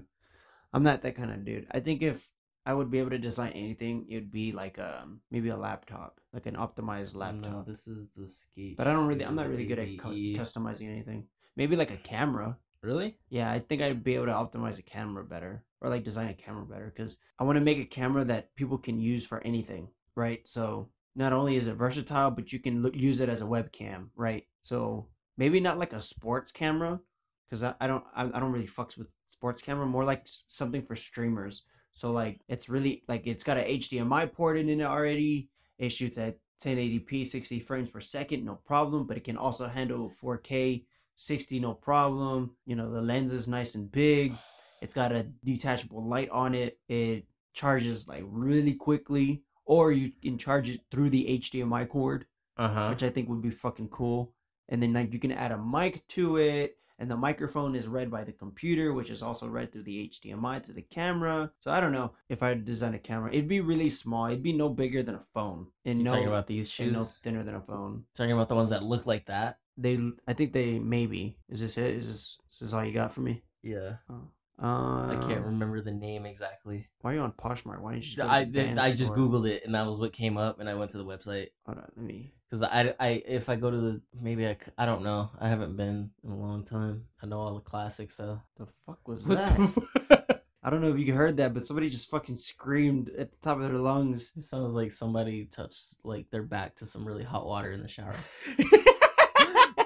I'm 0.72 0.82
not 0.82 1.02
that 1.02 1.14
kind 1.14 1.30
of 1.30 1.44
dude. 1.44 1.68
I 1.70 1.78
think 1.78 2.02
if 2.02 2.28
I 2.66 2.74
would 2.74 2.90
be 2.90 2.98
able 2.98 3.10
to 3.10 3.18
design 3.18 3.52
anything, 3.52 4.06
it'd 4.10 4.32
be 4.32 4.50
like 4.50 4.80
um 4.80 5.20
maybe 5.30 5.50
a 5.50 5.56
laptop, 5.56 6.18
like 6.32 6.46
an 6.46 6.56
optimized 6.56 7.14
laptop. 7.14 7.52
No, 7.52 7.64
this 7.64 7.86
is 7.86 8.08
the 8.16 8.28
skate. 8.28 8.76
but 8.78 8.88
I 8.88 8.92
don't 8.92 9.06
really. 9.06 9.24
I'm 9.24 9.36
not 9.36 9.48
really 9.48 9.66
good 9.66 9.78
at 9.78 9.96
cu- 9.96 10.34
customizing 10.34 10.90
anything. 10.90 11.28
Maybe 11.56 11.76
like 11.76 11.90
a 11.90 11.96
camera. 11.96 12.56
Really? 12.82 13.16
Yeah, 13.30 13.50
I 13.50 13.60
think 13.60 13.80
I'd 13.80 14.04
be 14.04 14.14
able 14.14 14.26
to 14.26 14.32
optimize 14.32 14.78
a 14.78 14.82
camera 14.82 15.24
better 15.24 15.64
or 15.80 15.88
like 15.88 16.04
design 16.04 16.28
a 16.28 16.34
camera 16.34 16.64
better 16.66 16.92
because 16.94 17.18
I 17.38 17.44
want 17.44 17.56
to 17.56 17.64
make 17.64 17.78
a 17.78 17.84
camera 17.84 18.24
that 18.24 18.54
people 18.56 18.78
can 18.78 19.00
use 19.00 19.24
for 19.24 19.40
anything, 19.42 19.88
right? 20.16 20.46
So 20.46 20.90
not 21.16 21.32
only 21.32 21.56
is 21.56 21.66
it 21.66 21.76
versatile, 21.76 22.30
but 22.30 22.52
you 22.52 22.58
can 22.58 22.82
look, 22.82 22.94
use 22.94 23.20
it 23.20 23.28
as 23.28 23.40
a 23.40 23.46
webcam, 23.46 24.08
right? 24.16 24.44
So 24.62 25.08
maybe 25.36 25.60
not 25.60 25.78
like 25.78 25.92
a 25.92 26.00
sports 26.00 26.52
camera, 26.52 27.00
because 27.46 27.62
I, 27.62 27.74
I 27.80 27.86
don't 27.86 28.04
I, 28.14 28.24
I 28.24 28.40
don't 28.40 28.52
really 28.52 28.66
fucks 28.66 28.96
with 28.96 29.08
sports 29.28 29.62
camera. 29.62 29.86
More 29.86 30.04
like 30.04 30.26
something 30.48 30.82
for 30.82 30.96
streamers. 30.96 31.62
So 31.92 32.10
like 32.10 32.40
it's 32.48 32.68
really 32.68 33.04
like 33.08 33.26
it's 33.26 33.44
got 33.44 33.58
a 33.58 33.78
HDMI 33.78 34.32
port 34.32 34.58
in 34.58 34.68
it 34.68 34.82
already. 34.82 35.48
It 35.78 35.90
shoots 35.90 36.18
at 36.18 36.38
1080p, 36.62 37.26
60 37.26 37.60
frames 37.60 37.90
per 37.90 38.00
second, 38.00 38.44
no 38.44 38.56
problem. 38.66 39.06
But 39.06 39.16
it 39.16 39.24
can 39.24 39.36
also 39.36 39.68
handle 39.68 40.12
4K, 40.22 40.84
60, 41.16 41.60
no 41.60 41.74
problem. 41.74 42.50
You 42.66 42.76
know 42.76 42.90
the 42.92 43.02
lens 43.02 43.32
is 43.32 43.48
nice 43.48 43.74
and 43.74 43.90
big. 43.90 44.32
It's 44.82 44.92
got 44.92 45.12
a 45.12 45.22
detachable 45.44 46.04
light 46.06 46.28
on 46.28 46.54
it. 46.54 46.78
It 46.88 47.24
charges 47.54 48.06
like 48.06 48.22
really 48.26 48.74
quickly, 48.74 49.42
or 49.64 49.92
you 49.92 50.12
can 50.22 50.36
charge 50.36 50.68
it 50.68 50.80
through 50.90 51.08
the 51.08 51.24
HDMI 51.40 51.88
cord 51.88 52.26
Uh 52.58 52.68
huh. 52.68 52.88
which 52.90 53.02
I 53.02 53.08
think 53.08 53.30
would 53.30 53.40
be 53.40 53.48
fucking 53.50 53.88
cool. 53.88 54.34
And 54.68 54.82
then 54.82 54.92
like 54.92 55.10
you 55.14 55.18
can 55.18 55.32
add 55.32 55.52
a 55.52 55.58
mic 55.58 56.06
to 56.08 56.36
it, 56.36 56.76
and 56.98 57.10
the 57.10 57.16
microphone 57.16 57.74
is 57.74 57.88
read 57.88 58.10
by 58.10 58.24
the 58.24 58.32
computer, 58.32 58.92
which 58.92 59.08
is 59.08 59.22
also 59.22 59.46
read 59.46 59.72
through 59.72 59.84
the 59.84 60.10
HDMI 60.10 60.62
through 60.62 60.74
the 60.74 60.82
camera. 60.82 61.50
So 61.60 61.70
I 61.70 61.80
don't 61.80 61.92
know 61.92 62.12
if 62.28 62.42
I 62.42 62.52
design 62.52 62.92
a 62.94 62.98
camera, 62.98 63.32
it'd 63.32 63.48
be 63.48 63.60
really 63.62 63.88
small. 63.88 64.26
It'd 64.26 64.42
be 64.42 64.52
no 64.52 64.68
bigger 64.68 65.02
than 65.02 65.14
a 65.14 65.24
phone, 65.32 65.68
and 65.86 65.98
You 66.00 66.04
no, 66.04 66.10
talking 66.12 66.28
about 66.28 66.46
these 66.46 66.66
and 66.78 66.88
shoes? 66.90 66.92
no 66.92 67.04
thinner 67.04 67.42
than 67.42 67.54
a 67.54 67.62
phone. 67.62 68.04
Talking 68.14 68.32
about 68.32 68.48
the 68.48 68.54
ones 68.54 68.68
that 68.68 68.82
look 68.82 69.06
like 69.06 69.24
that? 69.26 69.60
They, 69.76 69.98
I 70.28 70.32
think 70.34 70.52
they 70.52 70.78
maybe. 70.78 71.36
Is 71.48 71.60
this 71.60 71.78
it? 71.78 71.94
Is 71.96 72.06
this 72.06 72.38
is 72.50 72.58
this 72.60 72.72
all 72.72 72.84
you 72.84 72.92
got 72.92 73.12
for 73.14 73.20
me? 73.20 73.42
Yeah. 73.62 73.94
Oh. 74.10 74.28
Uh, 74.62 75.08
I 75.08 75.26
can't 75.28 75.44
remember 75.44 75.80
the 75.80 75.90
name 75.90 76.26
exactly. 76.26 76.86
Why 77.00 77.10
are 77.10 77.14
you 77.16 77.20
on 77.22 77.32
Poshmark? 77.32 77.80
Why 77.80 77.94
didn't 77.94 78.04
you? 78.06 78.16
Just 78.18 78.30
I 78.30 78.44
did, 78.44 78.78
I 78.78 78.90
just 78.92 79.06
store? 79.12 79.16
googled 79.16 79.48
it 79.48 79.64
and 79.64 79.74
that 79.74 79.84
was 79.84 79.98
what 79.98 80.12
came 80.12 80.36
up 80.36 80.60
and 80.60 80.68
I 80.70 80.74
went 80.74 80.92
to 80.92 80.98
the 80.98 81.04
website 81.04 81.48
Hold 81.66 81.78
on, 81.78 81.90
let 81.96 82.06
me. 82.06 82.32
because 82.48 82.62
I, 82.62 82.94
I 83.00 83.08
if 83.26 83.48
I 83.48 83.56
go 83.56 83.68
to 83.68 83.76
the 83.76 84.00
maybe 84.22 84.46
I 84.46 84.56
I 84.78 84.86
don't 84.86 85.02
know 85.02 85.28
I 85.40 85.48
haven't 85.48 85.76
been 85.76 86.10
in 86.22 86.30
a 86.30 86.38
long 86.38 86.64
time 86.64 87.04
I 87.20 87.26
know 87.26 87.40
all 87.40 87.54
the 87.56 87.62
classics 87.62 88.14
though. 88.14 88.40
The 88.56 88.66
fuck 88.86 89.08
was 89.08 89.24
What 89.26 89.38
that? 89.38 90.42
I 90.62 90.70
don't 90.70 90.80
know 90.82 90.92
if 90.94 91.00
you 91.00 91.12
heard 91.12 91.36
that, 91.38 91.52
but 91.52 91.66
somebody 91.66 91.90
just 91.90 92.08
fucking 92.08 92.36
screamed 92.36 93.10
at 93.18 93.32
the 93.32 93.36
top 93.42 93.56
of 93.56 93.64
their 93.64 93.72
lungs. 93.72 94.30
it 94.36 94.42
sounds 94.44 94.72
like 94.72 94.92
somebody 94.92 95.46
touched 95.46 95.96
like 96.04 96.30
their 96.30 96.44
back 96.44 96.76
to 96.76 96.86
some 96.86 97.04
really 97.04 97.24
hot 97.24 97.44
water 97.44 97.72
in 97.72 97.82
the 97.82 97.88
shower. 97.88 98.14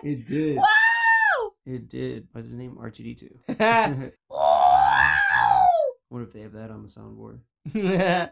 It 0.03 0.27
did. 0.27 0.57
Wow! 0.57 1.53
It 1.67 1.89
did. 1.89 2.29
What's 2.33 2.47
his 2.49 2.57
name? 2.57 2.77
R 2.81 2.91
two 2.91 3.03
D 3.03 3.15
two. 3.15 3.39
What 6.11 6.23
if 6.23 6.33
they 6.33 6.41
have 6.41 6.53
that 6.53 6.71
on 6.71 6.83
the 6.83 6.89
soundboard? 6.89 7.41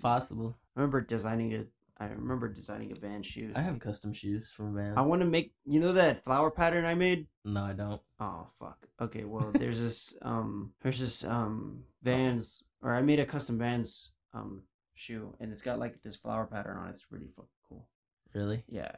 Possible. 0.00 0.56
I 0.76 0.80
remember 0.80 1.00
designing 1.00 1.54
a. 1.54 1.64
I 1.98 2.06
remember 2.06 2.48
designing 2.48 2.92
a 2.92 2.94
Vans 2.94 3.26
shoe. 3.26 3.52
I 3.54 3.60
have 3.60 3.78
custom 3.78 4.12
shoes 4.12 4.50
from 4.50 4.74
Vans. 4.74 4.94
I 4.96 5.02
want 5.02 5.20
to 5.20 5.26
make. 5.26 5.52
You 5.64 5.80
know 5.80 5.92
that 5.92 6.22
flower 6.24 6.50
pattern 6.50 6.84
I 6.84 6.94
made? 6.94 7.26
No, 7.44 7.64
I 7.64 7.72
don't. 7.72 8.00
Oh 8.20 8.46
fuck. 8.60 8.78
Okay. 9.00 9.24
Well, 9.24 9.50
there's 9.52 9.80
this. 9.80 10.16
Um. 10.22 10.72
There's 10.82 11.00
this. 11.00 11.24
Um. 11.24 11.82
Vans. 12.02 12.62
Or 12.82 12.94
I 12.94 13.02
made 13.02 13.20
a 13.20 13.26
custom 13.26 13.58
Vans. 13.58 14.10
Um. 14.32 14.62
Shoe, 14.96 15.34
and 15.40 15.50
it's 15.50 15.62
got 15.62 15.80
like 15.80 16.00
this 16.02 16.14
flower 16.14 16.46
pattern 16.46 16.76
on 16.76 16.86
it. 16.86 16.90
It's 16.90 17.06
really 17.10 17.26
fucking 17.34 17.48
cool. 17.68 17.88
Really? 18.32 18.62
Yeah. 18.68 18.92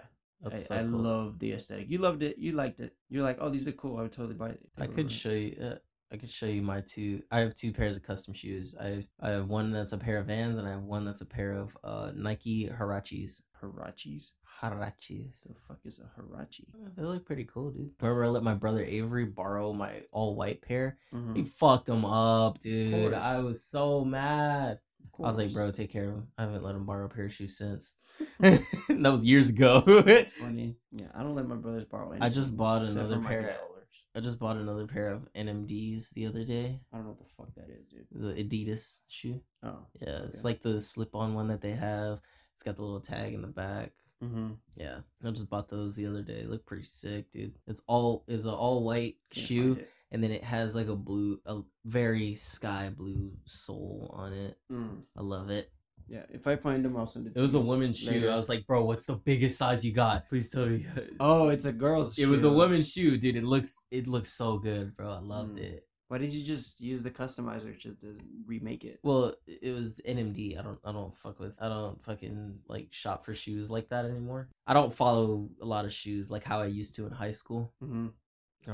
I, 0.44 0.56
so 0.56 0.74
I 0.76 0.78
cool. 0.80 0.98
love 1.00 1.38
the 1.38 1.52
aesthetic. 1.52 1.88
You 1.88 1.98
loved 1.98 2.22
it. 2.22 2.38
You 2.38 2.52
liked 2.52 2.80
it. 2.80 2.94
You're 3.08 3.22
like, 3.22 3.38
oh, 3.40 3.48
these 3.48 3.66
are 3.66 3.72
cool. 3.72 3.96
I 3.98 4.02
would 4.02 4.12
totally 4.12 4.34
buy 4.34 4.50
it. 4.50 4.60
I 4.78 4.86
could 4.86 5.10
show 5.10 5.30
you. 5.30 5.56
Uh, 5.60 5.74
I 6.12 6.16
could 6.18 6.30
show 6.30 6.46
you 6.46 6.62
my 6.62 6.82
two. 6.82 7.22
I 7.32 7.40
have 7.40 7.54
two 7.54 7.72
pairs 7.72 7.96
of 7.96 8.02
custom 8.04 8.32
shoes. 8.32 8.74
I 8.80 8.86
have, 8.86 9.04
I 9.20 9.28
have 9.30 9.48
one 9.48 9.72
that's 9.72 9.92
a 9.92 9.98
pair 9.98 10.18
of 10.18 10.26
Vans, 10.26 10.58
and 10.58 10.66
I 10.66 10.70
have 10.70 10.82
one 10.82 11.04
that's 11.04 11.20
a 11.20 11.26
pair 11.26 11.52
of 11.52 11.76
uh 11.82 12.12
Nike 12.14 12.68
Huaraches. 12.68 13.42
Huaraches. 13.60 14.30
Huaraches. 14.62 15.42
The 15.46 15.54
fuck 15.66 15.78
is 15.84 15.98
a 15.98 16.20
Huarache? 16.20 16.64
They 16.96 17.02
look 17.02 17.26
pretty 17.26 17.44
cool, 17.44 17.70
dude. 17.70 17.90
Remember, 18.00 18.24
I 18.24 18.28
let 18.28 18.42
my 18.42 18.54
brother 18.54 18.84
Avery 18.84 19.24
borrow 19.26 19.72
my 19.72 20.02
all 20.12 20.34
white 20.36 20.62
pair. 20.62 20.98
Mhm. 21.12 21.36
He 21.36 21.44
fucked 21.44 21.86
them 21.86 22.04
up, 22.04 22.60
dude. 22.60 23.12
I 23.12 23.40
was 23.40 23.64
so 23.64 24.04
mad. 24.04 24.78
Of 25.18 25.24
I 25.24 25.28
was 25.28 25.38
like, 25.38 25.52
bro, 25.52 25.70
take 25.70 25.90
care 25.90 26.08
of 26.08 26.14
him. 26.14 26.28
I 26.38 26.42
haven't 26.42 26.62
let 26.62 26.74
him 26.74 26.84
borrow 26.86 27.06
a 27.06 27.08
pair 27.08 27.26
of 27.26 27.32
shoes 27.32 27.56
since. 27.58 27.94
that 28.40 28.62
was 28.88 29.24
years 29.24 29.48
ago. 29.50 29.80
That's 29.80 30.32
funny. 30.40 30.76
Yeah, 30.92 31.06
I 31.14 31.22
don't 31.22 31.34
let 31.34 31.46
my 31.48 31.56
brothers 31.56 31.84
borrow 31.84 32.10
anything. 32.10 32.22
I 32.22 32.28
just 32.30 32.56
bought 32.56 32.82
another 32.82 33.18
pair. 33.20 33.42
controllers. 33.42 33.72
I 34.14 34.20
just 34.20 34.38
bought 34.38 34.56
another 34.56 34.86
pair 34.86 35.12
of 35.12 35.28
NMDs 35.34 36.10
the 36.14 36.26
other 36.26 36.42
day. 36.44 36.80
I 36.92 36.96
don't 36.96 37.04
know 37.06 37.12
what 37.12 37.18
the 37.18 37.34
fuck 37.36 37.54
that 37.56 37.68
is, 37.70 37.86
dude. 37.86 38.06
It's 38.10 38.22
an 38.22 38.48
Adidas 38.48 38.98
shoe. 39.08 39.40
Oh. 39.62 39.86
Yeah, 40.00 40.20
it's 40.24 40.38
Okay. 40.38 40.48
like 40.48 40.62
the 40.62 40.80
slip-on 40.80 41.34
one 41.34 41.48
that 41.48 41.60
they 41.60 41.72
have. 41.72 42.20
It's 42.54 42.62
got 42.62 42.76
the 42.76 42.82
little 42.82 43.00
tag 43.00 43.34
in 43.34 43.42
the 43.42 43.48
back. 43.48 43.92
Mm-hmm. 44.24 44.52
Yeah, 44.76 45.00
I 45.22 45.30
just 45.30 45.50
bought 45.50 45.68
those 45.68 45.94
the 45.94 46.06
other 46.06 46.22
day. 46.22 46.40
They 46.40 46.46
look 46.46 46.64
pretty 46.64 46.84
sick, 46.84 47.30
dude. 47.30 47.58
It's 47.66 47.82
all 47.86 48.24
is 48.26 48.46
an 48.46 48.52
all 48.52 48.82
white 48.82 49.16
shoe, 49.32 49.78
and 50.12 50.22
then 50.22 50.30
it 50.30 50.44
has 50.44 50.74
like 50.74 50.88
a 50.88 50.96
blue, 50.96 51.40
a 51.46 51.60
very 51.84 52.34
sky 52.34 52.90
blue 52.96 53.32
sole 53.44 54.10
on 54.14 54.32
it. 54.32 54.56
Mm. 54.72 55.02
I 55.16 55.22
love 55.22 55.50
it. 55.50 55.70
Yeah, 56.08 56.22
if 56.30 56.46
I 56.46 56.54
find 56.54 56.84
them, 56.84 56.96
I'll 56.96 57.08
send 57.08 57.26
it. 57.26 57.32
It 57.34 57.40
was 57.40 57.54
a 57.54 57.60
woman's 57.60 57.98
shoe. 57.98 58.28
I 58.28 58.36
was 58.36 58.48
like, 58.48 58.64
bro, 58.66 58.84
what's 58.84 59.06
the 59.06 59.14
biggest 59.16 59.58
size 59.58 59.84
you 59.84 59.92
got? 59.92 60.28
Please 60.28 60.48
tell 60.48 60.66
me. 60.66 60.86
Oh, 61.20 61.48
it's 61.48 61.64
a 61.64 61.72
girl's. 61.72 62.14
Shoe. 62.14 62.22
It 62.22 62.28
was 62.28 62.44
a 62.44 62.50
woman's 62.50 62.92
shoe, 62.92 63.18
dude. 63.18 63.34
It 63.36 63.42
looks, 63.42 63.74
it 63.90 64.06
looks 64.06 64.32
so 64.32 64.58
good, 64.58 64.96
bro. 64.96 65.10
I 65.10 65.18
loved 65.18 65.56
Mm. 65.56 65.62
it. 65.62 65.86
Why 66.08 66.18
did 66.18 66.32
you 66.32 66.44
just 66.44 66.80
use 66.80 67.02
the 67.02 67.10
customizer 67.10 67.76
to, 67.80 67.92
to 67.94 68.16
remake 68.46 68.84
it? 68.84 69.00
Well, 69.02 69.34
it 69.48 69.74
was 69.74 70.00
NMD. 70.08 70.56
I 70.56 70.62
don't 70.62 70.78
I 70.84 70.92
don't 70.92 71.16
fuck 71.18 71.40
with 71.40 71.54
I 71.60 71.68
don't 71.68 72.00
fucking 72.04 72.60
like 72.68 72.86
shop 72.92 73.24
for 73.24 73.34
shoes 73.34 73.68
like 73.72 73.88
that 73.88 74.04
anymore. 74.04 74.48
I 74.68 74.72
don't 74.74 74.94
follow 74.94 75.48
a 75.60 75.64
lot 75.66 75.84
of 75.84 75.92
shoes 75.92 76.30
like 76.30 76.44
how 76.44 76.60
I 76.60 76.66
used 76.66 76.94
to 76.94 77.06
in 77.06 77.10
high 77.12 77.32
school. 77.32 77.72
Mm-hmm. 77.82 78.06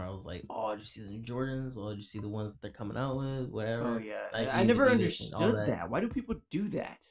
I 0.01 0.11
was 0.11 0.25
like, 0.25 0.45
oh, 0.49 0.71
did 0.71 0.81
you 0.81 0.85
see 0.85 1.03
the 1.03 1.11
new 1.11 1.23
Jordans? 1.23 1.77
Oh, 1.77 1.91
did 1.91 1.99
you 1.99 2.05
see 2.05 2.19
the 2.19 2.29
ones 2.29 2.53
that 2.53 2.63
they're 2.63 2.71
coming 2.71 2.97
out 2.97 3.17
with? 3.17 3.49
Whatever. 3.51 3.95
Oh 3.95 3.99
yeah, 3.99 4.23
I, 4.33 4.61
I 4.61 4.63
never 4.65 4.87
Adidas, 4.87 5.25
and 5.25 5.35
all 5.35 5.43
understood 5.43 5.55
that. 5.55 5.67
that. 5.67 5.91
Why 5.91 6.01
do 6.01 6.09
people 6.09 6.37
do 6.51 6.69
that? 6.69 7.07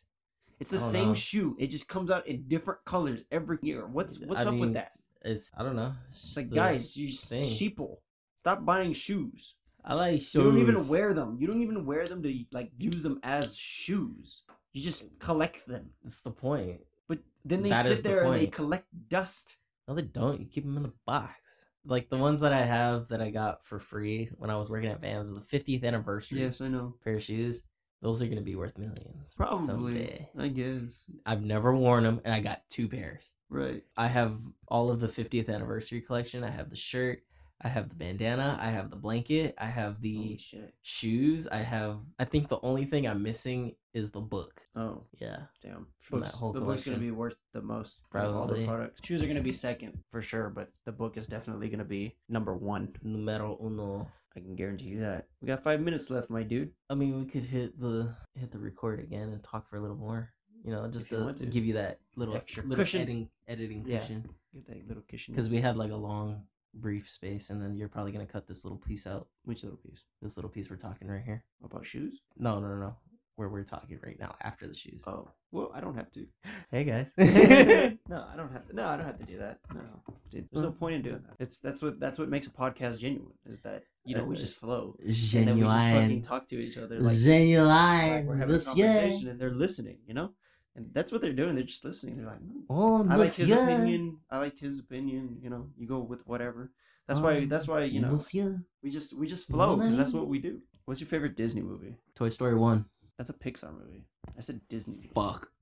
It's 0.59 0.69
the 0.69 0.79
same 0.79 1.09
know. 1.09 1.13
shoe. 1.15 1.55
It 1.59 1.67
just 1.67 1.87
comes 1.87 2.11
out 2.11 2.27
in 2.27 2.47
different 2.47 2.85
colors 2.85 3.23
every 3.31 3.57
year. 3.61 3.87
What's 3.87 4.19
what's 4.19 4.45
I 4.45 4.49
up 4.49 4.51
mean, 4.51 4.59
with 4.61 4.73
that? 4.73 4.91
It's 5.23 5.51
I 5.57 5.63
don't 5.63 5.75
know. 5.75 5.93
It's 6.09 6.37
like 6.37 6.49
guys, 6.51 6.95
you 6.95 7.09
thing. 7.09 7.43
sheeple. 7.43 7.97
Stop 8.37 8.65
buying 8.65 8.93
shoes. 8.93 9.55
I 9.83 9.95
like 9.95 10.21
shoes. 10.21 10.35
You 10.35 10.43
don't 10.43 10.59
even 10.59 10.87
wear 10.87 11.13
them. 11.13 11.37
You 11.39 11.47
don't 11.47 11.61
even 11.61 11.85
wear 11.85 12.05
them 12.05 12.21
to 12.23 12.43
like 12.51 12.71
use 12.77 13.01
them 13.01 13.19
as 13.23 13.55
shoes. 13.55 14.43
You 14.73 14.81
just 14.81 15.03
collect 15.19 15.67
them. 15.67 15.89
That's 16.03 16.21
the 16.21 16.31
point. 16.31 16.81
But 17.07 17.19
then 17.43 17.63
they 17.63 17.69
That 17.69 17.85
sit 17.85 17.97
the 17.97 18.09
there 18.09 18.23
and 18.23 18.35
they 18.35 18.47
collect 18.47 18.85
dust. 19.09 19.57
No, 19.87 19.95
they 19.95 20.03
don't. 20.03 20.39
You 20.39 20.45
keep 20.45 20.63
them 20.63 20.77
in 20.77 20.83
the 20.83 20.93
box. 21.05 21.40
Like 21.85 22.09
the 22.09 22.17
ones 22.17 22.41
that 22.41 22.53
I 22.53 22.63
have 22.63 23.07
that 23.09 23.21
I 23.21 23.31
got 23.31 23.65
for 23.65 23.79
free 23.79 24.29
when 24.37 24.49
I 24.49 24.55
was 24.55 24.69
working 24.69 24.89
at 24.89 25.01
Vans, 25.01 25.33
the 25.33 25.41
50th 25.41 25.83
anniversary 25.83 26.41
Yes, 26.41 26.61
I 26.61 26.67
know. 26.67 26.93
pair 27.03 27.15
of 27.15 27.23
shoes. 27.23 27.63
Those 28.01 28.21
are 28.21 28.27
gonna 28.27 28.41
be 28.41 28.55
worth 28.55 28.77
millions. 28.77 29.33
Probably. 29.35 29.65
someday. 29.65 30.29
I 30.37 30.47
guess. 30.47 31.05
I've 31.25 31.43
never 31.43 31.75
worn 31.75 32.03
them, 32.03 32.21
and 32.25 32.33
I 32.33 32.39
got 32.39 32.61
two 32.69 32.87
pairs. 32.87 33.23
Right. 33.49 33.83
I 33.97 34.07
have 34.07 34.37
all 34.67 34.89
of 34.89 34.99
the 34.99 35.07
50th 35.07 35.49
anniversary 35.49 36.01
collection. 36.01 36.43
I 36.43 36.49
have 36.49 36.69
the 36.69 36.75
shirt, 36.75 37.23
I 37.63 37.67
have 37.69 37.89
the 37.89 37.95
bandana, 37.95 38.57
I 38.59 38.69
have 38.71 38.89
the 38.89 38.95
blanket, 38.95 39.53
I 39.57 39.65
have 39.65 40.01
the 40.01 40.39
shoes. 40.81 41.47
I 41.47 41.57
have. 41.57 41.99
I 42.19 42.25
think 42.25 42.49
the 42.49 42.59
only 42.63 42.85
thing 42.85 43.07
I'm 43.07 43.21
missing 43.21 43.75
is 43.93 44.09
the 44.09 44.19
book. 44.21 44.61
Oh, 44.75 45.03
Yeah, 45.19 45.43
damn. 45.61 45.85
From 45.99 46.19
Books, 46.19 46.31
that 46.31 46.37
whole 46.37 46.53
the 46.53 46.61
book's 46.61 46.83
gonna 46.83 46.97
be 46.97 47.11
worth 47.11 47.35
the 47.53 47.61
most. 47.61 47.99
of 48.13 48.35
all 48.35 48.47
the 48.47 48.53
Probably. 48.53 48.65
products. 48.65 49.01
Shoes 49.05 49.21
are 49.21 49.27
gonna 49.27 49.41
be 49.41 49.53
second 49.53 49.99
for 50.09 50.21
sure, 50.21 50.49
but 50.49 50.71
the 50.85 50.91
book 50.91 51.17
is 51.17 51.27
definitely 51.27 51.69
gonna 51.69 51.83
be 51.85 52.15
number 52.29 52.55
one. 52.55 52.93
numero 53.03 53.57
uno. 53.63 54.07
I 54.35 54.39
can 54.39 54.55
guarantee 54.55 54.85
you 54.85 54.99
that. 55.01 55.27
We 55.41 55.47
got 55.47 55.61
five 55.61 55.81
minutes 55.81 56.09
left, 56.09 56.29
my 56.29 56.41
dude. 56.43 56.71
I 56.89 56.95
mean, 56.95 57.19
we 57.19 57.25
could 57.25 57.43
hit 57.43 57.77
the 57.79 58.15
hit 58.33 58.49
the 58.51 58.59
record 58.59 58.99
again 59.01 59.29
and 59.29 59.43
talk 59.43 59.69
for 59.69 59.75
a 59.75 59.81
little 59.81 59.97
more. 59.97 60.31
You 60.63 60.71
know, 60.71 60.87
just 60.87 61.09
to, 61.09 61.33
to. 61.33 61.45
give 61.47 61.65
you 61.65 61.73
that 61.73 61.99
little 62.15 62.35
Extra 62.35 62.63
little 62.63 62.81
cushion. 62.83 63.01
editing 63.01 63.29
editing 63.47 63.85
Yeah. 63.85 63.99
cushion 63.99 64.29
Get 64.53 64.67
that 64.67 64.87
little 64.87 65.03
cushion. 65.07 65.33
because 65.33 65.49
we 65.49 65.59
had 65.59 65.75
like 65.75 65.91
a 65.91 65.95
long 65.95 66.43
brief 66.73 67.09
space, 67.09 67.49
and 67.49 67.61
then 67.61 67.75
you're 67.75 67.89
probably 67.89 68.11
gonna 68.11 68.25
cut 68.25 68.47
this 68.47 68.63
little 68.63 68.77
piece 68.79 69.05
out. 69.07 69.27
which 69.43 69.63
little 69.63 69.77
piece? 69.79 70.03
This 70.21 70.37
little 70.37 70.49
piece 70.49 70.69
we're 70.69 70.75
talking 70.77 71.07
right 71.07 71.23
here. 71.23 71.43
About 71.63 71.85
shoes? 71.85 72.21
No, 72.37 72.59
no, 72.59 72.67
no, 72.69 72.75
no. 72.75 72.95
Where 73.37 73.49
we're 73.49 73.63
talking 73.63 73.97
right 74.05 74.19
now 74.19 74.35
after 74.41 74.67
the 74.67 74.73
shoes. 74.75 75.03
Oh, 75.07 75.27
well, 75.51 75.71
I 75.73 75.79
don't 75.81 75.95
have 75.95 76.11
to. 76.11 76.25
Hey 76.71 76.83
guys. 76.85 77.11
no, 77.17 78.25
I 78.31 78.35
don't 78.37 78.51
have 78.53 78.65
to. 78.67 78.73
No, 78.75 78.87
I 78.87 78.95
don't 78.95 79.05
have 79.05 79.19
to 79.19 79.25
do 79.25 79.37
that. 79.39 79.59
No, 79.73 79.81
Dude, 80.29 80.47
there's 80.51 80.63
no 80.63 80.71
point 80.71 80.95
in 80.95 81.01
doing 81.01 81.21
that. 81.27 81.35
It's 81.39 81.57
that's 81.57 81.81
what 81.81 81.99
that's 81.99 82.17
what 82.17 82.29
makes 82.29 82.47
a 82.47 82.51
podcast 82.51 82.99
genuine. 82.99 83.33
Is 83.45 83.59
that 83.61 83.83
you 84.05 84.15
know 84.15 84.23
we 84.23 84.35
Uh, 84.35 84.39
just 84.39 84.55
flow 84.55 84.95
and 84.99 85.13
then 85.47 85.55
we 85.57 85.61
just 85.63 85.85
fucking 85.85 86.21
talk 86.21 86.47
to 86.47 86.55
each 86.59 86.77
other 86.77 86.95
like, 86.99 87.13
like 87.13 87.17
Genuine. 87.17 88.25
we're 88.25 88.35
having 88.37 88.55
a 88.55 88.59
conversation 88.59 89.27
and 89.27 89.39
they're 89.39 89.51
listening. 89.51 89.97
You 90.07 90.13
know, 90.13 90.31
and 90.75 90.87
that's 90.93 91.11
what 91.11 91.21
they're 91.21 91.33
doing. 91.33 91.55
They're 91.55 91.63
just 91.63 91.83
listening. 91.85 92.17
They're 92.17 92.27
like, 92.27 92.39
"Hmm, 92.39 92.59
Oh, 92.69 93.07
I 93.09 93.15
like 93.15 93.33
his 93.33 93.49
monsieur. 93.49 93.63
opinion. 93.63 94.17
I 94.29 94.37
like 94.39 94.57
his 94.57 94.79
opinion. 94.79 95.37
You 95.41 95.49
know, 95.49 95.67
you 95.77 95.87
go 95.87 95.99
with 95.99 96.25
whatever. 96.27 96.71
That's 97.07 97.19
why. 97.19 97.37
Oh, 97.37 97.45
That's 97.45 97.67
why 97.67 97.83
you 97.83 97.99
know 97.99 98.11
Monsieur. 98.11 98.63
we 98.83 98.89
just 98.89 99.17
we 99.17 99.27
just 99.27 99.47
flow 99.47 99.75
because 99.75 99.97
that's 99.97 100.13
what 100.13 100.27
we 100.27 100.39
do. 100.39 100.59
What's 100.85 100.99
your 101.01 101.07
favorite 101.09 101.35
Disney 101.35 101.61
movie? 101.61 101.95
Toy 102.15 102.29
Story 102.29 102.55
1. 102.55 102.85
That's 103.17 103.29
a 103.29 103.33
Pixar 103.33 103.71
movie. 103.77 104.05
I 104.37 104.41
said 104.41 104.61
Disney. 104.69 105.11
Fuck. 105.13 105.49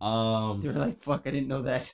Um. 0.00 0.60
They 0.60 0.68
um, 0.68 0.74
were 0.74 0.80
like, 0.80 1.02
"Fuck, 1.02 1.22
I 1.26 1.30
didn't 1.30 1.48
know 1.48 1.62
that." 1.62 1.92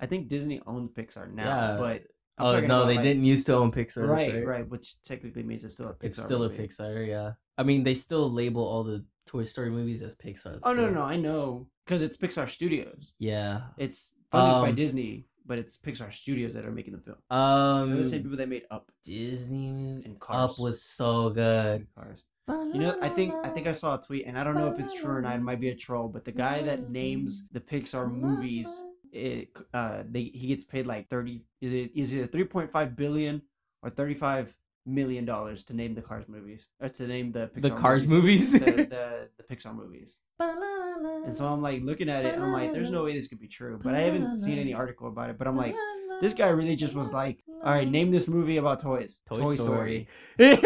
I 0.00 0.06
think 0.06 0.28
Disney 0.28 0.60
owns 0.66 0.90
Pixar 0.90 1.32
now, 1.32 1.44
Yeah. 1.44 1.76
but 1.78 2.02
I'm 2.36 2.46
oh 2.46 2.60
no, 2.66 2.84
they 2.86 2.94
like- 2.96 3.04
didn't 3.04 3.24
used 3.24 3.46
to 3.46 3.54
own 3.54 3.70
Pixar. 3.72 4.08
Right, 4.08 4.32
that's 4.32 4.44
right, 4.46 4.68
which 4.68 5.02
technically 5.04 5.44
means 5.44 5.64
it's 5.64 5.74
still 5.74 5.88
a 5.88 5.94
Pixar. 5.94 6.04
It's 6.04 6.22
still 6.22 6.40
movie. 6.40 6.56
a 6.62 6.66
Pixar, 6.66 7.06
yeah. 7.06 7.32
I 7.56 7.62
mean, 7.62 7.84
they 7.84 7.94
still 7.94 8.30
label 8.30 8.62
all 8.64 8.82
the 8.82 9.04
Toy 9.26 9.44
Story 9.44 9.70
movies 9.70 10.02
as 10.02 10.14
Pixar. 10.14 10.58
Oh 10.62 10.72
no, 10.72 10.86
no, 10.86 10.90
no, 10.90 11.02
I 11.02 11.16
know 11.16 11.66
because 11.84 12.02
it's 12.02 12.16
Pixar 12.16 12.48
Studios. 12.48 13.12
Yeah. 13.18 13.62
It's 13.78 14.12
funded 14.30 14.62
by 14.62 14.68
Um, 14.70 14.74
Disney, 14.74 15.26
but 15.46 15.58
it's 15.58 15.76
Pixar 15.76 16.12
Studios 16.12 16.54
that 16.54 16.66
are 16.66 16.70
making 16.72 16.94
the 16.94 17.00
film. 17.00 17.16
Um, 17.30 17.96
the 17.96 18.04
same 18.08 18.22
people 18.22 18.36
that 18.38 18.48
made 18.48 18.64
Up 18.70 18.90
Disney 19.04 20.02
and 20.04 20.18
Cars. 20.20 20.52
Up 20.52 20.58
was 20.58 20.82
so 20.82 21.30
good. 21.30 21.86
Cars. 21.96 22.24
You 22.46 22.80
know, 22.80 22.98
I 23.00 23.08
think 23.08 23.34
I 23.42 23.48
think 23.48 23.66
I 23.66 23.72
saw 23.72 23.98
a 23.98 24.00
tweet, 24.02 24.26
and 24.26 24.38
I 24.38 24.44
don't 24.44 24.54
know 24.54 24.70
if 24.70 24.78
it's 24.78 24.92
true 24.92 25.14
or 25.16 25.22
not. 25.22 25.36
It 25.36 25.40
might 25.42 25.60
be 25.60 25.70
a 25.70 25.74
troll, 25.74 26.08
but 26.08 26.26
the 26.26 26.32
guy 26.32 26.60
that 26.62 26.90
names 26.90 27.44
the 27.52 27.60
Pixar 27.60 28.10
movies, 28.12 28.70
it 29.12 29.48
uh, 29.72 30.02
they 30.10 30.24
he 30.24 30.48
gets 30.48 30.62
paid 30.62 30.86
like 30.86 31.08
thirty. 31.08 31.42
Is 31.62 31.72
it 31.72 31.92
is 31.94 32.12
it 32.12 32.30
three 32.30 32.44
point 32.44 32.70
five 32.70 32.96
billion 32.96 33.40
or 33.82 33.88
thirty 33.88 34.12
five 34.12 34.54
million 34.86 35.24
dollars 35.24 35.64
to 35.64 35.74
name 35.74 35.94
the 35.94 36.02
Cars 36.02 36.26
movies 36.28 36.66
or 36.80 36.88
to 36.88 37.06
name 37.06 37.32
the 37.32 37.50
Pixar 37.54 37.62
the 37.62 37.70
Cars 37.70 38.06
movies, 38.06 38.52
movies. 38.52 38.66
the, 38.66 38.84
the 38.84 39.28
the 39.36 39.54
Pixar 39.54 39.74
movies. 39.74 40.18
And 40.40 41.34
so 41.34 41.44
I'm 41.44 41.62
like 41.62 41.82
looking 41.82 42.08
at 42.08 42.24
it, 42.24 42.34
and 42.34 42.42
I'm 42.42 42.52
like, 42.52 42.72
there's 42.72 42.90
no 42.90 43.04
way 43.04 43.14
this 43.14 43.28
could 43.28 43.40
be 43.40 43.48
true. 43.48 43.78
But 43.82 43.94
I 43.94 44.00
haven't 44.00 44.38
seen 44.38 44.58
any 44.58 44.74
article 44.74 45.08
about 45.08 45.30
it. 45.30 45.38
But 45.38 45.46
I'm 45.46 45.56
like, 45.56 45.74
this 46.20 46.34
guy 46.34 46.48
really 46.48 46.76
just 46.76 46.94
was 46.94 47.12
like, 47.12 47.42
all 47.64 47.72
right, 47.72 47.88
name 47.88 48.10
this 48.10 48.28
movie 48.28 48.58
about 48.58 48.80
toys. 48.80 49.20
Toy, 49.32 49.56
Story. 49.56 50.08
and 50.38 50.58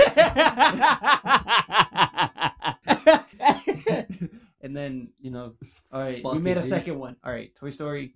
then 4.77 5.11
you 5.21 5.31
know, 5.31 5.55
all 5.93 6.01
right, 6.01 6.17
we 6.17 6.23
Fuck 6.23 6.41
made 6.41 6.53
it, 6.53 6.59
a 6.59 6.63
dude. 6.63 6.71
second 6.71 6.99
one. 6.99 7.17
All 7.25 7.33
right, 7.33 7.55
Toy 7.55 7.71
Story 7.71 8.15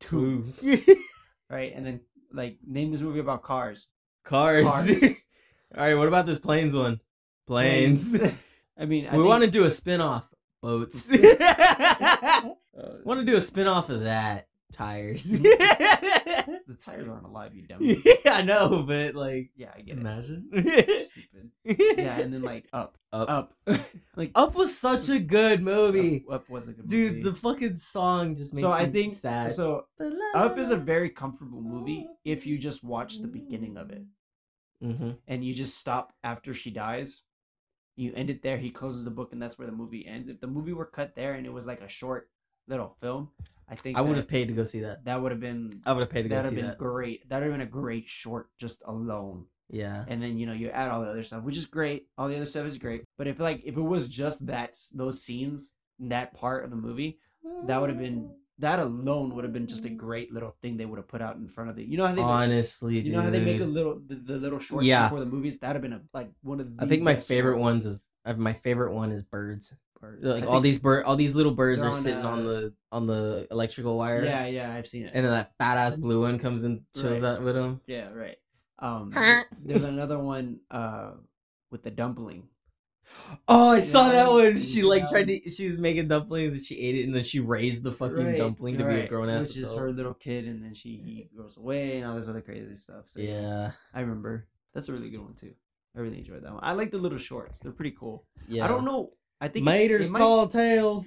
two. 0.00 0.52
Two. 0.60 0.80
Right, 1.50 1.72
and 1.74 1.84
then 1.84 2.00
like 2.32 2.58
name 2.66 2.92
this 2.92 3.00
movie 3.00 3.20
about 3.20 3.42
cars. 3.42 3.88
Cars. 4.24 4.68
Cars. 4.68 5.04
All 5.76 5.82
right, 5.84 5.94
what 5.94 6.08
about 6.08 6.26
this 6.26 6.38
planes 6.38 6.74
one? 6.74 7.00
Planes. 7.46 8.14
I 8.78 8.84
mean, 8.86 9.06
I 9.06 9.12
we 9.12 9.18
think, 9.18 9.28
want 9.28 9.44
to 9.44 9.50
do 9.50 9.64
a 9.64 9.70
spin-off. 9.70 10.26
Boats. 10.62 11.10
uh, 11.12 12.50
want 13.04 13.20
to 13.20 13.26
do 13.26 13.36
a 13.36 13.40
spin-off 13.40 13.90
of 13.90 14.04
that. 14.04 14.48
Tires. 14.72 15.22
the 15.24 16.76
tires 16.80 17.08
aren't 17.08 17.26
alive, 17.26 17.54
you 17.54 17.62
dumb. 17.62 17.78
yeah, 17.80 18.34
I 18.34 18.42
know, 18.42 18.82
but 18.82 19.14
like, 19.14 19.50
Yeah, 19.56 19.70
I 19.76 19.80
get 19.82 19.98
it. 19.98 20.00
imagine. 20.00 20.46
Stupid. 20.52 21.50
Yeah, 21.64 22.18
and 22.18 22.32
then 22.34 22.42
like 22.42 22.64
up, 22.72 22.98
Up. 23.12 23.52
up, 23.68 23.78
like 24.16 24.32
Up 24.34 24.56
was 24.56 24.76
such 24.76 25.08
a 25.10 25.20
good 25.20 25.62
movie. 25.62 26.24
Up, 26.28 26.34
Up 26.34 26.50
was 26.50 26.66
a 26.66 26.72
good 26.72 26.88
Dude, 26.88 27.12
movie. 27.18 27.22
the 27.30 27.36
fucking 27.36 27.76
song 27.76 28.34
just 28.34 28.52
makes 28.54 28.62
so 28.62 28.70
I 28.72 28.86
me 28.86 28.92
think 28.92 29.12
sad. 29.12 29.52
so. 29.52 29.84
Up 30.34 30.58
is 30.58 30.70
a 30.70 30.76
very 30.76 31.10
comfortable 31.10 31.60
movie 31.60 32.08
if 32.24 32.44
you 32.44 32.58
just 32.58 32.82
watch 32.82 33.20
the 33.20 33.28
beginning 33.28 33.76
of 33.76 33.90
it 33.90 34.02
hmm 34.80 35.12
and 35.26 35.44
you 35.44 35.54
just 35.54 35.78
stop 35.78 36.12
after 36.22 36.54
she 36.54 36.70
dies. 36.70 37.22
You 37.96 38.12
end 38.14 38.28
it 38.28 38.42
there. 38.42 38.58
He 38.58 38.70
closes 38.70 39.04
the 39.04 39.10
book, 39.10 39.32
and 39.32 39.40
that's 39.40 39.56
where 39.58 39.66
the 39.66 39.72
movie 39.72 40.06
ends. 40.06 40.28
If 40.28 40.40
the 40.40 40.48
movie 40.48 40.72
were 40.72 40.86
cut 40.86 41.14
there 41.14 41.34
and 41.34 41.46
it 41.46 41.52
was 41.52 41.66
like 41.66 41.80
a 41.80 41.88
short 41.88 42.28
little 42.66 42.96
film, 43.00 43.30
I 43.68 43.76
think 43.76 43.96
I 43.96 44.00
would 44.00 44.16
have 44.16 44.28
paid 44.28 44.48
to 44.48 44.54
go 44.54 44.64
see 44.64 44.80
that. 44.80 45.04
That 45.04 45.22
would 45.22 45.30
have 45.30 45.40
been. 45.40 45.80
I 45.86 45.92
would 45.92 46.00
have 46.00 46.10
paid 46.10 46.22
to 46.22 46.28
go 46.28 46.34
see 46.34 46.36
That'd 46.36 46.52
have 46.52 46.56
been 46.56 46.70
that. 46.70 46.78
great. 46.78 47.28
That'd 47.28 47.48
have 47.48 47.58
been 47.58 47.66
a 47.66 47.70
great 47.70 48.08
short 48.08 48.48
just 48.58 48.82
alone. 48.84 49.46
Yeah. 49.70 50.04
And 50.08 50.22
then 50.22 50.38
you 50.38 50.46
know 50.46 50.52
you 50.52 50.70
add 50.70 50.90
all 50.90 51.02
the 51.02 51.08
other 51.08 51.22
stuff, 51.22 51.42
which 51.44 51.56
is 51.56 51.66
great. 51.66 52.08
All 52.18 52.28
the 52.28 52.36
other 52.36 52.46
stuff 52.46 52.66
is 52.66 52.78
great. 52.78 53.04
But 53.16 53.26
if 53.26 53.38
like 53.38 53.62
if 53.64 53.76
it 53.76 53.80
was 53.80 54.08
just 54.08 54.44
that 54.46 54.76
those 54.92 55.22
scenes, 55.22 55.72
that 56.00 56.34
part 56.34 56.64
of 56.64 56.70
the 56.70 56.76
movie, 56.76 57.18
that 57.66 57.80
would 57.80 57.90
have 57.90 57.98
been 57.98 58.34
that 58.58 58.78
alone 58.78 59.34
would 59.34 59.44
have 59.44 59.52
been 59.52 59.66
just 59.66 59.84
a 59.84 59.90
great 59.90 60.32
little 60.32 60.54
thing 60.62 60.76
they 60.76 60.84
would 60.86 60.96
have 60.98 61.08
put 61.08 61.20
out 61.20 61.36
in 61.36 61.48
front 61.48 61.70
of 61.70 61.76
the. 61.76 61.84
You 61.84 61.96
know 61.96 62.06
how 62.06 62.12
they 62.14 62.20
make, 62.22 62.30
Honestly, 62.30 62.94
dude. 62.94 63.06
you 63.08 63.12
know 63.12 63.22
how 63.22 63.30
they 63.30 63.44
make 63.44 63.60
a 63.60 63.64
little 63.64 64.00
the, 64.06 64.14
the 64.14 64.36
little 64.38 64.58
shorts 64.60 64.84
Yeah. 64.84 65.04
before 65.08 65.20
the 65.20 65.26
movies. 65.26 65.58
That'd 65.58 65.74
have 65.76 65.82
been 65.82 65.92
a 65.94 66.00
like 66.12 66.30
one 66.42 66.60
of. 66.60 66.76
The 66.76 66.84
I 66.84 66.86
think 66.86 67.02
my 67.02 67.16
favorite 67.16 67.54
shorts. 67.54 67.62
ones 67.62 67.86
is 67.86 68.00
my 68.36 68.52
favorite 68.52 68.92
one 68.92 69.10
is 69.12 69.22
birds. 69.22 69.74
Birds. 70.00 70.26
Like 70.26 70.44
I 70.44 70.46
all 70.46 70.60
these 70.60 70.78
bird, 70.78 71.04
all 71.04 71.16
these 71.16 71.34
little 71.34 71.52
birds 71.52 71.80
they're 71.80 71.88
on, 71.90 72.00
sitting 72.00 72.24
on 72.24 72.40
uh, 72.40 72.42
the 72.44 72.74
on 72.92 73.06
the 73.06 73.46
electrical 73.50 73.96
wire. 73.96 74.22
Yeah, 74.24 74.46
yeah, 74.46 74.72
I've 74.74 74.86
seen 74.86 75.06
it. 75.06 75.12
And 75.14 75.24
then 75.24 75.32
that 75.32 75.52
fat 75.58 75.76
ass 75.78 75.96
blue 75.96 76.20
one 76.22 76.38
comes 76.38 76.62
and 76.64 76.82
chills 76.94 77.22
Right. 77.22 77.24
out 77.32 77.42
with 77.42 77.56
him. 77.56 77.80
yeah, 77.86 78.10
right. 78.12 78.36
Um, 78.80 79.10
there's 79.64 79.82
another 79.84 80.18
one 80.18 80.60
uh 80.70 81.12
with 81.70 81.82
the 81.82 81.90
dumpling. 81.90 82.44
Oh, 83.48 83.70
I 83.70 83.80
saw 83.80 84.10
that 84.10 84.30
one. 84.30 84.56
She 84.56 84.62
see 84.62 84.82
like 84.82 85.08
tried 85.08 85.28
to. 85.28 85.50
She 85.50 85.66
was 85.66 85.78
making 85.80 86.08
dumplings 86.08 86.54
and 86.54 86.64
she 86.64 86.78
ate 86.78 86.94
it, 86.96 87.04
and 87.04 87.14
then 87.14 87.22
she 87.24 87.40
raised 87.40 87.82
the 87.82 87.92
fucking 87.92 88.16
Right, 88.26 88.38
dumpling 88.38 88.78
to 88.78 88.84
be 88.84 89.00
a 89.00 89.08
grown 89.08 89.28
ass. 89.28 89.48
Which 89.48 89.56
is 89.58 89.72
her 89.74 89.90
little 89.90 90.14
kid, 90.14 90.46
and 90.46 90.62
then 90.64 90.74
she 90.74 90.88
he 91.04 91.28
goes 91.36 91.56
away, 91.56 91.98
and 91.98 92.06
all 92.08 92.16
this 92.16 92.28
other 92.28 92.40
crazy 92.40 92.74
stuff. 92.76 93.04
So 93.06 93.20
Yeah, 93.20 93.72
I 93.92 94.00
remember. 94.00 94.46
That's 94.72 94.88
a 94.88 94.92
really 94.92 95.10
good 95.10 95.20
one 95.20 95.34
too. 95.34 95.52
I 95.96 96.00
really 96.00 96.18
enjoyed 96.18 96.42
that 96.42 96.52
one. 96.52 96.60
I 96.62 96.72
like 96.72 96.90
the 96.90 96.98
little 96.98 97.18
shorts. 97.18 97.58
They're 97.58 97.72
pretty 97.72 97.94
cool. 97.98 98.24
yeah. 98.48 98.64
I 98.64 98.68
don't 98.68 98.84
know. 98.84 99.10
I 99.40 99.48
think 99.48 99.64
Mater's 99.64 100.06
it 100.08 100.12
might- 100.12 100.18
tall 100.18 100.46
tales. 100.48 101.06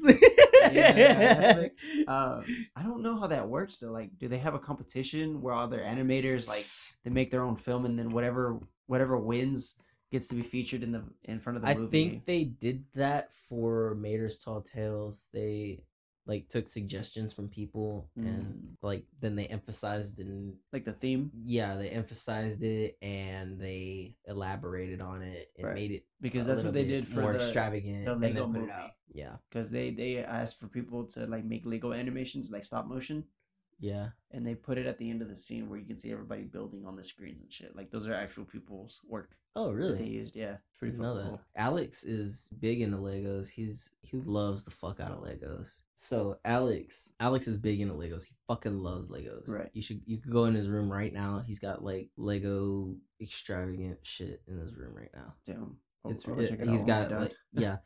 Yeah. 0.72 1.68
Uh, 2.08 2.42
I 2.76 2.84
don't 2.84 3.02
know 3.02 3.18
how 3.20 3.28
that 3.28 3.48
works 3.48 3.78
though. 3.80 3.92
Like, 3.92 4.18
do 4.18 4.28
they 4.28 4.38
have 4.38 4.54
a 4.54 4.60
competition 4.60 5.42
where 5.42 5.54
all 5.54 5.68
their 5.68 5.82
animators 5.82 6.48
like 6.48 6.66
they 7.04 7.10
make 7.10 7.32
their 7.32 7.42
own 7.44 7.56
film, 7.56 7.86
and 7.86 7.98
then 7.98 8.10
whatever 8.12 8.60
whatever 8.88 9.18
wins 9.18 9.76
gets 10.12 10.28
to 10.28 10.36
be 10.36 10.44
featured 10.44 10.84
in 10.84 10.92
the 10.92 11.04
in 11.26 11.40
front 11.40 11.58
of 11.58 11.64
the 11.64 11.68
movie. 11.68 11.80
I 11.80 11.82
movie? 11.82 12.10
think 12.10 12.26
they 12.26 12.44
did 12.46 12.84
that 12.96 13.32
for 13.50 13.96
Mater's 13.96 14.38
Tall 14.38 14.62
Tales. 14.62 15.28
They 15.34 15.84
like 16.26 16.50
took 16.50 16.68
suggestions 16.68 17.32
from 17.32 17.48
people 17.48 18.10
Mm. 18.18 18.28
and 18.28 18.78
like 18.82 19.06
then 19.22 19.36
they 19.38 19.46
emphasized 19.48 20.20
and 20.20 20.56
like 20.74 20.84
the 20.84 20.92
theme 20.92 21.32
yeah 21.46 21.76
they 21.78 21.88
emphasized 21.88 22.64
it 22.64 22.98
and 23.02 23.58
they 23.58 24.18
elaborated 24.28 25.00
on 25.00 25.22
it 25.22 25.52
and 25.58 25.68
Right. 25.68 25.76
made 25.76 25.92
it 25.92 26.06
because 26.20 26.46
that's 26.46 26.64
what 26.64 26.74
they 26.74 26.84
did 26.84 27.08
for 27.08 27.22
more 27.22 27.32
the, 27.32 27.40
extravagant 27.40 28.04
the 28.06 28.16
Lego 28.18 28.46
movie. 28.46 28.94
yeah 29.14 29.38
because 29.50 29.70
they 29.70 29.90
they 29.92 30.18
asked 30.18 30.60
for 30.60 30.68
people 30.68 31.06
to 31.06 31.26
like 31.28 31.46
make 31.46 31.66
Lego 31.66 31.94
animations 31.94 32.52
like 32.52 32.66
stop 32.66 32.88
motion, 32.88 33.24
yeah 33.80 34.10
and 34.32 34.46
they 34.46 34.56
put 34.56 34.78
it 34.78 34.86
at 34.88 34.98
the 34.98 35.10
end 35.10 35.22
of 35.22 35.30
the 35.30 35.36
scene 35.36 35.70
where 35.70 35.80
you 35.80 35.86
can 35.86 35.98
see 35.98 36.12
everybody 36.12 36.44
building 36.44 36.86
on 36.86 36.96
the 36.96 37.04
screens 37.04 37.42
and 37.42 37.52
shit. 37.52 37.76
Like 37.76 37.90
those 37.92 38.06
are 38.08 38.14
actual 38.14 38.44
people's 38.44 39.00
work 39.08 39.32
oh 39.56 39.68
that 39.74 39.82
they 39.82 39.88
really 40.04 40.10
used. 40.10 40.36
Yeah, 40.36 40.54
it's 40.56 40.78
pretty 40.78 40.98
know 40.98 41.16
that. 41.16 41.24
cool. 41.24 41.42
Alex 41.56 42.04
is 42.04 42.50
big 42.60 42.82
into 42.82 42.98
Legos. 42.98 43.48
He's 43.48 43.90
he 44.02 44.18
loves 44.18 44.64
the 44.64 44.72
fuck 44.72 45.00
out 45.00 45.12
of 45.12 45.20
Legos. 45.24 45.82
So 45.96 46.38
Alex, 46.44 47.10
Alex 47.20 47.48
is 47.48 47.58
big 47.58 47.80
into 47.80 47.94
Legos. 47.94 48.24
He 48.26 48.34
fucking 48.48 48.82
loves 48.84 49.10
Legos. 49.10 49.50
Right. 49.50 49.70
You 49.74 49.82
should 49.82 50.02
you 50.06 50.18
could 50.18 50.32
go 50.32 50.46
in 50.46 50.54
his 50.56 50.68
room 50.70 50.92
right 50.92 51.14
now. 51.14 51.42
He's 51.46 51.60
got 51.60 51.84
like 51.84 52.10
Lego 52.18 52.94
extravagant 53.22 54.00
shit 54.04 54.42
in 54.48 54.58
his 54.60 54.76
room 54.76 54.94
right 54.96 55.12
now. 55.14 55.34
Damn, 55.46 55.78
I'll- 56.04 56.12
It's 56.12 56.28
I'll 56.28 56.40
it- 56.40 56.68
he's 56.68 56.84
got 56.84 57.12
like 57.12 57.34
yeah, 57.54 57.78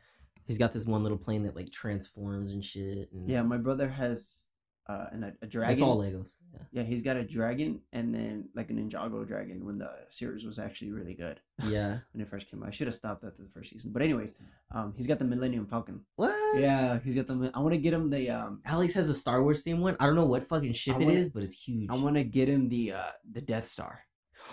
he's 0.44 0.58
got 0.58 0.72
this 0.72 0.84
one 0.86 1.02
little 1.02 1.18
plane 1.18 1.44
that 1.44 1.54
like 1.56 1.70
transforms 1.70 2.50
and 2.50 2.64
shit. 2.64 3.10
And 3.12 3.28
Yeah, 3.28 3.42
my 3.42 3.58
brother 3.58 3.88
has 3.88 4.48
uh, 4.88 5.06
an, 5.12 5.32
a 5.42 5.46
dragon. 5.46 5.72
it's 5.74 5.82
all 5.82 5.98
Legos. 5.98 6.32
Yeah. 6.52 6.58
Yeah, 6.72 6.82
he's 6.82 7.02
got 7.02 7.16
a 7.16 7.24
dragon 7.24 7.80
and 7.92 8.14
then 8.14 8.48
like 8.54 8.68
a 8.70 8.72
Ninjago 8.74 9.26
dragon 9.26 9.64
when 9.64 9.78
the 9.78 9.90
series 10.10 10.44
was 10.44 10.58
actually 10.58 10.90
really 10.92 11.14
good 11.14 11.40
Yeah. 11.66 11.98
when 12.12 12.20
it 12.22 12.28
first 12.28 12.50
came 12.50 12.62
out. 12.62 12.68
I 12.68 12.72
should 12.72 12.88
have 12.88 12.94
stopped 12.96 13.24
after 13.24 13.42
the 13.42 13.48
first 13.48 13.70
season. 13.70 13.92
But 13.92 14.02
anyways, 14.02 14.34
um, 14.74 14.92
he's 14.96 15.06
got 15.06 15.18
the 15.18 15.24
Millennium 15.24 15.66
Falcon. 15.66 16.00
What? 16.16 16.34
Yeah, 16.58 16.98
he's 17.04 17.14
got 17.14 17.26
the. 17.26 17.50
I 17.54 17.60
want 17.60 17.72
to 17.74 17.78
get 17.78 17.94
him 17.94 18.10
the 18.10 18.30
um. 18.30 18.60
Alex 18.66 18.92
has 18.94 19.08
a 19.08 19.14
Star 19.14 19.42
Wars 19.42 19.60
theme 19.62 19.80
one. 19.80 19.96
I 20.00 20.06
don't 20.06 20.16
know 20.16 20.26
what 20.26 20.46
fucking 20.48 20.72
ship 20.74 20.96
I 20.96 21.00
it 21.00 21.04
wanna- 21.06 21.18
is, 21.18 21.30
but 21.30 21.42
it's 21.42 21.54
huge. 21.54 21.88
I 21.90 21.96
want 21.96 22.16
to 22.16 22.24
get 22.24 22.48
him 22.48 22.68
the 22.68 22.92
uh 22.92 23.10
the 23.30 23.40
Death 23.40 23.66
Star 23.68 24.00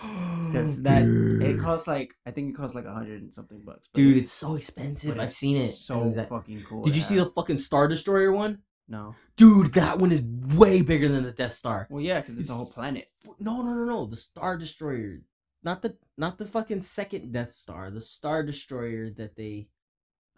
because 0.46 0.82
that 0.82 1.02
it 1.04 1.60
costs 1.60 1.86
like 1.86 2.14
I 2.26 2.30
think 2.30 2.50
it 2.50 2.56
costs 2.56 2.74
like 2.74 2.84
a 2.86 2.92
hundred 2.92 3.22
and 3.22 3.32
something 3.34 3.60
bucks. 3.64 3.88
Dude, 3.92 4.16
it's 4.16 4.32
so 4.32 4.54
expensive. 4.54 5.18
I've 5.18 5.32
seen 5.32 5.56
it. 5.58 5.72
So 5.72 6.00
And 6.02 6.14
fucking 6.28 6.62
cool. 6.68 6.82
Did 6.82 6.94
you 6.96 7.02
see 7.02 7.16
the 7.16 7.26
fucking 7.26 7.58
Star 7.58 7.88
Destroyer 7.88 8.32
one? 8.32 8.58
No. 8.90 9.14
Dude, 9.36 9.72
that 9.74 9.98
one 9.98 10.10
is 10.12 10.20
way 10.20 10.82
bigger 10.82 11.08
than 11.08 11.22
the 11.22 11.30
Death 11.32 11.52
Star. 11.54 11.86
Well, 11.88 12.02
yeah, 12.02 12.20
because 12.20 12.34
it's, 12.34 12.50
It's- 12.50 12.50
a 12.50 12.56
whole 12.56 12.66
planet. 12.70 13.08
No, 13.38 13.62
no, 13.62 13.72
no, 13.72 13.84
no. 13.84 14.04
The 14.06 14.16
Star 14.16 14.58
Destroyer. 14.58 15.20
Not 15.62 15.80
the 15.82 15.96
not 16.18 16.38
the 16.38 16.46
fucking 16.46 16.80
second 16.82 17.32
Death 17.32 17.54
Star. 17.54 17.90
The 17.90 18.00
Star 18.00 18.42
Destroyer 18.42 19.10
that 19.10 19.36
they 19.36 19.68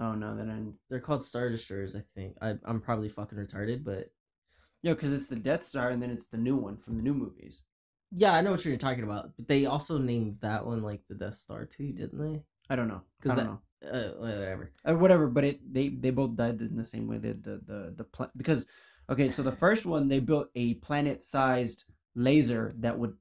Oh 0.00 0.14
no, 0.14 0.36
then 0.36 0.50
I'm. 0.50 0.74
they're 0.90 1.00
called 1.00 1.24
Star 1.24 1.48
Destroyers, 1.48 1.94
I 1.96 2.02
think. 2.14 2.36
I 2.42 2.56
I'm 2.64 2.80
probably 2.80 3.08
fucking 3.08 3.38
retarded, 3.38 3.84
but 3.84 4.12
Yeah, 4.82 4.92
because 4.94 5.12
it's 5.12 5.28
the 5.28 5.36
Death 5.36 5.64
Star 5.64 5.90
and 5.90 6.02
then 6.02 6.10
it's 6.10 6.26
the 6.26 6.36
new 6.38 6.56
one 6.56 6.76
from 6.76 6.96
the 6.96 7.02
new 7.02 7.14
movies. 7.14 7.62
yeah, 8.10 8.34
I 8.34 8.40
know 8.42 8.50
what 8.50 8.64
you're 8.64 8.76
talking 8.76 9.04
about. 9.04 9.30
But 9.36 9.48
they 9.48 9.64
also 9.64 9.96
named 9.96 10.38
that 10.42 10.66
one 10.66 10.82
like 10.82 11.02
the 11.08 11.14
Death 11.14 11.36
Star 11.36 11.64
too, 11.64 11.92
didn't 11.92 12.18
they? 12.18 12.42
I 12.68 12.76
don't 12.76 12.88
know. 12.88 13.02
'Cause 13.22 13.32
I 13.32 13.36
don't 13.36 13.44
that- 13.44 13.50
know. 13.52 13.60
Uh, 13.82 14.10
whatever. 14.18 14.70
uh, 14.88 14.94
whatever 14.94 15.26
but 15.26 15.44
it 15.44 15.60
they 15.74 15.88
they 15.88 16.10
both 16.10 16.36
died 16.36 16.60
in 16.60 16.76
the 16.76 16.84
same 16.84 17.08
way 17.08 17.18
the 17.18 17.32
the 17.34 17.60
the, 17.66 17.94
the 17.96 18.04
pla- 18.04 18.30
because 18.36 18.66
okay 19.10 19.28
so 19.28 19.42
the 19.42 19.50
first 19.64 19.84
one 19.84 20.06
they 20.08 20.20
built 20.20 20.48
a 20.54 20.74
planet 20.74 21.22
sized 21.24 21.84
laser 22.14 22.74
that 22.78 22.96
would 22.98 23.14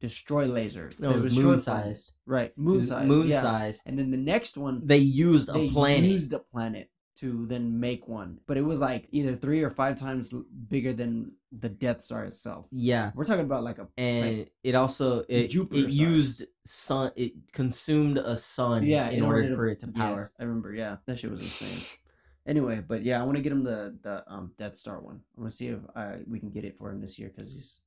destroy 0.00 0.46
lasers 0.46 0.98
No, 1.00 1.10
it 1.10 1.16
was 1.22 1.36
moon 1.38 1.58
sized. 1.60 2.12
right 2.24 2.56
moon 2.56 2.84
sized 2.84 3.08
Moon 3.08 3.28
yeah. 3.28 3.42
sized. 3.42 3.82
and 3.84 3.98
then 3.98 4.10
the 4.10 4.16
next 4.16 4.56
one 4.56 4.80
They 4.86 4.98
used 4.98 5.48
a 5.48 5.52
they 5.52 5.68
planet. 5.70 6.04
used 6.10 6.32
a 6.32 6.38
planet 6.38 6.88
to 7.20 7.46
then 7.46 7.78
make 7.78 8.08
one, 8.08 8.38
but 8.46 8.56
it 8.56 8.62
was 8.62 8.80
like 8.80 9.08
either 9.10 9.34
three 9.34 9.62
or 9.62 9.70
five 9.70 9.98
times 9.98 10.32
bigger 10.68 10.92
than 10.92 11.32
the 11.52 11.68
Death 11.68 12.02
Star 12.02 12.24
itself. 12.24 12.66
Yeah. 12.70 13.10
We're 13.14 13.24
talking 13.24 13.44
about 13.44 13.62
like 13.62 13.78
a 13.78 13.88
And 13.98 14.48
it 14.62 14.74
also 14.74 15.24
it, 15.28 15.48
Jupiter 15.48 15.86
it 15.86 15.90
used 15.90 16.46
sun 16.64 17.12
it 17.16 17.32
consumed 17.52 18.18
a 18.18 18.36
sun 18.36 18.84
yeah 18.84 19.10
in, 19.10 19.22
order, 19.22 19.54
for 19.54 19.68
it 19.68 19.80
to 19.80 19.86
yes, 19.86 19.96
power. 19.96 20.30
I 20.38 20.44
remember. 20.44 20.72
Yeah, 20.72 20.96
that 21.06 21.18
shit 21.18 21.30
was 21.30 21.42
insane. 21.42 21.82
Anyway, 22.46 22.82
but 22.86 23.02
yeah, 23.02 23.20
I 23.20 23.24
want 23.24 23.36
to 23.36 23.42
get 23.42 23.52
him 23.52 23.64
the 23.64 23.98
the 24.02 24.24
um 24.26 24.52
Death 24.56 24.76
Star 24.76 25.00
one. 25.00 25.20
I 25.36 25.40
want 25.40 25.50
to 25.50 25.56
see 25.56 25.68
if 25.68 25.80
I 25.94 26.18
we 26.26 26.40
can 26.40 26.50
get 26.50 26.64
it 26.64 26.78
for 26.78 26.90
him 26.90 27.00
this 27.00 27.18
year 27.18 27.30
because 27.34 27.52
he's 27.52 27.80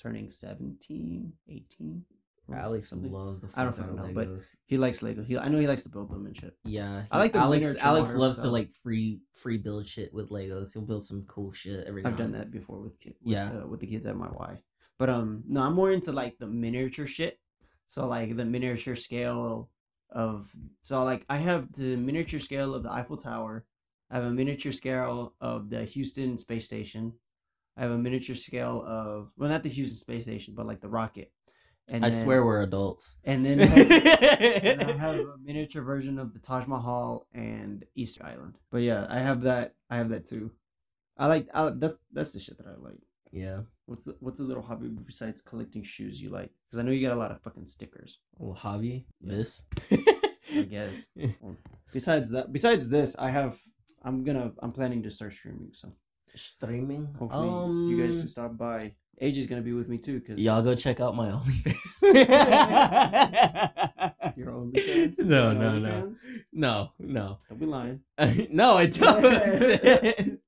turning 0.00 0.30
17, 0.30 1.32
18. 1.48 2.04
Or 2.48 2.56
Alex 2.56 2.90
something. 2.90 3.12
loves 3.12 3.40
the 3.40 3.48
I 3.54 3.64
don't 3.64 3.76
fucking 3.76 3.96
know, 3.96 4.10
but 4.14 4.28
He 4.66 4.78
likes 4.78 5.02
Lego. 5.02 5.22
He 5.22 5.36
I 5.36 5.48
know 5.48 5.58
he 5.58 5.66
likes 5.66 5.82
to 5.82 5.88
build 5.88 6.10
them 6.10 6.26
and 6.26 6.36
shit. 6.36 6.56
Yeah, 6.64 7.04
I 7.10 7.18
like 7.18 7.32
the 7.32 7.38
Alex. 7.38 7.76
Alex 7.80 8.14
loves 8.14 8.40
to 8.42 8.48
like 8.50 8.70
free 8.82 9.20
free 9.32 9.58
build 9.58 9.86
shit 9.86 10.12
with 10.14 10.30
Legos. 10.30 10.72
He'll 10.72 10.82
build 10.82 11.04
some 11.04 11.24
cool 11.28 11.52
shit 11.52 11.86
every. 11.86 12.02
Time. 12.02 12.12
I've 12.12 12.18
done 12.18 12.32
that 12.32 12.50
before 12.50 12.80
with 12.80 12.98
kid, 12.98 13.14
with, 13.22 13.32
Yeah. 13.32 13.50
uh, 13.62 13.66
with 13.66 13.80
the 13.80 13.86
kids 13.86 14.06
at 14.06 14.16
my 14.16 14.28
Y. 14.30 14.58
But 14.98 15.10
um, 15.10 15.44
no, 15.46 15.60
I'm 15.62 15.74
more 15.74 15.92
into 15.92 16.10
like 16.12 16.38
the 16.38 16.46
miniature 16.46 17.06
shit. 17.06 17.38
So 17.84 18.06
like 18.06 18.36
the 18.36 18.44
miniature 18.44 18.96
scale 18.96 19.70
of 20.10 20.50
so 20.80 21.04
like 21.04 21.24
I 21.28 21.36
have 21.36 21.72
the 21.72 21.96
miniature 21.96 22.40
scale 22.40 22.74
of 22.74 22.82
the 22.82 22.92
Eiffel 22.92 23.16
Tower. 23.16 23.64
I 24.10 24.14
have 24.16 24.24
a 24.24 24.30
miniature 24.30 24.72
scale 24.72 25.34
of 25.40 25.68
the 25.68 25.84
Houston 25.84 26.38
space 26.38 26.64
station. 26.64 27.12
I 27.76 27.82
have 27.82 27.90
a 27.92 27.98
miniature 27.98 28.34
scale 28.34 28.82
of 28.86 29.30
well, 29.36 29.48
not 29.50 29.62
the 29.62 29.68
Houston 29.68 29.98
space 29.98 30.24
station, 30.24 30.54
but 30.56 30.66
like 30.66 30.80
the 30.80 30.88
rocket. 30.88 31.30
And 31.90 32.04
I 32.04 32.10
then- 32.10 32.22
swear 32.24 32.44
we're 32.44 32.62
adults. 32.62 33.16
And 33.24 33.44
then 33.46 33.60
and 33.60 34.82
I 34.82 34.92
have 34.92 35.16
a 35.20 35.34
miniature 35.42 35.82
version 35.82 36.18
of 36.18 36.32
the 36.34 36.38
Taj 36.38 36.66
Mahal 36.66 37.26
and 37.32 37.84
Easter 37.94 38.24
Island. 38.26 38.56
But 38.70 38.82
yeah, 38.82 39.06
I 39.08 39.18
have 39.20 39.42
that. 39.42 39.74
I 39.90 39.96
have 39.96 40.10
that 40.10 40.26
too. 40.26 40.50
I 41.16 41.26
like. 41.26 41.48
I, 41.54 41.70
that's 41.74 41.98
that's 42.12 42.32
the 42.32 42.40
shit 42.40 42.58
that 42.58 42.66
I 42.66 42.76
like. 42.82 43.00
yeah, 43.32 43.60
What's 43.86 44.04
the, 44.04 44.16
what's 44.20 44.38
a 44.40 44.42
little 44.44 44.62
hobby 44.62 44.88
besides 44.88 45.40
collecting 45.40 45.82
shoes 45.82 46.20
you 46.20 46.30
like? 46.30 46.50
Because 46.66 46.78
I 46.78 46.82
know 46.82 46.92
you 46.92 47.06
got 47.06 47.16
a 47.16 47.20
lot 47.20 47.30
of 47.32 47.40
fucking 47.42 47.66
stickers. 47.66 48.18
well, 48.38 48.54
hobby 48.54 49.06
Yeah. 49.20 49.34
this. 49.36 49.62
I 50.54 50.62
guess. 50.62 51.06
Well, 51.40 51.56
besides 51.92 52.30
that, 52.30 52.52
besides 52.52 52.88
this, 52.88 53.16
I 53.18 53.30
have. 53.30 53.58
I'm 54.02 54.24
gonna. 54.24 54.52
I'm 54.62 54.72
planning 54.72 55.02
to 55.04 55.10
start 55.10 55.32
streaming. 55.32 55.70
So 55.72 55.88
Streaming. 56.34 57.08
hopefully 57.18 57.48
um, 57.48 57.88
you 57.90 58.00
guys 58.02 58.14
can 58.16 58.28
stop 58.28 58.56
by. 58.56 58.94
AJ's 59.20 59.46
gonna 59.46 59.62
be 59.62 59.72
with 59.72 59.88
me 59.88 59.98
too. 59.98 60.20
Cause 60.20 60.38
Y'all 60.38 60.62
go 60.62 60.74
check 60.74 61.00
out 61.00 61.14
my 61.16 61.28
OnlyFans. 61.30 61.78
Your 64.36 64.52
OnlyFans. 64.52 65.18
No, 65.24 65.50
Your 65.50 65.54
no, 65.60 65.78
no, 65.78 65.88
OnlyFans? 65.88 66.18
no, 66.52 66.90
no. 66.98 67.38
Don't 67.48 67.58
be 67.58 67.66
lying. 67.66 68.00
no, 68.50 68.76
I 68.78 68.86
don't. 68.86 69.24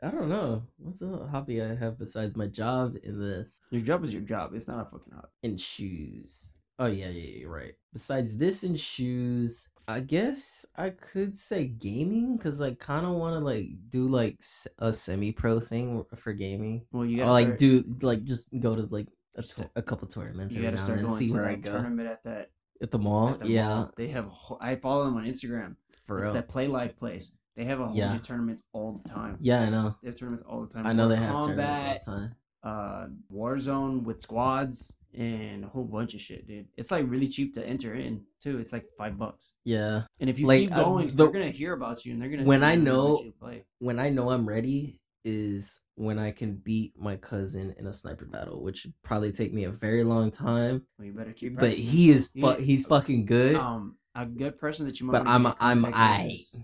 I 0.03 0.11
don't 0.11 0.29
know. 0.29 0.63
What's 0.79 1.03
a 1.03 1.29
hobby 1.31 1.61
I 1.63 1.75
have 1.75 1.99
besides 1.99 2.37
my 2.37 2.47
job 2.47 2.97
in 3.03 3.19
this? 3.21 3.61
Your 3.71 3.83
job 3.83 4.05
is 4.05 4.13
your 4.13 4.23
job. 4.23 4.53
It's 4.55 4.69
not 4.69 4.81
a 4.81 4.85
fucking 4.85 5.13
hobby. 5.15 5.29
And 5.43 5.61
shoes. 5.61 6.55
Oh 6.79 6.87
yeah, 6.87 7.09
yeah, 7.09 7.39
you're 7.41 7.51
right. 7.51 7.75
Besides 7.93 8.37
this 8.37 8.63
and 8.63 8.79
shoes, 8.79 9.69
I 9.91 10.01
guess 10.01 10.65
I 10.77 10.91
could 10.91 11.39
say 11.39 11.67
gaming 11.67 12.37
because 12.37 12.61
I 12.61 12.75
kind 12.75 13.05
of 13.07 13.13
want 13.13 13.35
to 13.35 13.41
like 13.45 13.67
do 13.89 14.09
like 14.09 14.39
a 14.79 14.93
semi-pro 14.93 15.61
thing 15.61 16.05
for 16.17 16.33
gaming. 16.33 16.87
Well, 16.93 17.05
you 17.05 17.19
gotta 17.19 17.31
like 17.33 17.47
start, 17.47 17.59
do 17.59 17.85
like 18.03 18.25
just 18.25 18.49
go 18.59 18.75
to 18.77 18.83
like 18.91 19.07
a, 19.37 19.45
a 19.77 19.83
couple 19.83 20.09
tournaments 20.09 20.55
You 20.55 20.63
gotta 20.63 20.79
start 20.79 20.99
and 20.99 21.09
going 21.09 21.19
see 21.19 21.29
to 21.29 21.35
where 21.35 21.47
I 21.47 21.55
go 21.57 21.73
tournament 21.73 22.09
at 22.09 22.25
that. 22.25 22.51
at 22.83 22.91
the 22.91 22.99
mall. 22.99 23.31
at 23.31 23.41
the 23.41 23.49
yeah, 23.49 23.69
mall. 23.69 23.91
They 23.97 24.09
have. 24.09 24.27
whole- 24.27 24.59
I 24.61 24.77
follow 24.77 25.05
them 25.05 25.17
on 25.17 25.25
Instagram. 25.25 25.77
for 26.07 26.19
it's 26.19 26.25
real. 26.27 26.35
that 26.35 26.49
Play 26.49 26.67
Life 26.69 26.97
place. 26.97 27.33
They 27.57 27.65
have 27.67 27.81
a 27.81 27.87
whole 27.89 27.97
Yeah. 27.97 28.09
bunch 28.09 28.21
of 28.23 28.27
tournaments 28.27 28.63
all 28.73 28.93
the 29.03 29.09
time. 29.09 29.37
Yeah, 29.41 29.61
I 29.63 29.71
know. 29.71 29.97
They 30.03 30.09
have 30.09 30.19
tournaments 30.19 30.47
all 30.49 30.63
the 30.63 30.73
time. 30.73 30.87
I 30.87 30.93
know 30.93 31.09
they 31.09 31.17
have 31.17 31.45
tournaments 31.45 32.09
all 32.09 32.15
the 32.15 32.21
time. 32.21 32.35
uh, 32.63 33.07
Warzone 33.35 34.03
with 34.05 34.21
squads 34.23 34.95
and 35.15 35.65
a 35.65 35.69
whole 35.69 35.85
bunch 35.85 36.15
of 36.15 36.21
shit, 36.21 36.47
dude. 36.47 36.67
It's 36.77 36.91
like 36.91 37.05
really 37.09 37.29
cheap 37.29 37.55
to 37.55 37.67
enter 37.67 37.95
in 37.95 38.23
too. 38.43 38.59
It's 38.59 38.73
like 38.73 38.87
five 38.97 39.19
bucks. 39.19 39.51
Yeah. 39.65 40.03
And 40.21 40.31
if 40.31 40.39
you 40.39 40.47
Like, 40.47 40.61
keep 40.61 40.73
uh, 40.77 40.85
going, 40.85 41.09
the- 41.09 41.15
they're 41.15 41.29
gonna 41.33 41.51
hear 41.51 41.73
about 41.73 42.05
you 42.07 42.13
and 42.13 42.23
they're 42.23 42.29
gonna 42.29 42.45
When 42.45 42.63
I 42.63 42.77
they're 42.77 42.85
gonna 42.85 43.03
let 43.15 43.25
know-. 43.41 43.63
When 43.79 43.99
I 43.99 44.09
know 44.11 44.31
I'm 44.31 44.47
ready 44.49 45.01
is 45.25 45.81
when 45.97 46.19
I 46.19 46.31
can 46.31 46.55
beat 46.55 46.99
my 46.99 47.17
cousin 47.17 47.75
in 47.79 47.87
a 47.87 47.93
sniper 47.93 48.25
battle, 48.25 48.63
which 48.63 48.87
probably 49.03 49.33
take 49.33 49.53
me 49.53 49.65
a 49.65 49.71
very 49.71 50.03
long 50.05 50.31
time. 50.31 50.87
Well, 50.99 51.07
you 51.07 51.13
better 51.13 51.33
keep. 51.33 51.59
But 51.59 51.73
he 51.73 52.11
is 52.11 52.29
fu- 52.29 52.41
Yeah. 52.41 52.57
he's 52.59 52.87
fucking 52.87 53.27
good. 53.27 53.57
um 53.57 53.97
a 54.15 54.27
good 54.27 54.59
person 54.59 54.87
that 54.87 54.99
you 54.99 55.07
might 55.07 55.13
But 55.13 55.27
I'm- 55.29 55.47
I'm 55.61 55.83
with 55.83 56.33
is- 56.33 56.61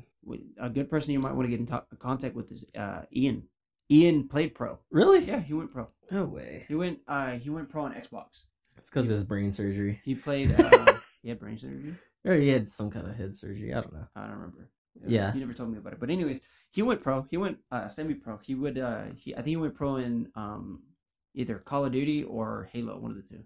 a 0.59 0.69
good 0.69 0.91
person 0.91 1.13
you 1.13 1.21
might 1.21 1.33
want 1.35 1.47
to 1.47 1.51
get 1.51 1.61
in 1.61 1.67
to- 1.67 1.85
contact 1.99 2.35
with 2.35 2.51
is 2.51 2.65
uh 2.75 3.03
Ian. 3.15 3.45
Ian 3.91 4.29
played 4.29 4.55
pro. 4.55 4.79
really? 4.91 5.25
Yeah, 5.25 5.41
he 5.41 5.55
went 5.55 5.73
pro. 5.73 5.89
No 6.11 6.25
way. 6.25 6.65
He 6.69 6.75
went 6.75 7.01
uh 7.09 7.33
he 7.33 7.51
went 7.51 7.69
pro 7.69 7.85
on 7.85 7.93
Xbox. 7.95 8.45
It's 8.79 8.91
because 8.91 9.07
of 9.07 9.11
his 9.17 9.25
brain 9.25 9.51
surgery. 9.53 10.01
He 10.05 10.15
played 10.15 10.53
uh 10.61 10.93
he 11.23 11.29
had 11.29 11.39
brain 11.39 11.59
surgery. 11.59 11.95
Or 12.25 12.35
he 12.35 12.49
had 12.49 12.69
some 12.69 12.91
kind 12.91 13.07
of 13.07 13.17
head 13.17 13.37
surgery. 13.37 13.73
I 13.73 13.81
don't 13.81 13.93
know. 13.93 14.07
I 14.17 14.23
don't 14.23 14.33
remember. 14.33 14.71
Yeah. 15.07 15.33
He 15.33 15.39
never 15.41 15.53
told 15.53 15.71
me 15.71 15.79
about 15.79 15.93
it. 15.93 16.01
But 16.01 16.11
anyways, 16.11 16.41
he 16.71 16.83
went 16.83 17.03
pro. 17.03 17.23
He 17.31 17.37
went 17.37 17.59
uh 17.71 17.89
semi 17.89 18.15
pro. 18.15 18.39
He 18.39 18.55
would 18.55 18.79
uh 18.79 19.05
he 19.17 19.33
I 19.35 19.39
think 19.39 19.49
he 19.49 19.57
went 19.57 19.75
pro 19.75 19.97
in 19.97 20.29
um 20.35 20.83
either 21.35 21.59
Call 21.59 21.85
of 21.85 21.93
Duty 21.93 22.25
or 22.25 22.69
Halo, 22.73 22.99
one 22.99 23.11
of 23.11 23.17
the 23.17 23.23
two. 23.23 23.43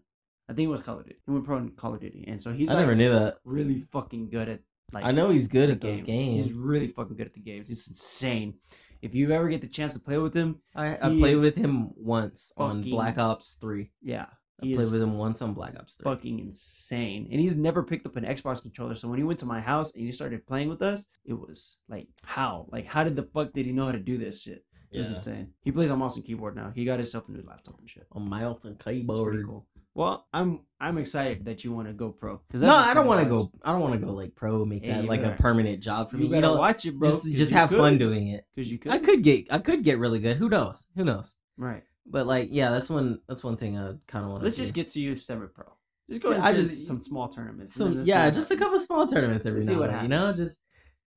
I 0.48 0.52
think 0.52 0.66
it 0.68 0.72
was 0.72 0.82
Call 0.82 0.98
of 0.98 1.04
Duty. 1.04 1.18
He 1.26 1.30
went 1.32 1.44
pro 1.44 1.58
in 1.58 1.70
Call 1.70 1.94
of 1.94 2.00
Duty. 2.00 2.24
And 2.28 2.40
so 2.40 2.52
he's 2.52 2.70
I 2.70 2.74
like 2.74 2.82
never 2.82 2.94
knew 2.94 3.10
that. 3.10 3.38
really 3.44 3.80
fucking 3.92 4.30
good 4.30 4.48
at 4.48 4.60
like 4.92 5.04
I 5.04 5.12
know 5.12 5.30
he's 5.30 5.48
good 5.48 5.70
at 5.70 5.80
those 5.80 6.02
games. 6.02 6.48
He's 6.48 6.52
really 6.52 6.88
fucking 6.88 7.16
good 7.16 7.26
at 7.26 7.34
the 7.34 7.40
games. 7.40 7.70
It's 7.70 7.86
insane. 7.86 8.54
If 9.02 9.14
you 9.14 9.30
ever 9.32 9.48
get 9.48 9.60
the 9.62 9.66
chance 9.66 9.94
to 9.94 10.00
play 10.00 10.18
with 10.18 10.34
him, 10.34 10.60
I, 10.74 10.94
I 10.96 11.08
played 11.16 11.38
with 11.38 11.56
him 11.56 11.90
once 11.96 12.52
on 12.56 12.78
fucking- 12.78 12.90
Black 12.92 13.18
Ops 13.18 13.56
3. 13.60 13.90
yeah, 14.02 14.26
I 14.62 14.66
he 14.66 14.74
played 14.74 14.86
is 14.86 14.90
with 14.90 15.02
him 15.02 15.16
once 15.16 15.40
on 15.40 15.54
Black 15.54 15.74
Ops 15.78 15.94
3. 15.94 16.04
fucking 16.04 16.38
insane. 16.38 17.28
And 17.30 17.40
he's 17.40 17.56
never 17.56 17.82
picked 17.82 18.06
up 18.06 18.16
an 18.16 18.24
Xbox 18.24 18.60
controller. 18.60 18.94
So 18.94 19.08
when 19.08 19.18
he 19.18 19.24
went 19.24 19.38
to 19.40 19.46
my 19.46 19.60
house 19.60 19.92
and 19.94 20.04
he 20.04 20.12
started 20.12 20.46
playing 20.46 20.68
with 20.68 20.82
us, 20.82 21.06
it 21.24 21.32
was 21.34 21.76
like, 21.88 22.08
how? 22.24 22.66
Like, 22.70 22.86
how 22.86 23.04
did 23.04 23.16
the 23.16 23.22
fuck 23.34 23.52
did 23.52 23.66
he 23.66 23.72
know 23.72 23.86
how 23.86 23.92
to 23.92 23.98
do 23.98 24.18
this 24.18 24.42
shit? 24.42 24.64
It 24.92 24.98
was 24.98 25.06
Yeah. 25.08 25.14
insane. 25.14 25.54
He 25.62 25.70
plays 25.70 25.88
on 25.90 26.00
mouse 26.00 26.16
and 26.16 26.24
keyboard 26.24 26.56
now. 26.56 26.72
He 26.74 26.84
got 26.84 26.98
himself 26.98 27.28
a 27.28 27.32
new 27.32 27.42
laptop 27.46 27.78
and 27.78 27.88
shit. 27.88 28.06
On 28.12 28.28
mouse 28.28 28.58
and 28.64 28.74
It's 28.74 28.82
pretty 28.84 29.00
keyboard. 29.00 29.46
cool. 29.46 29.66
Well, 29.94 30.26
I'm 30.32 30.60
I'm 30.80 30.98
excited 30.98 31.44
that 31.46 31.64
you 31.64 31.72
want 31.72 31.88
to 31.88 31.92
go 31.94 32.10
pro. 32.10 32.40
Cause 32.50 32.62
No, 32.62 32.74
I 32.74 32.94
don't 32.94 33.06
want 33.06 33.20
to 33.22 33.26
$40. 33.26 33.28
go. 33.28 33.52
I 33.62 33.72
don't 33.72 33.80
want 33.80 33.94
to 33.94 34.06
go 34.06 34.12
like 34.12 34.34
pro, 34.34 34.64
make 34.64 34.84
Yeah, 34.84 34.98
that 35.02 35.06
like 35.06 35.22
a 35.22 35.30
permanent 35.38 35.82
job 35.82 36.10
for 36.10 36.16
You 36.16 36.28
me. 36.28 36.36
You 36.36 36.40
know, 36.42 36.54
watch 36.56 36.86
it, 36.86 36.96
bro. 36.98 37.10
just 37.10 37.26
just 37.32 37.52
have 37.52 37.70
fun 37.70 37.98
doing 37.98 38.28
it. 38.28 38.46
Because 38.54 38.70
you 38.70 38.78
could. 38.78 38.92
I 38.92 38.98
could 38.98 39.22
get 39.22 39.52
I 39.52 39.58
could 39.58 39.82
get 39.82 39.98
really 39.98 40.20
good. 40.20 40.36
Who 40.36 40.48
knows? 40.48 40.86
Who 40.96 41.04
knows? 41.04 41.34
Right. 41.56 41.82
But 42.06 42.26
like, 42.26 42.48
yeah, 42.50 42.70
that's 42.70 42.88
one 42.88 43.20
that's 43.28 43.42
one 43.44 43.56
thing 43.56 43.76
I 43.76 43.92
kind 44.06 44.24
of 44.24 44.30
want. 44.30 44.42
Let's 44.44 44.56
just 44.56 44.74
get 44.74 44.88
to 44.90 45.00
you 45.00 45.16
semi 45.16 45.46
pro. 45.46 45.64
Just 46.08 46.22
go 46.22 46.30
Yeah, 46.32 46.44
I 46.44 46.52
just- 46.54 46.86
some 46.86 47.00
small 47.00 47.28
tournaments. 47.28 47.74
some 47.74 47.94
then 47.96 48.06
yeah, 48.06 48.30
just 48.30 48.50
a 48.50 48.56
couple 48.56 48.78
small 48.80 49.06
tournaments 49.06 49.44
every 49.46 49.60
see 49.60 49.72
now 49.74 49.80
what 49.80 49.90
and 49.90 49.96
then. 49.98 50.02
You 50.04 50.08
know, 50.08 50.32
just 50.32 50.58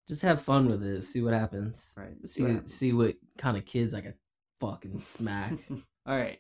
just 0.08 0.22
have 0.24 0.42
fun 0.42 0.68
with 0.68 0.84
it. 0.84 1.04
See 1.04 1.22
what 1.22 1.34
happens. 1.34 1.94
Right. 1.98 2.10
Let's 2.20 2.34
see 2.34 2.44
what 2.44 2.52
happens. 2.52 2.74
see 2.74 2.92
what 2.92 3.16
kind 3.38 3.56
of 3.56 3.66
kids 3.66 3.94
I 3.94 4.02
can 4.02 4.16
fucking 4.60 5.00
smack. 5.02 5.54
All 6.06 6.18
right. 6.18 6.40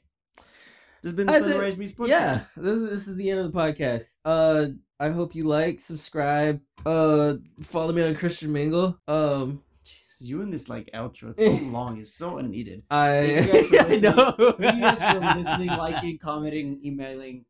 This 1.03 1.09
has 1.09 1.15
been 1.17 1.27
the 1.27 1.33
Sunrise 1.51 1.77
Meets 1.77 1.91
Podcast. 1.91 2.07
yeah, 2.07 2.37
this 2.37 2.57
is 2.57 2.89
this 2.89 3.07
is 3.09 3.15
the 3.17 3.29
end 3.29 3.39
of 3.41 3.51
the 3.51 3.59
podcast. 3.59 4.05
Uh, 4.23 4.67
I 5.01 5.09
hope 5.09 5.35
you 5.35 5.43
like, 5.43 5.81
subscribe, 5.81 6.61
uh, 6.85 7.35
follow 7.61 7.91
me 7.91 8.03
on 8.07 8.15
Christian 8.15 8.53
Mingle. 8.53 8.97
Um, 9.05 9.61
Jesus, 9.83 10.15
you 10.21 10.41
and 10.41 10.53
this 10.53 10.69
like 10.69 10.89
outro, 10.93 11.31
it's 11.37 11.43
so 11.43 11.51
long, 11.65 11.97
it's 11.99 12.13
so 12.13 12.37
unneeded. 12.37 12.83
I, 12.89 13.45
Thank 13.51 13.71
you 13.71 13.77
guys 13.79 14.01
for 14.01 14.07
I 14.07 14.11
know. 14.15 14.51
Thank 14.57 14.75
you 14.75 14.81
guys 14.81 15.01
for 15.01 15.37
listening, 15.39 15.67
liking, 15.77 16.17
commenting, 16.19 16.79
emailing, 16.85 17.43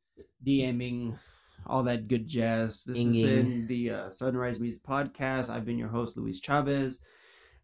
DMing, 0.43 1.19
all 1.67 1.83
that 1.83 2.07
good 2.07 2.27
jazz. 2.27 2.83
This 2.85 2.97
Inging. 2.97 3.21
has 3.21 3.43
been 3.43 3.67
the 3.67 3.89
uh, 3.91 4.09
Sunrise 4.09 4.59
Meets 4.59 4.79
Podcast. 4.79 5.51
I've 5.51 5.65
been 5.65 5.77
your 5.77 5.89
host, 5.89 6.17
Luis 6.17 6.39
Chavez. 6.39 7.01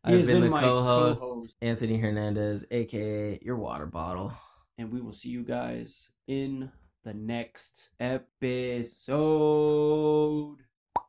He 0.05 0.11
I've 0.11 0.17
has 0.17 0.27
been, 0.27 0.41
the 0.41 0.49
co-host, 0.49 1.19
co-host. 1.19 1.55
Anthony 1.63 1.97
Hernandez, 1.97 2.63
aka 2.69 3.39
your 3.41 3.57
water 3.57 3.87
bottle. 3.87 4.33
And 4.79 4.91
we 4.93 5.01
will 5.01 5.11
see 5.11 5.27
you 5.27 5.43
guys 5.43 6.09
in 6.27 6.71
the 7.03 7.13
next 7.13 7.89
episode. 7.99 8.95